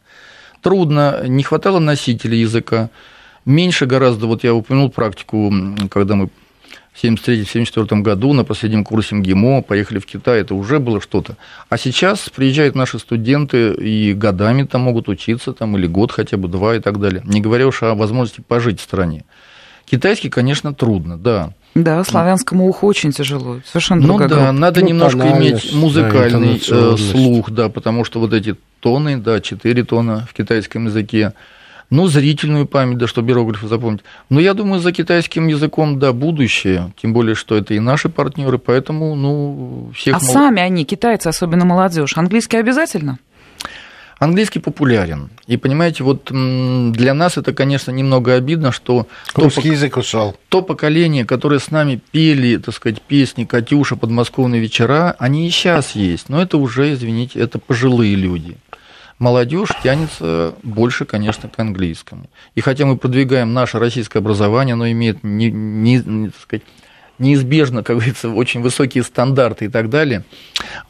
Трудно, 0.63 1.27
не 1.27 1.43
хватало 1.43 1.81
носителей 1.81 2.43
языка. 2.43 2.91
Меньше 3.45 3.87
гораздо, 3.87 4.29
вот 4.29 4.45
я 4.45 4.55
упомянул 4.55 4.89
практику, 4.89 5.53
когда 5.91 6.15
мы 6.15 6.29
в 6.95 7.03
1973-1974 7.05 8.01
году 8.03 8.33
на 8.33 8.45
последнем 8.45 8.85
курсе 8.85 9.17
МГИМО 9.17 9.63
поехали 9.63 9.99
в 9.99 10.07
Китай, 10.07 10.41
это 10.41 10.55
уже 10.55 10.79
было 10.79 11.01
что-то. 11.01 11.37
А 11.69 11.77
сейчас 11.77 12.29
приезжают 12.31 12.75
наши 12.77 12.99
студенты 12.99 13.73
и 13.73 14.15
годами 14.15 14.63
там 14.63 14.83
могут 14.83 15.09
учиться, 15.09 15.53
там, 15.53 15.77
или 15.77 15.87
год 15.87 16.13
хотя 16.13 16.37
бы, 16.37 16.47
два 16.49 16.77
и 16.77 16.81
так 16.81 17.01
далее. 17.01 17.23
Не 17.25 17.41
говоря 17.41 17.67
уж 17.67 17.83
о 17.83 17.95
возможности 17.95 18.41
пожить 18.41 18.81
в 18.81 18.85
стране. 18.85 19.25
Китайский, 19.87 20.31
конечно, 20.31 20.73
трудно, 20.73 21.19
да. 21.19 21.53
Да, 21.75 22.05
славянскому 22.05 22.69
уху 22.69 22.87
очень 22.87 23.11
тяжело. 23.11 23.59
Совершенно 23.67 24.01
Ну 24.01 24.07
другая 24.07 24.29
да, 24.29 24.35
группа. 24.37 24.53
надо 24.53 24.81
Ну, 24.81 24.87
немножко 24.87 25.19
иметь 25.37 25.73
да, 25.73 25.77
музыкальный 25.79 26.53
э, 26.53 26.57
интонационность. 26.57 27.11
слух, 27.11 27.51
да, 27.51 27.69
потому 27.69 28.05
что 28.05 28.21
вот 28.21 28.33
эти 28.33 28.55
тоны, 28.81 29.17
да, 29.19 29.41
четыре 29.41 29.83
тона 29.85 30.27
в 30.31 30.35
китайском 30.35 30.87
языке, 30.87 31.33
ну, 31.95 32.09
зрительную 32.09 32.67
память, 32.67 32.99
да, 32.99 33.07
чтобы 33.07 33.31
иероглифы 33.31 33.69
запомнить. 33.69 34.03
Но 34.29 34.41
я 34.41 34.55
думаю, 34.55 34.81
за 34.81 34.91
китайским 34.91 35.47
языком, 35.47 36.01
да, 36.01 36.13
будущее, 36.13 36.93
тем 37.01 37.13
более, 37.13 37.37
что 37.37 37.57
это 37.57 37.75
и 37.75 37.79
наши 37.79 38.09
партнеры, 38.09 38.59
поэтому, 38.59 39.15
ну, 39.15 39.93
всех... 39.95 40.17
А 40.17 40.19
мол- 40.19 40.33
сами 40.33 40.61
они, 40.61 40.85
китайцы, 40.85 41.29
особенно 41.29 41.65
молодежь, 41.65 42.17
английский 42.17 42.57
обязательно? 42.57 43.19
Английский 44.19 44.59
популярен. 44.59 45.31
И, 45.47 45.57
понимаете, 45.57 46.03
вот 46.03 46.31
для 46.33 47.15
нас 47.15 47.37
это, 47.37 47.53
конечно, 47.53 47.93
немного 47.93 48.35
обидно, 48.35 48.73
что 48.73 49.07
то, 49.33 49.43
Русский 49.43 49.69
язык 49.69 49.97
ушел. 49.97 50.37
то 50.49 50.63
поколение, 50.63 51.25
которое 51.25 51.61
с 51.61 51.71
нами 51.71 52.01
пели, 52.11 52.57
так 52.57 52.75
сказать, 52.75 53.03
песни 53.03 53.45
«Катюша», 53.45 53.95
«Подмосковные 53.95 54.61
вечера», 54.61 55.15
они 55.21 55.47
и 55.47 55.51
сейчас 55.51 55.93
есть, 55.93 56.29
но 56.29 56.43
это 56.43 56.59
уже, 56.59 56.93
извините, 56.93 57.39
это 57.39 57.61
пожилые 57.61 58.17
люди. 58.17 58.57
Молодежь 59.25 59.71
тянется 59.83 60.55
больше, 60.63 61.07
конечно, 61.07 61.49
к 61.49 61.59
английскому. 61.59 62.29
И 62.55 62.61
хотя 62.61 62.85
мы 62.85 62.99
продвигаем 62.99 63.55
наше 63.55 63.79
российское 63.79 64.19
образование, 64.19 64.75
оно 64.75 64.87
имеет, 64.91 65.25
не, 65.25 65.51
не- 65.51 66.03
не, 66.05 66.29
так 66.29 66.41
сказать, 66.43 66.63
неизбежно, 67.19 67.83
как 67.83 67.97
говорится, 67.97 68.29
очень 68.29 68.61
высокие 68.61 69.03
стандарты 69.03 69.65
и 69.65 69.69
так 69.69 69.89
далее. 69.89 70.25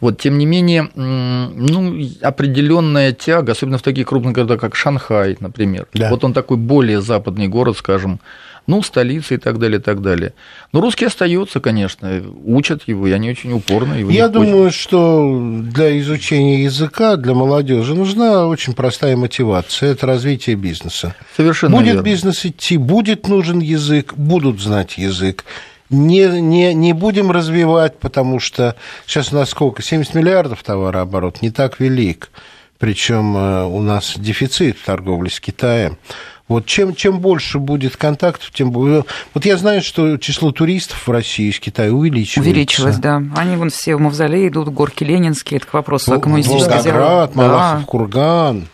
Вот, 0.01 0.21
тем 0.21 0.39
не 0.39 0.47
менее, 0.47 0.89
ну, 0.97 1.97
определенная 2.23 3.13
тяга, 3.13 3.53
особенно 3.53 3.79
в 3.79 3.83
таких 3.83 4.09
крупных 4.09 4.33
городах, 4.33 4.61
как 4.61 4.75
Шанхай, 4.75 5.37
например. 5.39 5.87
Да. 5.95 6.11
Вот 6.11 6.25
он 6.25 6.33
такой 6.33 6.57
более 6.57 7.01
западный 7.01 7.47
город, 7.47 7.77
скажем, 7.77 8.19
ну, 8.67 8.83
столица 8.83 9.35
и 9.35 9.37
так 9.37 9.59
далее, 9.59 9.79
и 9.79 9.83
так 9.83 10.01
далее. 10.01 10.33
Но 10.73 10.81
русский 10.81 11.05
остается, 11.05 11.61
конечно, 11.61 12.23
учат 12.45 12.89
его, 12.89 13.07
и 13.07 13.13
они 13.13 13.31
очень 13.31 13.53
упорно 13.53 13.95
его 13.95 14.11
Я 14.11 14.29
думаю, 14.29 14.71
что 14.71 15.39
для 15.63 15.99
изучения 16.01 16.63
языка 16.65 17.17
для 17.17 17.35
молодежи 17.35 17.95
нужна 17.95 18.47
очень 18.47 18.73
простая 18.73 19.17
мотивация. 19.17 19.93
Это 19.93 20.07
развитие 20.07 20.57
бизнеса. 20.57 21.15
Совершенно 21.37 21.77
будет 21.77 21.87
верно. 21.95 22.03
бизнес 22.03 22.45
идти, 22.47 22.79
будет 22.79 23.29
нужен 23.29 23.59
язык, 23.59 24.15
будут 24.17 24.61
знать 24.61 24.97
язык. 24.97 25.45
Не, 25.91 26.41
не, 26.41 26.73
не 26.73 26.93
будем 26.95 27.31
развивать, 27.31 27.99
потому 27.99 28.41
что 28.41 28.75
сейчас 29.07 29.33
у 29.33 29.37
нас 29.37 29.51
сколько? 29.51 29.83
70 29.83 30.15
миллиардов 30.15 30.63
товарооборот, 30.63 31.43
не 31.43 31.51
так 31.51 31.79
велик. 31.79 32.31
Причем 32.79 33.37
э, 33.37 33.65
у 33.65 33.81
нас 33.81 34.15
дефицит 34.17 34.79
в 34.79 34.85
торговле 34.85 35.31
с 35.31 35.39
Китаем. 35.41 35.99
Вот 36.47 36.67
чем, 36.67 36.95
чем 36.95 37.21
больше 37.21 37.59
будет 37.59 37.97
контактов, 37.97 38.51
тем 38.53 38.71
более... 38.71 39.05
Вот 39.33 39.47
я 39.47 39.57
знаю, 39.57 39.81
что 39.81 40.19
число 40.19 40.53
туристов 40.53 41.07
в 41.07 41.11
России 41.11 41.49
из 41.51 41.59
Китая 41.59 41.91
увеличивается. 41.91 42.41
Увеличилось, 42.51 42.97
да. 42.99 43.23
Они 43.35 43.57
вон 43.57 43.71
все 43.71 43.97
в 43.97 44.01
мавзолей 44.01 44.49
идут, 44.49 44.69
горки 44.69 45.05
Ленинские, 45.05 45.57
это 45.59 45.67
к 45.69 45.73
вопросу 45.75 46.13
о 46.13 46.19
коммунистической 46.19 46.77
Волгоград. 46.77 47.31
Да. 47.35 47.43
Малахов, 47.43 47.87
Курган. 47.87 48.67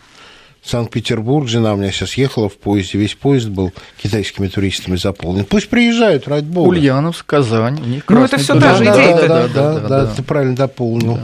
Санкт-Петербург, 0.63 1.49
жена 1.49 1.73
у 1.73 1.77
меня 1.77 1.91
сейчас 1.91 2.15
ехала 2.15 2.49
в 2.51 2.59
поезде, 2.59 2.99
весь 2.99 3.15
поезд 3.15 3.49
был 3.49 3.73
китайскими 4.03 4.47
туристами 4.49 4.97
заполнен. 4.97 5.45
Пусть 5.47 5.71
приезжают, 5.71 6.29
ради 6.29 6.45
бога. 6.45 6.69
Ульяновск, 6.69 7.25
Казань, 7.25 8.03
Ну, 8.09 8.25
это 8.25 8.37
туризм. 8.37 8.61
та 8.61 8.75
же 8.75 8.85
да, 8.85 8.93
идея. 8.95 9.17
да, 9.17 9.21
да, 9.21 9.27
Да, 9.27 9.49
да, 9.49 9.73
да, 9.81 9.81
да, 9.81 10.05
да. 10.07 10.15
ты 10.15 10.23
правильно 10.23 10.55
дополнил. 10.57 11.19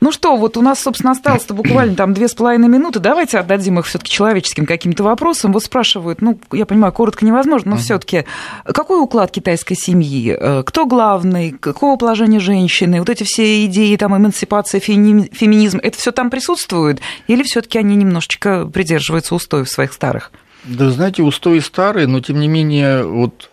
Ну 0.00 0.12
что, 0.12 0.36
вот 0.36 0.56
у 0.56 0.62
нас, 0.62 0.80
собственно, 0.80 1.10
осталось-то 1.10 1.54
буквально 1.54 1.96
там 1.96 2.14
две 2.14 2.28
с 2.28 2.34
половиной 2.34 2.68
минуты. 2.68 3.00
Давайте 3.00 3.38
отдадим 3.38 3.80
их 3.80 3.86
все-таки 3.86 4.12
человеческим 4.12 4.64
каким-то 4.64 5.02
вопросам. 5.02 5.52
Вот 5.52 5.64
спрашивают, 5.64 6.20
ну, 6.22 6.38
я 6.52 6.66
понимаю, 6.66 6.92
коротко 6.92 7.24
невозможно, 7.26 7.72
но 7.72 7.76
все-таки 7.78 8.24
какой 8.64 9.02
уклад 9.02 9.32
китайской 9.32 9.74
семьи? 9.74 10.36
Э, 10.38 10.62
Кто 10.64 10.86
главный? 10.86 11.50
Какого 11.50 11.96
положения 11.96 12.38
женщины? 12.38 13.00
Вот 13.00 13.08
эти 13.08 13.24
все 13.24 13.64
идеи, 13.66 13.96
там, 13.96 14.16
эмансипация, 14.16 14.80
феми- 14.80 15.30
феминизм, 15.34 15.80
это 15.82 15.98
все 15.98 16.12
там 16.12 16.30
присутствует? 16.30 17.00
Или 17.26 17.42
все-таки 17.42 17.78
они 17.78 17.96
немножечко 17.96 18.66
придерживаются 18.66 19.34
устоев 19.34 19.68
своих 19.68 19.92
старых? 19.92 20.30
Да, 20.62 20.90
знаете, 20.90 21.22
устои 21.24 21.58
старые, 21.58 22.06
но 22.06 22.20
тем 22.20 22.38
не 22.38 22.46
менее, 22.46 23.04
вот 23.04 23.50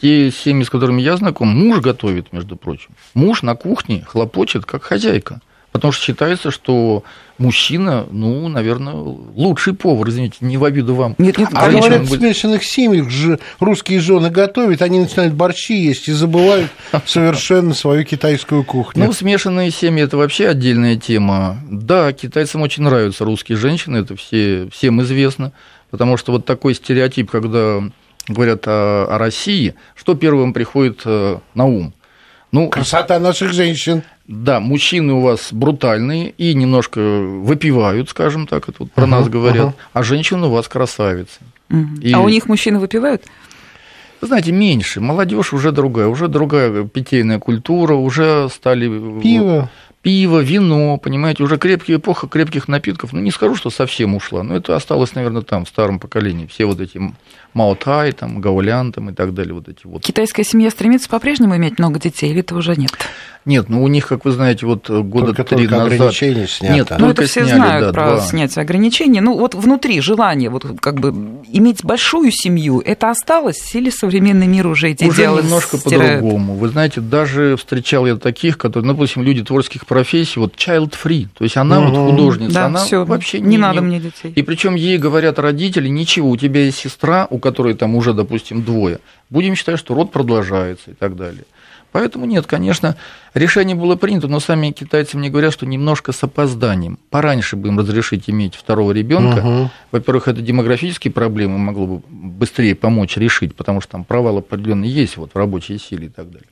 те 0.00 0.32
семьи, 0.32 0.64
с 0.64 0.70
которыми 0.70 1.00
я 1.00 1.16
знаком, 1.16 1.48
муж 1.48 1.78
готовит, 1.80 2.32
между 2.32 2.56
прочим. 2.56 2.90
Муж 3.14 3.42
на 3.42 3.54
кухне 3.54 4.04
хлопочет, 4.08 4.64
как 4.66 4.82
хозяйка. 4.82 5.40
Потому 5.76 5.92
что 5.92 6.04
считается, 6.04 6.50
что 6.50 7.04
мужчина, 7.38 8.06
ну, 8.10 8.48
наверное, 8.48 8.94
лучший 8.94 9.74
повар, 9.74 10.08
извините, 10.08 10.38
не 10.40 10.56
в 10.56 10.64
обиду 10.64 10.94
вам. 10.94 11.14
Нет, 11.18 11.36
нет, 11.36 11.50
А 11.52 11.68
говорят, 11.70 12.02
в 12.02 12.16
смешанных 12.16 12.64
семьях 12.64 13.10
же 13.10 13.38
русские 13.60 14.00
жены 14.00 14.30
готовят, 14.30 14.80
они 14.80 15.00
начинают 15.00 15.34
борщи 15.34 15.74
есть 15.74 16.08
и 16.08 16.12
забывают 16.12 16.70
совершенно 17.04 17.74
свою 17.74 18.04
китайскую 18.04 18.64
кухню. 18.64 19.04
Ну, 19.04 19.12
смешанные 19.12 19.70
семьи 19.70 20.02
это 20.02 20.16
вообще 20.16 20.48
отдельная 20.48 20.96
тема. 20.96 21.58
Да, 21.70 22.12
китайцам 22.12 22.62
очень 22.62 22.82
нравятся 22.84 23.26
русские 23.26 23.58
женщины, 23.58 23.98
это 23.98 24.16
все, 24.16 24.68
всем 24.72 25.02
известно, 25.02 25.52
потому 25.90 26.16
что 26.16 26.32
вот 26.32 26.46
такой 26.46 26.74
стереотип, 26.74 27.30
когда 27.30 27.82
говорят 28.28 28.66
о, 28.66 29.08
о 29.10 29.18
России, 29.18 29.74
что 29.94 30.14
первым 30.14 30.52
приходит 30.52 31.02
э, 31.04 31.38
на 31.54 31.66
ум? 31.66 31.92
Ну, 32.56 32.68
Красота 32.70 33.18
наших 33.18 33.52
женщин. 33.52 34.02
да, 34.26 34.60
мужчины 34.60 35.12
у 35.12 35.20
вас 35.20 35.48
брутальные 35.52 36.30
и 36.38 36.54
немножко 36.54 37.00
выпивают, 37.00 38.08
скажем 38.08 38.46
так, 38.46 38.68
это 38.68 38.76
вот 38.80 38.92
про 38.92 39.06
нас 39.06 39.28
говорят, 39.28 39.66
ага. 39.68 39.74
а 39.92 40.02
женщины 40.02 40.46
у 40.46 40.50
вас 40.50 40.66
красавицы. 40.68 41.38
Мгм. 41.68 42.00
И- 42.00 42.12
А 42.12 42.20
у 42.20 42.28
них 42.28 42.46
мужчины 42.46 42.78
выпивают? 42.78 43.22
Вы 44.22 44.28
знаете, 44.28 44.52
меньше. 44.52 45.00
Молодежь 45.02 45.52
уже 45.52 45.70
другая, 45.70 46.06
уже 46.08 46.28
другая 46.28 46.84
питейная 46.84 47.38
культура, 47.38 47.94
уже 47.94 48.48
стали 48.48 49.20
Пиво. 49.20 49.68
Пиво, 50.06 50.38
вино, 50.38 50.98
понимаете, 50.98 51.42
уже 51.42 51.58
крепкая 51.58 51.96
эпоха 51.96 52.28
крепких 52.28 52.68
напитков. 52.68 53.12
Ну, 53.12 53.18
не 53.20 53.32
скажу, 53.32 53.56
что 53.56 53.70
совсем 53.70 54.14
ушла, 54.14 54.44
но 54.44 54.54
это 54.54 54.76
осталось, 54.76 55.16
наверное, 55.16 55.42
там, 55.42 55.64
в 55.64 55.68
старом 55.68 55.98
поколении. 55.98 56.46
Все 56.46 56.64
вот 56.64 56.78
эти 56.80 57.00
Маотай, 57.54 58.12
там, 58.12 58.40
Гаулян 58.40 58.92
там, 58.92 59.10
и 59.10 59.12
так 59.12 59.34
далее, 59.34 59.52
вот 59.54 59.68
эти 59.68 59.80
вот. 59.84 60.02
Китайская 60.02 60.44
семья 60.44 60.70
стремится 60.70 61.08
по-прежнему 61.08 61.56
иметь 61.56 61.80
много 61.80 61.98
детей, 61.98 62.30
или 62.30 62.38
это 62.40 62.54
уже 62.54 62.76
нет? 62.76 62.92
Нет, 63.46 63.68
ну, 63.68 63.82
у 63.82 63.88
них, 63.88 64.06
как 64.08 64.24
вы 64.24 64.32
знаете, 64.32 64.66
вот 64.66 64.90
года 64.90 65.26
Только- 65.28 65.44
три 65.44 65.66
только 65.66 65.76
назад... 65.76 65.92
ограничения 65.92 66.46
снято. 66.48 66.74
Нет, 66.74 66.92
Ну, 66.98 67.10
это 67.10 67.22
все 67.22 67.44
сняли, 67.44 67.56
знают 67.56 67.86
да, 67.86 67.92
про 67.92 68.06
два. 68.16 68.20
снятие 68.20 68.62
ограничений. 68.62 69.20
Ну, 69.20 69.38
вот 69.38 69.54
внутри 69.54 70.00
желание 70.00 70.50
вот 70.50 70.66
как 70.80 70.98
бы 71.00 71.10
иметь 71.52 71.84
большую 71.84 72.30
семью, 72.32 72.80
это 72.84 73.08
осталось 73.10 73.74
или 73.74 73.88
современный 73.90 74.48
мир 74.48 74.66
уже 74.66 74.90
эти 74.90 75.04
Уже 75.04 75.22
идеалы 75.22 75.42
немножко 75.42 75.78
стирает? 75.78 76.20
по-другому. 76.20 76.54
Вы 76.56 76.68
знаете, 76.68 77.00
даже 77.00 77.56
встречал 77.56 78.04
я 78.06 78.16
таких, 78.16 78.58
которые, 78.58 78.86
ну, 78.88 78.94
допустим, 78.94 79.22
люди 79.22 79.44
творческих 79.44 79.86
профессий, 79.96 80.38
вот 80.38 80.54
child 80.56 80.92
free, 81.02 81.26
то 81.36 81.42
есть 81.44 81.56
она 81.56 81.80
Мгм. 81.80 81.90
вот 81.90 82.10
художница, 82.10 82.54
Да, 82.54 82.66
она 82.66 82.84
все, 82.84 83.04
вообще 83.06 83.40
не, 83.40 83.56
надо 83.56 83.80
мне 83.80 83.98
детей. 83.98 84.30
И 84.34 84.42
причем 84.42 84.74
ей 84.74 84.98
говорят 84.98 85.38
родители, 85.38 85.88
ничего, 85.88 86.28
у 86.28 86.36
тебя 86.36 86.64
есть 86.64 86.76
сестра, 86.78 87.26
у 87.30 87.38
которой 87.38 87.72
там 87.72 87.94
уже, 87.94 88.12
допустим, 88.12 88.62
двое. 88.62 88.98
Будем 89.30 89.54
считать, 89.54 89.78
что 89.78 89.94
род 89.94 90.12
продолжается 90.12 90.90
и 90.90 90.94
так 90.94 91.16
далее. 91.16 91.44
Поэтому 91.92 92.26
нет, 92.26 92.46
конечно, 92.46 92.96
решение 93.32 93.74
было 93.74 93.96
принято, 93.96 94.28
но 94.28 94.38
сами 94.38 94.70
китайцы 94.70 95.16
мне 95.16 95.30
говорят, 95.30 95.54
что 95.54 95.64
немножко 95.64 96.12
с 96.12 96.22
опозданием. 96.22 96.98
Пораньше 97.08 97.56
бы 97.56 97.68
им 97.68 97.78
разрешить 97.78 98.28
иметь 98.28 98.54
второго 98.54 98.92
ребенка. 98.92 99.40
Мгм. 99.40 99.70
Во-первых, 99.92 100.28
это 100.28 100.42
демографические 100.42 101.10
проблемы 101.10 101.56
могло 101.56 101.86
бы 101.86 102.02
быстрее 102.10 102.74
помочь 102.74 103.16
решить, 103.16 103.54
потому 103.56 103.80
что 103.80 103.92
там 103.92 104.04
провал 104.04 104.36
определенный 104.38 104.88
есть 104.88 105.16
вот 105.16 105.30
в 105.32 105.38
рабочей 105.38 105.78
силе 105.78 106.08
и 106.08 106.10
так 106.10 106.26
далее. 106.30 106.48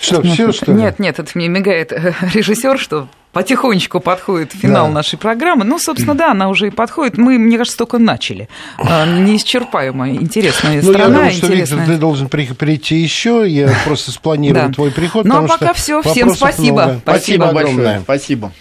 Что, 0.00 0.22
все, 0.22 0.52
что 0.52 0.72
ли? 0.72 0.78
Нет, 0.78 0.98
нет, 0.98 1.18
это 1.18 1.30
мне 1.34 1.48
мигает 1.48 1.92
режиссер, 2.34 2.78
что 2.78 3.08
потихонечку 3.32 3.98
подходит 4.00 4.52
финал 4.52 4.88
Да. 4.88 4.92
нашей 4.92 5.18
программы. 5.18 5.64
Ну, 5.64 5.78
собственно, 5.78 6.14
да, 6.14 6.32
она 6.32 6.48
уже 6.50 6.66
и 6.66 6.70
подходит. 6.70 7.16
Мы, 7.16 7.38
мне 7.38 7.56
кажется, 7.56 7.78
только 7.78 7.98
начали. 7.98 8.48
А, 8.78 9.06
Неисчерпаемая, 9.06 10.12
интересная 10.12 10.82
Ну, 10.82 10.88
я 10.88 10.98
страна, 10.98 11.14
думаю, 11.16 11.30
что, 11.32 11.46
интересная. 11.46 11.78
Виктор, 11.78 11.94
ты 11.94 12.00
должен 12.00 12.28
при- 12.28 12.46
прийти 12.52 12.96
еще. 12.96 13.44
Я 13.48 13.72
просто 13.86 14.10
спланирую 14.10 14.66
Да. 14.68 14.72
твой 14.74 14.90
приход. 14.90 15.24
Ну, 15.24 15.44
а 15.44 15.48
пока 15.48 15.72
всё. 15.72 16.02
Всем 16.02 16.34
спасибо. 16.34 16.82
много. 16.82 17.00
Спасибо 17.02 17.48
огромное. 17.48 18.00
Спасибо. 18.00 18.52